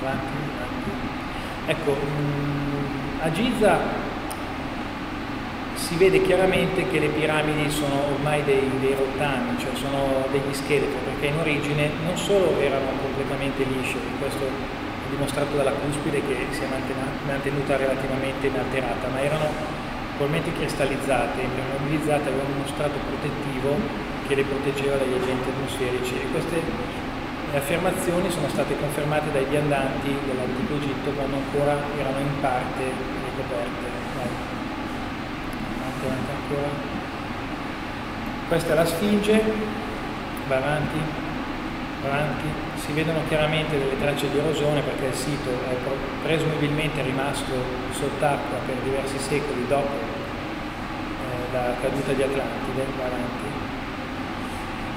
[0.00, 0.90] avanti, avanti.
[1.66, 3.78] Ecco, mm, a Giza
[5.76, 10.96] si vede chiaramente che le piramidi sono ormai dei, dei rottami, cioè sono degli scheletri,
[11.04, 14.50] perché in origine non solo erano completamente lisci, questo è
[15.10, 16.66] dimostrato dalla cuspide che si è
[17.26, 19.46] mantenuta relativamente inalterata, ma erano
[20.16, 23.76] probabilmente cristallizzate, impermeabilizzate, avevano uno strato protettivo
[24.26, 26.14] che le proteggeva dagli agenti atmosferici.
[26.16, 26.56] E queste
[27.52, 33.85] affermazioni sono state confermate dai viandanti dell'antico Egitto quando ancora erano in parte ricoperte
[36.06, 36.68] avanti ancora.
[38.48, 39.42] Questa è la Sfinge,
[40.48, 40.98] va avanti,
[42.02, 42.44] va avanti,
[42.76, 45.76] si vedono chiaramente delle tracce di erosione perché il sito è
[46.22, 47.52] presumibilmente rimasto
[47.90, 53.44] sott'acqua per diversi secoli dopo eh, la caduta di Atlantide, va avanti.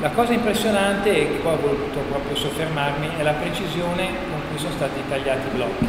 [0.02, 4.72] La cosa impressionante, e qua ho voluto proprio soffermarmi, è la precisione con cui sono
[4.72, 5.88] stati tagliati i blocchi.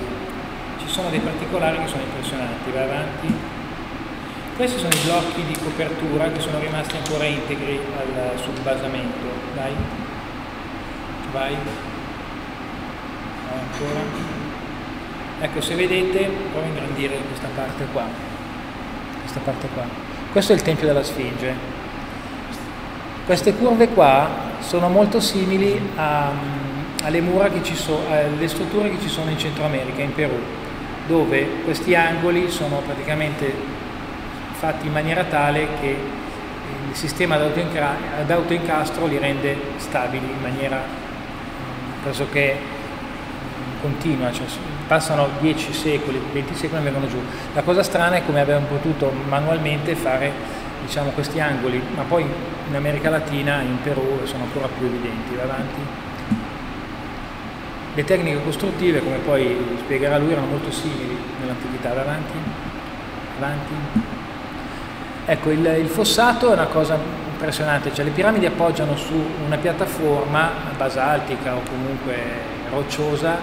[0.80, 3.59] Ci sono dei particolari che sono impressionanti, va avanti.
[4.60, 9.26] Questi sono i blocchi di copertura che sono rimasti ancora integri al, sul basamento.
[9.54, 9.72] Dai.
[11.32, 11.56] Vai.
[13.48, 14.00] Ancora.
[15.40, 18.04] Ecco, se vedete, provo a ingrandire questa parte qua.
[19.20, 19.84] Questa parte qua.
[20.30, 21.54] Questo è il Tempio della Sfinge.
[23.24, 24.28] Queste curve qua
[24.58, 26.32] sono molto simili a,
[27.04, 30.38] alle mura che ci sono, alle strutture che ci sono in Centro America, in Perù,
[31.06, 33.78] dove questi angoli sono praticamente
[34.60, 35.96] fatti in maniera tale che
[36.90, 44.44] il sistema ad autoincastro li rende stabili in maniera mm, pressoché mm, continua, cioè
[44.86, 47.18] passano 10 secoli, 20 secoli e vengono giù.
[47.54, 50.30] La cosa strana è come abbiamo potuto manualmente fare
[50.84, 52.26] diciamo, questi angoli, ma poi
[52.68, 55.36] in America Latina, in Perù, sono ancora più evidenti.
[55.36, 55.56] Va.
[57.94, 61.94] Le tecniche costruttive, come poi spiegherà lui, erano molto simili nell'antichità.
[61.94, 62.38] Va avanti.
[63.38, 64.09] Avanti.
[65.31, 66.98] Ecco, il, il, fossato è una cosa
[67.31, 69.15] impressionante, cioè le piramidi appoggiano su
[69.47, 72.16] una piattaforma basaltica o comunque
[72.69, 73.36] rocciosa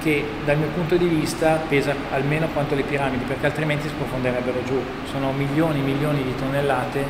[0.00, 4.64] che dal mio punto di vista pesa almeno quanto le piramidi, perché altrimenti si profonderebbero
[4.64, 4.82] giù.
[5.10, 7.04] Sono milioni e milioni di tonnellate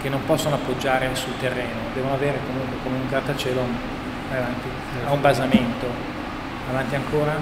[0.00, 3.60] che non possono appoggiare sul terreno, devono avere comunque come un grattacielo
[4.30, 4.68] avanti,
[5.06, 5.86] a un basamento.
[6.70, 7.34] Avanti ancora?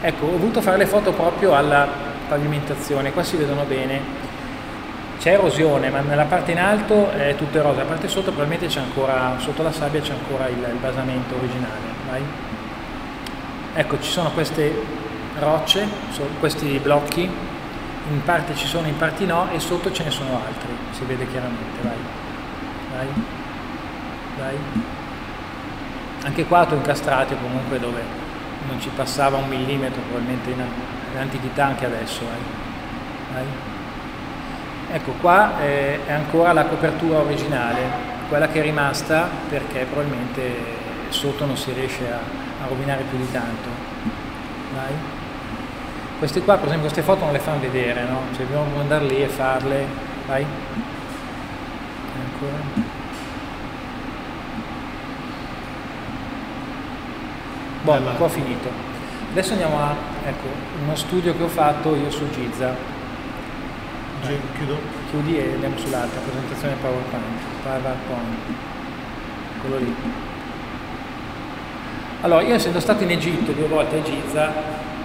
[0.00, 1.88] Ecco, ho voluto fare le foto proprio alla
[2.28, 4.28] pavimentazione, qua si vedono bene
[5.20, 8.80] c'è erosione, ma nella parte in alto è tutto eroso, la parte sotto probabilmente c'è
[8.80, 11.88] ancora, sotto la sabbia c'è ancora il, il basamento originale.
[12.08, 12.22] Vai.
[13.74, 14.74] Ecco, ci sono queste
[15.38, 15.86] rocce,
[16.38, 17.30] questi blocchi
[18.08, 21.28] in parte ci sono, in parte no, e sotto ce ne sono altri, si vede
[21.28, 21.96] chiaramente, vai,
[22.96, 23.06] vai,
[24.38, 24.58] vai.
[26.24, 28.02] Anche qua incastrati comunque dove
[28.68, 30.64] non ci passava un millimetro, probabilmente in,
[31.12, 33.44] in antichità anche adesso, vai, vai.
[34.92, 37.80] Ecco qua eh, è ancora la copertura originale,
[38.28, 40.52] quella che è rimasta perché probabilmente
[41.10, 42.16] sotto non si riesce a,
[42.64, 43.68] a rovinare più di tanto.
[44.74, 44.92] Vai.
[46.18, 48.22] Queste qua, per esempio, queste foto non le fanno vedere, no?
[48.34, 49.86] Cioè dobbiamo andare lì e farle.
[50.26, 50.44] Vai.
[52.20, 52.98] Ancora.
[57.82, 58.68] Boh, qua ho finito.
[59.30, 59.94] Adesso andiamo a
[60.26, 60.46] ecco,
[60.82, 62.98] uno studio che ho fatto io su Giza.
[64.20, 64.78] Chiudo?
[65.10, 67.24] Chiudi e andiamo sull'altra presentazione PowerPoint.
[67.62, 68.38] PowerPoint.
[69.60, 69.94] Quello lì.
[72.22, 74.52] Allora, io essendo stato in Egitto due volte a Giza,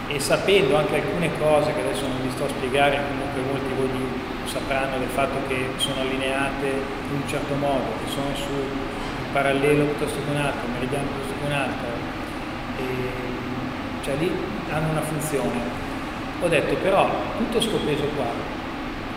[0.08, 3.74] e sapendo anche alcune cose che adesso non vi sto a spiegare, comunque molti di
[3.74, 3.90] voi
[4.46, 6.68] sapranno del fatto che sono allineate
[7.10, 11.08] in un certo modo, che sono su un parallelo piuttosto che un altro, un meridiano
[11.08, 11.88] piuttosto che un altro,
[12.78, 12.84] e,
[14.04, 14.32] cioè lì
[14.72, 15.84] hanno una funzione.
[16.42, 18.28] Ho detto però tutto questo peso qua,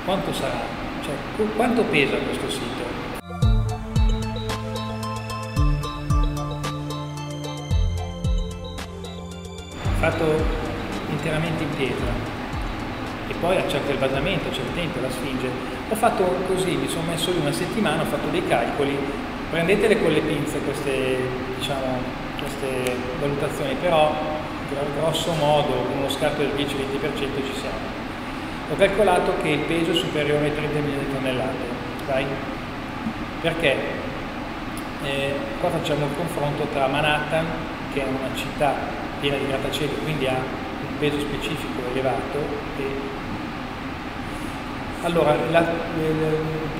[0.09, 0.63] quanto sarà?
[1.05, 2.97] Cioè, quanto pesa questo sito?
[9.99, 10.25] fatto
[11.11, 12.07] interamente in pietra
[13.27, 15.51] e poi accerto il basamento, c'è il tempio, la sfinge.
[15.91, 18.97] Ho fatto così, mi sono messo lì una settimana, ho fatto dei calcoli,
[19.51, 21.19] prendetele con le pinze queste,
[21.59, 22.01] diciamo,
[22.39, 24.15] queste valutazioni, però
[25.01, 27.98] grosso modo con uno scarto del 10-20% ci siamo.
[28.71, 31.65] Ho calcolato che il peso è superiore ai 30 milioni di tonnellate,
[32.07, 32.27] dai?
[33.41, 33.77] Perché?
[35.05, 37.47] Eh, qua facciamo il confronto tra Manhattan,
[37.95, 38.75] che è una città
[39.21, 40.37] piena di grattacieli, quindi ha
[40.99, 42.39] peso specifico elevato.
[42.77, 42.85] E...
[45.05, 45.65] Allora, la,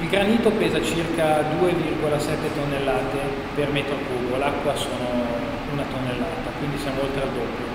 [0.01, 3.19] il granito pesa circa 2,7 tonnellate
[3.55, 5.25] per metro cubo, l'acqua sono
[5.73, 7.67] una tonnellata, quindi siamo oltre al doppio.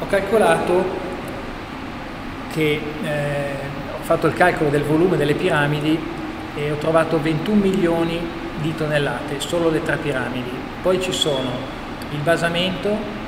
[0.00, 1.10] Ho calcolato
[2.52, 3.54] che eh,
[3.98, 5.98] ho fatto il calcolo del volume delle piramidi
[6.54, 8.20] e ho trovato 21 milioni
[8.60, 10.50] di tonnellate, solo le tre piramidi.
[10.82, 11.50] Poi ci sono
[12.10, 13.20] il basamento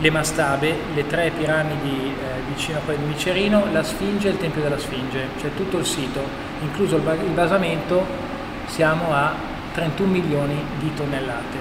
[0.00, 4.38] le mastabe, le tre piramidi eh, vicino a quelle di Micerino, la Sfinge e il
[4.38, 6.20] Tempio della Sfinge, cioè tutto il sito,
[6.62, 8.06] incluso il, il basamento,
[8.66, 9.34] siamo a
[9.74, 11.58] 31 milioni di tonnellate,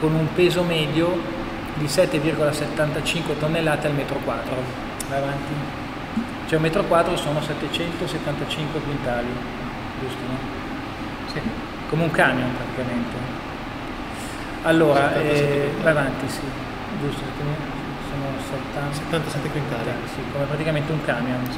[0.00, 1.36] con un peso medio
[1.74, 4.56] di 7,75 tonnellate al metro quadro.
[5.08, 5.77] Vai avanti.
[6.48, 9.28] Cioè un metro quadro sono 775 quintali,
[10.00, 10.38] giusto no?
[11.32, 11.40] Sì,
[11.90, 13.16] come un camion praticamente.
[14.62, 16.66] Allora, eh, vai avanti, sì
[17.00, 17.22] giusto,
[18.08, 19.90] sono 70, 77 quintali.
[20.14, 21.48] Sì, come praticamente un camion.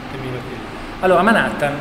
[1.01, 1.75] Allora, Manhattan,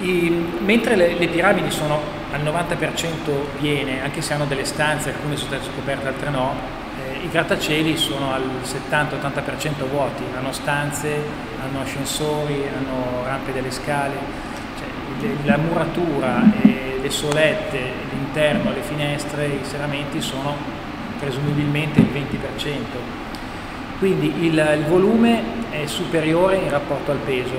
[0.00, 2.00] i, mentre le, le, piramidi sono
[2.32, 6.82] al 90% piene, anche se hanno delle stanze, alcune sono state scoperte, altre no,
[7.24, 11.22] i grattacieli sono al 70-80% vuoti, hanno stanze,
[11.62, 14.14] hanno ascensori, hanno rampe delle scale,
[14.78, 17.80] cioè, la muratura, e le solette,
[18.10, 20.54] l'interno, le finestre, i serramenti sono
[21.18, 22.68] presumibilmente il 20%.
[23.98, 27.54] Quindi il, il volume è superiore in rapporto al peso.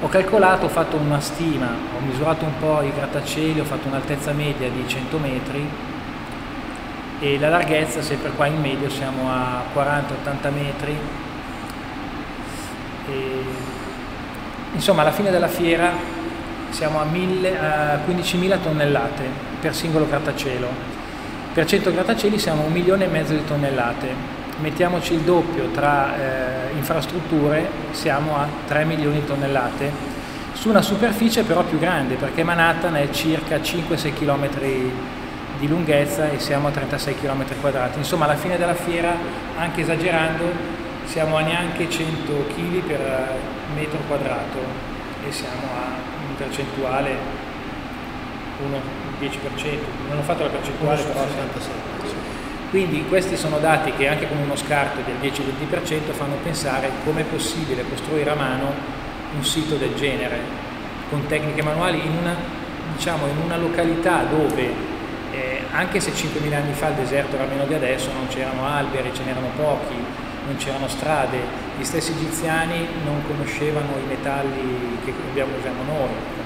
[0.00, 4.32] Ho calcolato, ho fatto una stima, ho misurato un po' i grattacieli, ho fatto un'altezza
[4.32, 5.68] media di 100 metri
[7.20, 10.96] e la larghezza, sempre qua in medio, siamo a 40-80 metri.
[13.08, 13.42] E,
[14.74, 15.92] insomma, alla fine della fiera
[16.70, 19.24] siamo a, a 15.000 tonnellate
[19.60, 20.96] per singolo grattacielo.
[21.52, 26.16] Per 100 grattacieli siamo a un milione e mezzo di tonnellate, mettiamoci il doppio tra
[26.16, 29.90] eh, infrastrutture, siamo a 3 milioni di tonnellate,
[30.52, 34.48] su una superficie però più grande perché Manhattan è circa 5-6 km
[35.58, 37.98] di lunghezza e siamo a 36 km quadrati.
[37.98, 39.14] Insomma alla fine della fiera,
[39.56, 40.44] anche esagerando,
[41.04, 43.32] siamo a neanche 100 kg per
[43.74, 44.58] metro quadrato
[45.26, 47.10] e siamo a un percentuale
[48.64, 49.78] 1 10%,
[50.08, 51.72] non ho fatto la percentuale però 66.
[52.70, 57.24] Quindi questi sono dati che anche con uno scarto del 10-20% fanno pensare come è
[57.24, 58.72] possibile costruire a mano
[59.34, 60.66] un sito del genere
[61.08, 62.34] con tecniche manuali in una,
[62.94, 64.97] diciamo, in una località dove eh,
[65.72, 69.24] anche se 5.000 anni fa il deserto era meno di adesso, non c'erano alberi, ce
[69.24, 69.94] n'erano pochi,
[70.46, 71.38] non c'erano strade,
[71.78, 76.36] gli stessi egiziani non conoscevano i metalli che abbiamo, usiamo noi,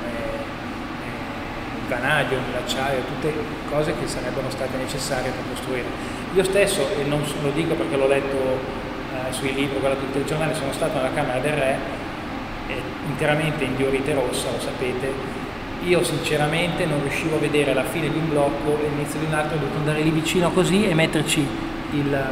[1.93, 3.33] vanadio, l'acciaio, tutte
[3.69, 5.87] cose che sarebbero state necessarie per costruire.
[6.35, 10.19] Io stesso, e non lo dico perché l'ho letto eh, sui libri, ho guardato tutti
[10.19, 11.79] i giornali, sono stato nella Camera del Re,
[12.69, 15.41] eh, interamente in diorite rossa, lo sapete,
[15.85, 19.35] io sinceramente non riuscivo a vedere la fine di un blocco e l'inizio di un
[19.35, 21.47] altro, ho dovuto andare lì vicino così e metterci
[21.93, 22.25] il,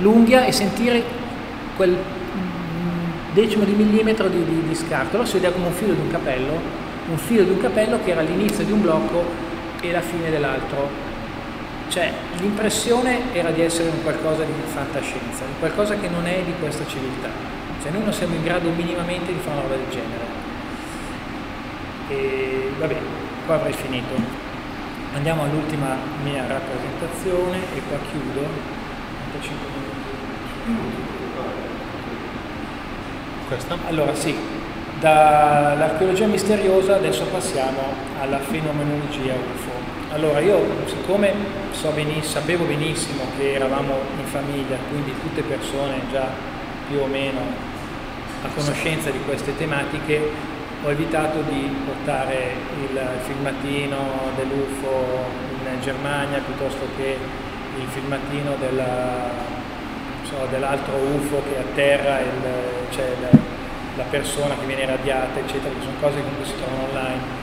[0.00, 1.02] l'unghia e sentire
[1.76, 1.96] quel
[3.32, 5.16] decimo di millimetro di, di, di scarto.
[5.16, 6.60] Allora si vedeva come un filo di un capello,
[7.10, 9.24] un filo di un capello che era l'inizio di un blocco
[9.80, 11.08] e la fine dell'altro.
[11.88, 16.52] Cioè l'impressione era di essere un qualcosa di fantascienza, di qualcosa che non è di
[16.60, 17.28] questa civiltà.
[17.82, 20.39] Cioè noi non siamo in grado minimamente di fare una roba del genere.
[22.10, 23.00] E va bene,
[23.46, 24.14] qua avrei finito.
[25.14, 28.40] Andiamo all'ultima mia rappresentazione e qua chiudo.
[29.30, 29.66] 45
[30.66, 30.98] minuti.
[33.46, 33.76] Questa?
[33.88, 34.36] Allora sì,
[35.00, 37.80] dall'archeologia misteriosa adesso passiamo
[38.20, 39.70] alla fenomenologia UFO.
[40.12, 41.32] Allora io siccome
[41.70, 46.26] so benissimo, sapevo benissimo che eravamo in famiglia, quindi tutte persone già
[46.88, 47.40] più o meno
[48.42, 50.30] a conoscenza di queste tematiche,
[50.82, 53.96] ho evitato di portare il filmatino
[54.34, 57.18] dell'UFO in Germania piuttosto che
[57.78, 58.56] il filmatino
[60.48, 62.42] dell'altro UFO che atterra, il,
[62.90, 63.28] cioè la,
[63.96, 67.38] la, persona che viene radiata, eccetera, che sono cose che comunque si trovano online.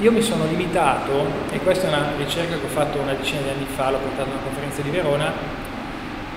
[0.00, 3.50] Io mi sono limitato, e questa è una ricerca che ho fatto una decina di
[3.50, 5.30] anni fa, l'ho portata a una conferenza di Verona,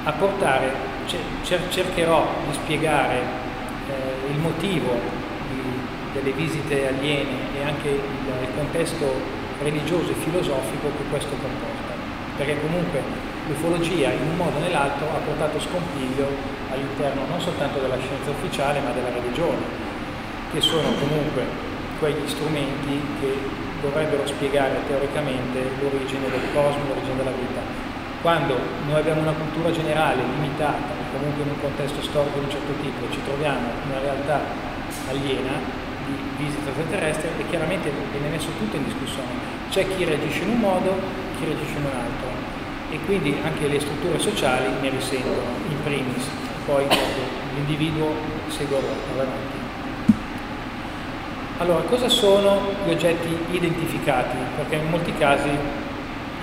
[0.04, 0.74] a portare,
[1.06, 3.16] cioè, cercherò di spiegare
[3.88, 5.23] eh, il motivo
[6.14, 9.06] delle visite aliene e anche il, contesto
[9.62, 11.94] religioso e filosofico che questo comporta.
[12.38, 13.02] Perché comunque
[13.48, 16.28] l'ufologia in un modo o nell'altro ha portato scompiglio
[16.72, 19.62] all'interno non soltanto della scienza ufficiale ma della religione,
[20.52, 21.46] che sono comunque
[22.00, 23.34] quegli strumenti che
[23.82, 27.62] dovrebbero spiegare teoricamente l'origine del cosmo, l'origine della vita.
[28.22, 28.56] Quando
[28.88, 33.12] noi abbiamo una cultura generale limitata, comunque in un contesto storico di un certo tipo,
[33.12, 34.40] ci troviamo in una realtà
[35.10, 35.52] aliena,
[36.06, 39.52] di visita extraterrestre e chiaramente viene messo tutto in discussione.
[39.70, 40.96] C'è chi reagisce in un modo,
[41.38, 42.28] chi reagisce in un altro
[42.92, 46.30] e quindi anche le strutture sociali ne risentono, in primis,
[46.66, 46.86] poi
[47.56, 48.14] l'individuo
[48.48, 49.62] segue avanti.
[51.58, 54.38] Allora, cosa sono gli oggetti identificati?
[54.56, 55.50] Perché in molti casi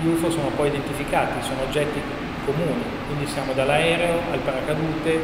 [0.01, 2.01] gli UFO sono poi identificati, sono oggetti
[2.45, 5.19] comuni, quindi siamo dall'aereo al paracadute,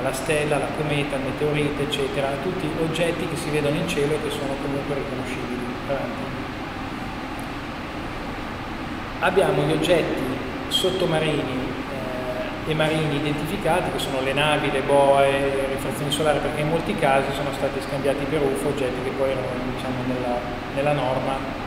[0.00, 4.22] alla stella, alla cometa, al meteorite, eccetera, tutti oggetti che si vedono in cielo e
[4.22, 5.58] che sono comunque riconoscibili.
[9.20, 10.22] Abbiamo gli oggetti
[10.68, 11.68] sottomarini
[12.66, 16.68] eh, e marini identificati, che sono le navi, le boe, le rifrazioni solari, perché in
[16.68, 20.38] molti casi sono stati scambiati per UFO, oggetti che poi erano diciamo, nella,
[20.74, 21.58] nella norma.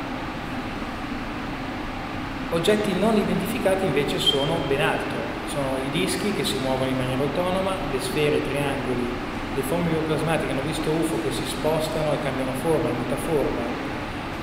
[2.50, 5.13] Oggetti non identificati invece sono ben altro
[5.54, 9.06] sono i dischi che si muovono in maniera autonoma, le sfere, i triangoli,
[9.54, 13.62] le forme bioplasmatiche, hanno visto UFO che si spostano e cambiano forma, mutaforma,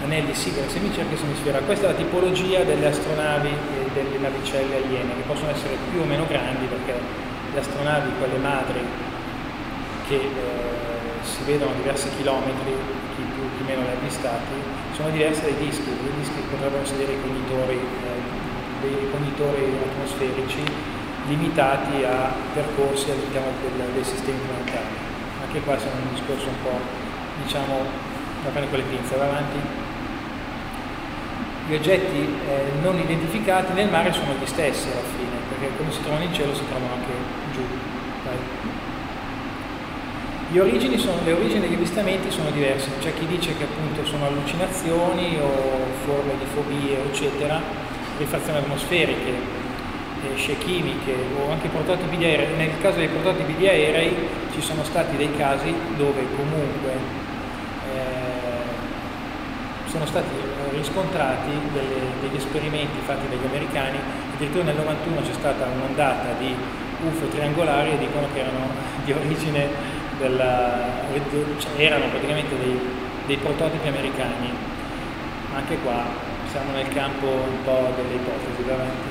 [0.06, 1.58] anelli, sigari, semicirche e semisfera.
[1.66, 6.04] Questa è la tipologia delle astronavi e delle navicelle aliene, che possono essere più o
[6.04, 8.80] meno grandi perché le astronavi, quelle madri,
[10.06, 10.30] che eh,
[11.22, 12.70] si vedono a diversi chilometri,
[13.16, 14.54] chi più chi meno ne ha avvistati,
[14.94, 15.90] sono diverse dai dischi.
[15.90, 23.88] I dischi potrebbero essere dei cognitori, eh, dei cognitori atmosferici limitati a percorsi all'interno del,
[23.92, 24.94] dei sistemi planetari.
[25.44, 26.78] Anche qua siamo in un discorso un po',
[27.42, 27.84] diciamo,
[28.44, 29.58] da prendere con le pinze, va avanti.
[31.68, 36.02] Gli oggetti eh, non identificati nel mare sono gli stessi alla fine, perché come si
[36.02, 37.12] trovano in cielo si trovano anche
[37.52, 37.62] giù.
[40.58, 45.38] Origini sono, le origini degli avvistamenti sono diverse, c'è chi dice che appunto sono allucinazioni
[45.40, 45.48] o
[46.04, 47.60] forme di fobie, eccetera,
[48.18, 49.32] rifrazioni atmosferiche,
[50.34, 54.14] scie chimiche o anche prototipi di aerei, nel caso dei prototipi di aerei
[54.52, 56.92] ci sono stati dei casi dove comunque
[57.94, 58.28] eh,
[59.86, 60.28] sono stati
[60.72, 63.98] riscontrati delle, degli esperimenti fatti dagli americani,
[64.34, 66.54] addirittura nel 91 c'è stata un'ondata di
[67.02, 68.68] UFO triangolari e dicono che erano
[69.04, 69.68] di origine
[70.18, 70.86] della,
[71.58, 72.78] cioè erano praticamente dei,
[73.26, 74.52] dei prototipi americani,
[75.54, 76.04] anche qua
[76.50, 79.09] siamo nel campo un po' delle ipotesi davanti.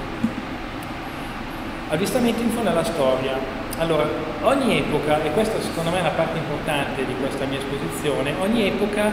[1.92, 3.35] Avvistamenti in fondo alla storia.
[3.80, 4.08] Allora,
[4.42, 8.68] ogni epoca, e questa secondo me è una parte importante di questa mia esposizione, ogni
[8.68, 9.11] epoca,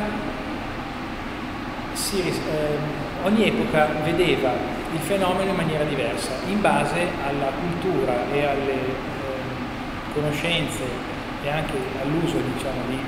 [1.94, 2.76] si, eh,
[3.22, 4.52] ogni epoca vedeva
[4.92, 8.92] il fenomeno in maniera diversa, in base alla cultura e alle eh,
[10.12, 10.84] conoscenze
[11.42, 12.98] e anche all'uso diciamo, di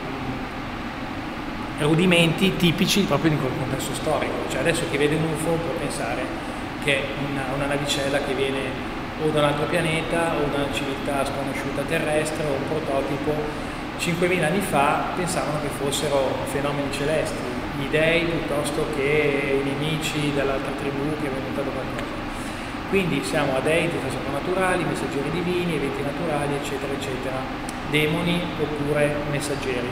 [1.80, 4.48] rudimenti tipici proprio di quel contesto storico.
[4.48, 6.24] Cioè adesso chi vede un UFO può pensare
[6.82, 10.72] che è una, una navicella che viene o da un altro pianeta o da una
[10.72, 17.42] civiltà sconosciuta terrestre o un prototipo 5.000 anni fa pensavano che fossero fenomeni celesti,
[17.78, 22.18] gli dei piuttosto che i nemici dell'altra tribù che venuta da qualcosa.
[22.90, 27.36] Quindi siamo a dei soprannaturali, messaggeri divini, eventi naturali, eccetera, eccetera,
[27.90, 29.88] demoni oppure messaggeri.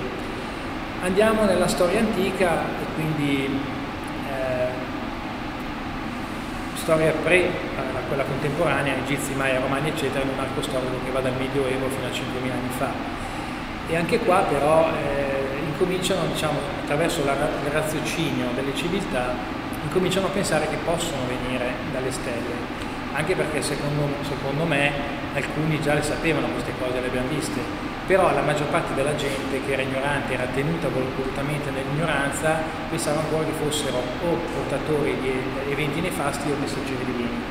[1.02, 3.60] Andiamo nella storia antica e quindi
[4.30, 4.68] eh,
[6.86, 11.18] storia pre a quella contemporanea, egizi, Maya, Romani, eccetera, in un arco storico che va
[11.18, 12.92] dal Medioevo fino a 5.000 anni fa.
[13.88, 19.34] E anche qua però eh, incominciano, diciamo, attraverso la, il raziocinio delle civiltà,
[19.82, 22.84] incominciano a pensare che possono venire dalle stelle
[23.14, 24.92] anche perché secondo, secondo, me
[25.32, 27.60] alcuni già le sapevano queste cose, le abbiamo viste,
[28.06, 33.44] però la maggior parte della gente che era ignorante, era tenuta volutamente nell'ignoranza, pensava ancora
[33.44, 35.32] che fossero o portatori di
[35.70, 37.42] eventi nefasti o messaggeri divini.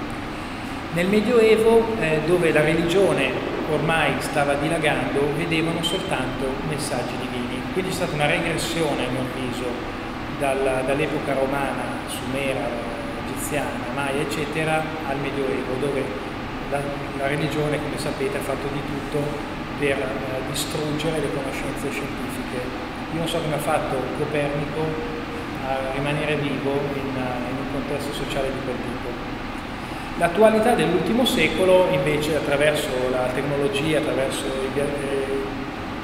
[0.93, 3.31] Nel Medioevo, eh, dove la religione
[3.69, 9.65] ormai stava dilagando, vedevano soltanto messaggi divini, quindi c'è stata una regressione, a mio avviso,
[10.39, 12.61] dalla, dall'epoca romana, sumera,
[13.27, 16.03] egiziana, maya, eccetera, al Medioevo, dove
[16.69, 16.79] la,
[17.17, 22.59] la religione, come sapete, ha fatto di tutto per eh, distruggere le conoscenze scientifiche.
[23.13, 24.81] Io non so come ha fatto Copernico
[25.65, 29.09] a rimanere vivo in, in un contesto sociale di quel tipo.
[30.17, 35.43] L'attualità dell'ultimo secolo invece attraverso la tecnologia, attraverso il, eh,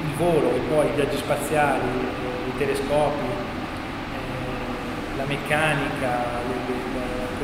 [0.02, 6.72] il volo e poi i viaggi spaziali, eh, i telescopi, eh, la meccanica, le,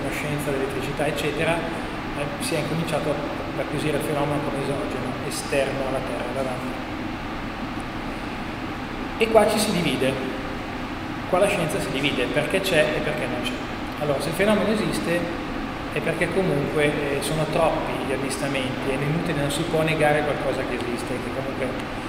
[0.09, 5.99] conoscenza dell'elettricità, eccetera, eh, si è incominciato ad acquisire il fenomeno come esogeno, esterno alla
[5.99, 6.87] Terra, davanti.
[9.19, 10.13] E qua ci si divide,
[11.29, 13.53] qua la scienza si divide perché c'è e perché non c'è.
[14.01, 15.47] Allora, se il fenomeno esiste
[15.93, 20.63] è perché comunque eh, sono troppi gli avvistamenti e inutile non si può negare qualcosa
[20.69, 22.07] che esiste, che comunque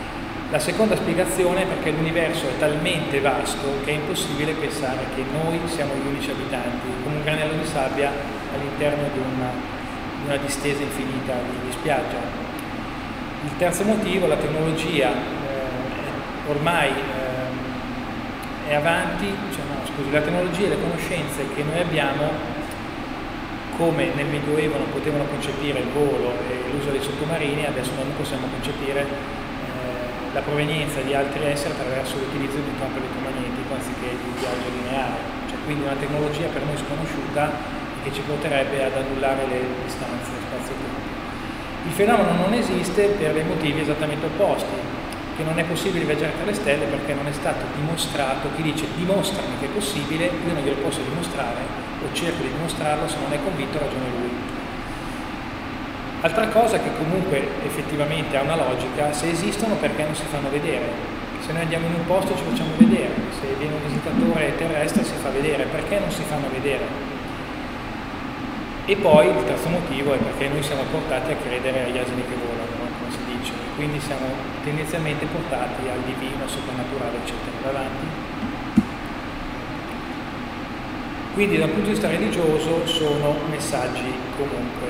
[0.51, 5.59] la seconda spiegazione è perché l'universo è talmente vasto che è impossibile pensare che noi
[5.65, 8.11] siamo gli unici abitanti, come un granello di sabbia
[8.51, 9.51] all'interno di una,
[10.17, 12.38] di una distesa infinita di, di, spiaggia.
[13.43, 20.65] Il terzo motivo, la tecnologia, eh, ormai eh, è avanti, cioè no, scusi, la tecnologia
[20.65, 22.29] e le conoscenze che noi abbiamo,
[23.77, 28.47] come nel Medioevo non potevano concepire il volo e l'uso dei sottomarini, adesso non possiamo
[28.51, 29.37] concepire
[30.33, 34.69] la provenienza di altri esseri attraverso l'utilizzo di un campo elettromagnetico anziché di un viaggio
[34.69, 35.17] lineare,
[35.49, 37.51] cioè quindi una tecnologia per noi sconosciuta
[38.03, 40.98] che ci porterebbe ad annullare le distanze spazio-tempo.
[41.89, 44.77] Il fenomeno non esiste per dei motivi esattamente opposti,
[45.35, 48.85] che non è possibile viaggiare tra le stelle perché non è stato dimostrato, chi dice
[48.95, 51.65] dimostrami che è possibile, io non glielo posso dimostrare
[52.05, 54.31] o cerco di dimostrarlo, se non è convinto ragione lui.
[56.21, 60.85] Altra cosa che comunque effettivamente ha una logica, se esistono perché non si fanno vedere?
[61.39, 65.15] Se noi andiamo in un posto ci facciamo vedere, se viene un visitatore terrestre si
[65.19, 67.18] fa vedere, perché non si fanno vedere?
[68.89, 72.33] E poi il terzo motivo è perché noi siamo portati a credere agli asini che
[72.33, 74.25] volano, come si dice, quindi siamo
[74.63, 77.51] tendenzialmente portati al divino, al soprannaturale, eccetera.
[77.61, 78.05] Davanti.
[81.35, 84.87] Quindi dal punto di vista religioso sono messaggi comunque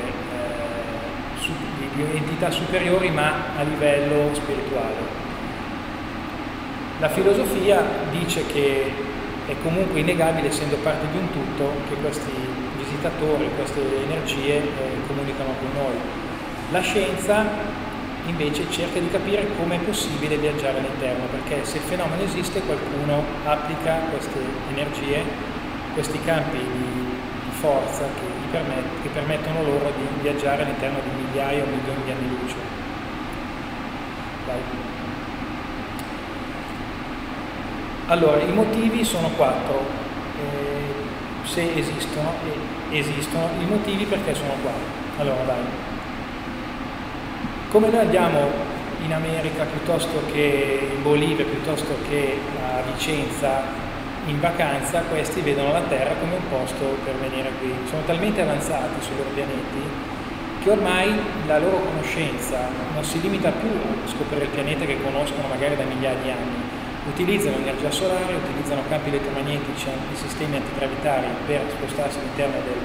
[1.94, 4.96] di entità superiori ma a livello spirituale.
[7.02, 8.94] La filosofia dice che
[9.46, 12.32] è comunque innegabile, essendo parte di un tutto, che questi
[13.00, 15.96] visitatori, queste energie eh, comunicano con noi.
[16.72, 17.46] La scienza
[18.26, 23.24] invece cerca di capire come è possibile viaggiare all'interno, perché se il fenomeno esiste qualcuno
[23.46, 25.24] applica queste energie,
[25.94, 27.08] questi campi di
[27.52, 32.30] forza che, permet- che permettono loro di viaggiare all'interno di migliaia o milioni di anni
[32.30, 32.56] luce.
[34.46, 34.58] Vai.
[38.08, 39.86] Allora, i motivi sono quattro,
[40.38, 45.08] eh, se esistono, eh, esistono, i motivi perché sono quattro.
[45.18, 45.64] Allora, dai.
[47.70, 48.40] Come noi andiamo
[49.04, 53.88] in America piuttosto che in Bolivia, piuttosto che a Vicenza,
[54.26, 57.74] in vacanza questi vedono la Terra come un posto per venire qui.
[57.90, 60.08] Sono talmente avanzati sui loro pianeti
[60.62, 61.10] che ormai
[61.48, 65.84] la loro conoscenza non si limita più a scoprire il pianeta che conoscono magari da
[65.84, 66.69] migliaia di anni.
[67.12, 72.80] Utilizzano energia solare, utilizzano campi elettromagnetici e sistemi antigravitari per spostarsi all'interno del,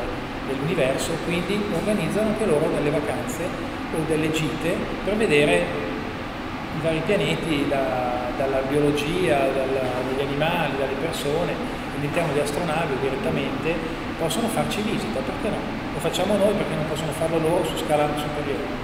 [0.48, 3.44] dell'universo, quindi organizzano anche loro delle vacanze
[3.94, 5.66] o delle gite per vedere
[6.76, 11.52] i vari pianeti da, dalla biologia, dagli animali, dalle persone,
[11.96, 13.74] all'interno di astronavi direttamente,
[14.18, 15.56] possono farci visita, perché no?
[15.96, 18.83] O facciamo noi perché non possono farlo loro su scala superiore.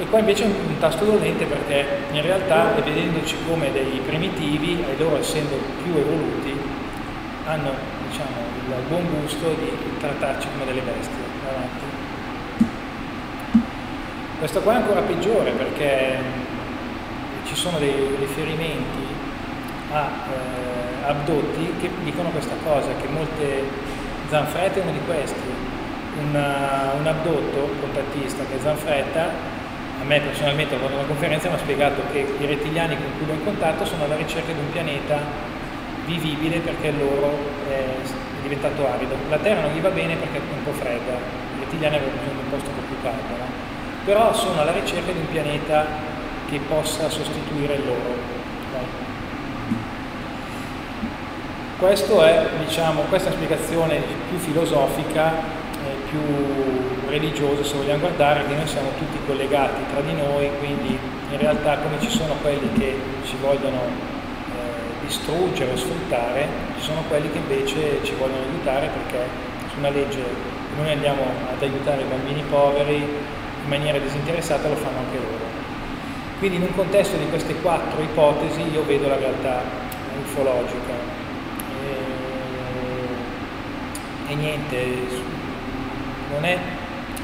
[0.00, 4.96] E qua invece è un tasto dolente perché in realtà, vedendoci come dei primitivi, e
[4.96, 6.58] loro essendo più evoluti,
[7.44, 7.70] hanno
[8.08, 8.30] diciamo,
[8.66, 11.28] il buon gusto di trattarci come delle bestie.
[11.44, 11.84] Davanti.
[14.38, 16.16] Questo qua è ancora peggiore perché
[17.44, 19.04] ci sono dei riferimenti
[19.92, 23.64] a eh, abdotti che dicono questa cosa, che molte
[24.30, 25.68] Zanfretta è uno di questi.
[26.26, 29.58] Una, un abdotto contattista che è Zanfretta
[30.00, 33.34] a me personalmente quando una conferenza mi ha spiegato che i rettiliani con cui ho
[33.34, 35.18] in contatto sono alla ricerca di un pianeta
[36.06, 37.36] vivibile perché loro
[37.68, 37.84] è
[38.42, 39.14] diventato arido.
[39.28, 42.40] La Terra non gli va bene perché è un po' fredda, i rettiliani avevano bisogno
[42.40, 43.44] di un posto un po' più caldo, no?
[44.04, 45.86] però sono alla ricerca di un pianeta
[46.48, 48.38] che possa sostituire loro.
[51.78, 55.58] Questo è, diciamo, questa è una spiegazione più filosofica
[56.10, 56.20] più
[57.10, 60.98] religioso se vogliamo guardare, che noi siamo tutti collegati tra di noi, quindi
[61.30, 66.46] in realtà come ci sono quelli che ci vogliono eh, distruggere o sfruttare,
[66.78, 69.26] ci sono quelli che invece ci vogliono aiutare perché
[69.70, 70.24] su una legge
[70.76, 71.22] noi andiamo
[71.52, 75.48] ad aiutare i bambini poveri in maniera disinteressata lo fanno anche loro.
[76.38, 79.62] Quindi in un contesto di queste quattro ipotesi io vedo la realtà
[80.22, 80.94] ufologica.
[84.26, 84.86] E, e niente,
[86.32, 86.58] non, è,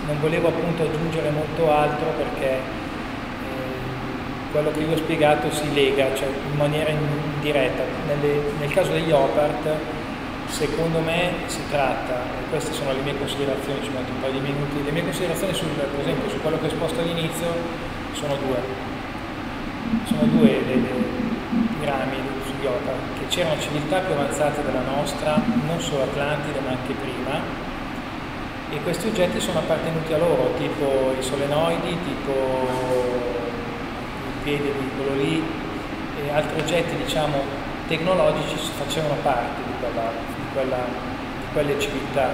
[0.07, 2.61] non volevo appunto aggiungere molto altro perché eh,
[4.53, 7.83] quello che vi ho spiegato si lega, cioè in maniera indiretta.
[8.07, 9.69] Nelle, nel caso degli OPART,
[10.47, 14.41] secondo me si tratta, e queste sono le mie considerazioni, ci metto un paio di
[14.41, 17.47] minuti, le mie considerazioni sul, per esempio su quello che ho esposto all'inizio
[18.13, 18.95] sono due.
[20.05, 25.81] Sono due le, i rami sugli OPART, che c'erano civiltà più avanzate della nostra, non
[25.81, 27.66] solo Atlantide ma anche prima,
[28.69, 32.33] e questi oggetti sono appartenuti a loro, tipo i solenoidi, tipo
[34.27, 35.43] il piede di quello lì
[36.21, 42.31] e altri oggetti diciamo tecnologici facevano parte di, quella, di, quella, di quelle civiltà.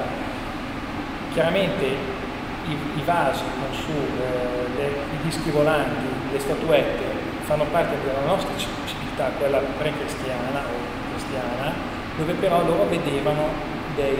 [1.35, 7.97] Chiaramente i, i vasi con su, eh, le, i dischi volanti, le statuette fanno parte
[8.05, 11.73] della nostra civiltà, quella pre-cristiana o cristiana,
[12.17, 13.49] dove però loro vedevano
[13.95, 14.17] dei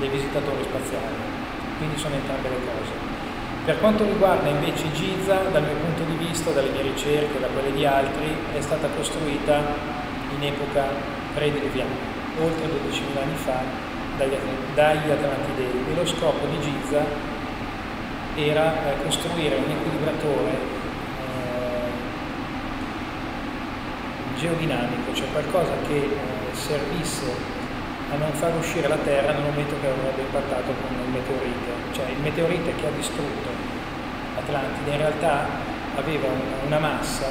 [0.00, 1.14] dei visitatori spaziali,
[1.78, 2.92] quindi sono entrambe le cose.
[3.64, 7.72] Per quanto riguarda invece Giza, dal mio punto di vista, dalle mie ricerche, da quelle
[7.72, 9.62] di altri, è stata costruita
[10.34, 10.88] in epoca
[11.34, 11.94] prediluviana,
[12.40, 13.62] oltre 12.000 anni fa,
[14.16, 14.36] dagli,
[14.74, 17.04] dagli Atlantidei e lo scopo di Giza
[18.34, 20.50] era eh, costruire un equilibratore
[21.20, 21.90] eh,
[24.38, 26.08] geodinamico, cioè qualcosa che eh,
[26.52, 27.59] servisse
[28.10, 31.70] a non far uscire la Terra nel momento che avrebbe impattato con il meteorite.
[31.92, 33.48] Cioè il meteorite che ha distrutto
[34.38, 35.46] Atlantide in realtà
[35.96, 36.28] aveva
[36.66, 37.26] una massa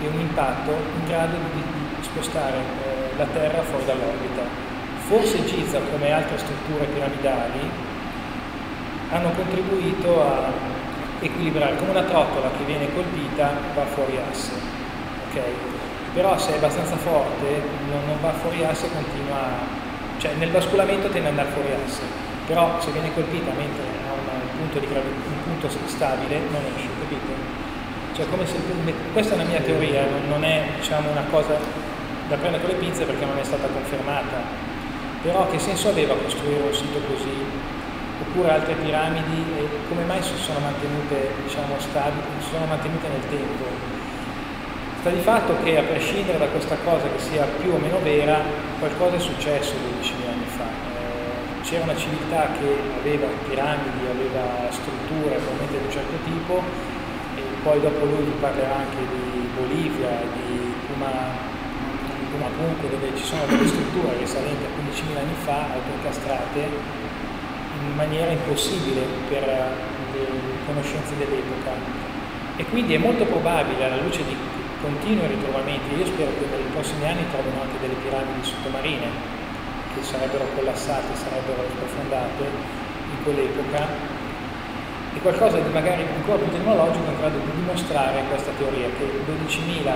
[0.00, 4.42] e un impatto in grado di, spostare eh, la Terra fuori dall'orbita.
[5.06, 7.70] Forse Giza, come altre strutture piramidali,
[9.10, 10.50] hanno contribuito a
[11.20, 14.52] equilibrare, come una trottola che viene colpita va fuori asse.
[15.30, 15.52] Okay?
[16.12, 19.85] Però se è abbastanza forte non, non va fuori asse e continua a
[20.18, 22.02] cioè nel basculamento tende ad andare fuori asse,
[22.46, 27.64] però se viene colpita mentre ha un punto, di un punto stabile non esce, capito?
[28.14, 28.56] Cioè se,
[29.12, 31.58] questa è una mia teoria, non è diciamo, una cosa
[32.28, 34.40] da prendere con le pinze perché non è stata confermata,
[35.22, 37.74] però che senso aveva costruire un sito così?
[38.18, 43.28] Oppure altre piramidi e come mai si sono mantenute, diciamo, stabili, si sono mantenute nel
[43.28, 43.95] tempo?
[45.06, 48.42] Sta di fatto che a prescindere da questa cosa che sia più o meno vera,
[48.80, 50.66] qualcosa è successo 12.000 anni fa.
[50.66, 56.60] Eh, c'era una civiltà che aveva piramidi, aveva strutture probabilmente di un certo tipo
[57.38, 60.10] e poi dopo lui vi parlerà anche di Bolivia,
[60.42, 61.38] di Puma,
[62.32, 66.58] Pumapunco dove ci sono delle strutture risalenti a 15.000 anni fa, autoincastrate
[67.78, 70.26] in maniera impossibile per le
[70.66, 71.70] conoscenze dell'epoca.
[72.56, 75.94] E quindi è molto probabile, alla luce di continui ritrovamenti.
[75.96, 79.08] Io spero che nei prossimi anni trovino anche delle piramidi sottomarine
[79.94, 84.14] che sarebbero collassate, sarebbero sprofondate in quell'epoca
[85.16, 89.88] e qualcosa di magari ancora più tecnologico in grado di dimostrare questa teoria che 12.500,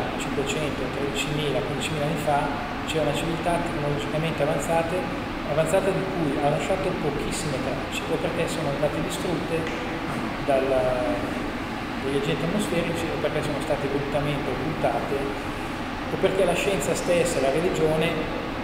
[1.12, 2.40] 13.000, 15.000 anni fa
[2.86, 4.96] c'è una civiltà tecnologicamente avanzata,
[5.50, 9.60] avanzata di cui ha lasciato pochissime tracce o perché sono state distrutte
[10.46, 11.38] dalla,
[12.04, 15.14] degli agenti atmosferici o perché sono state volutamente occultate
[16.12, 18.08] o perché la scienza stessa e la religione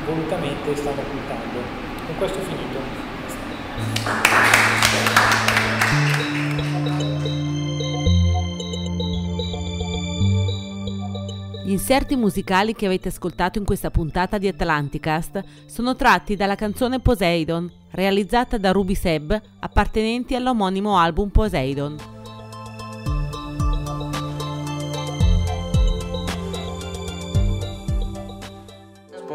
[0.04, 1.58] volutamente stanno occultando.
[2.06, 3.04] Con questo ho finito.
[11.64, 17.00] Gli inserti musicali che avete ascoltato in questa puntata di Atlanticast sono tratti dalla canzone
[17.00, 22.15] Poseidon, realizzata da Ruby Seb, appartenenti all'omonimo album Poseidon.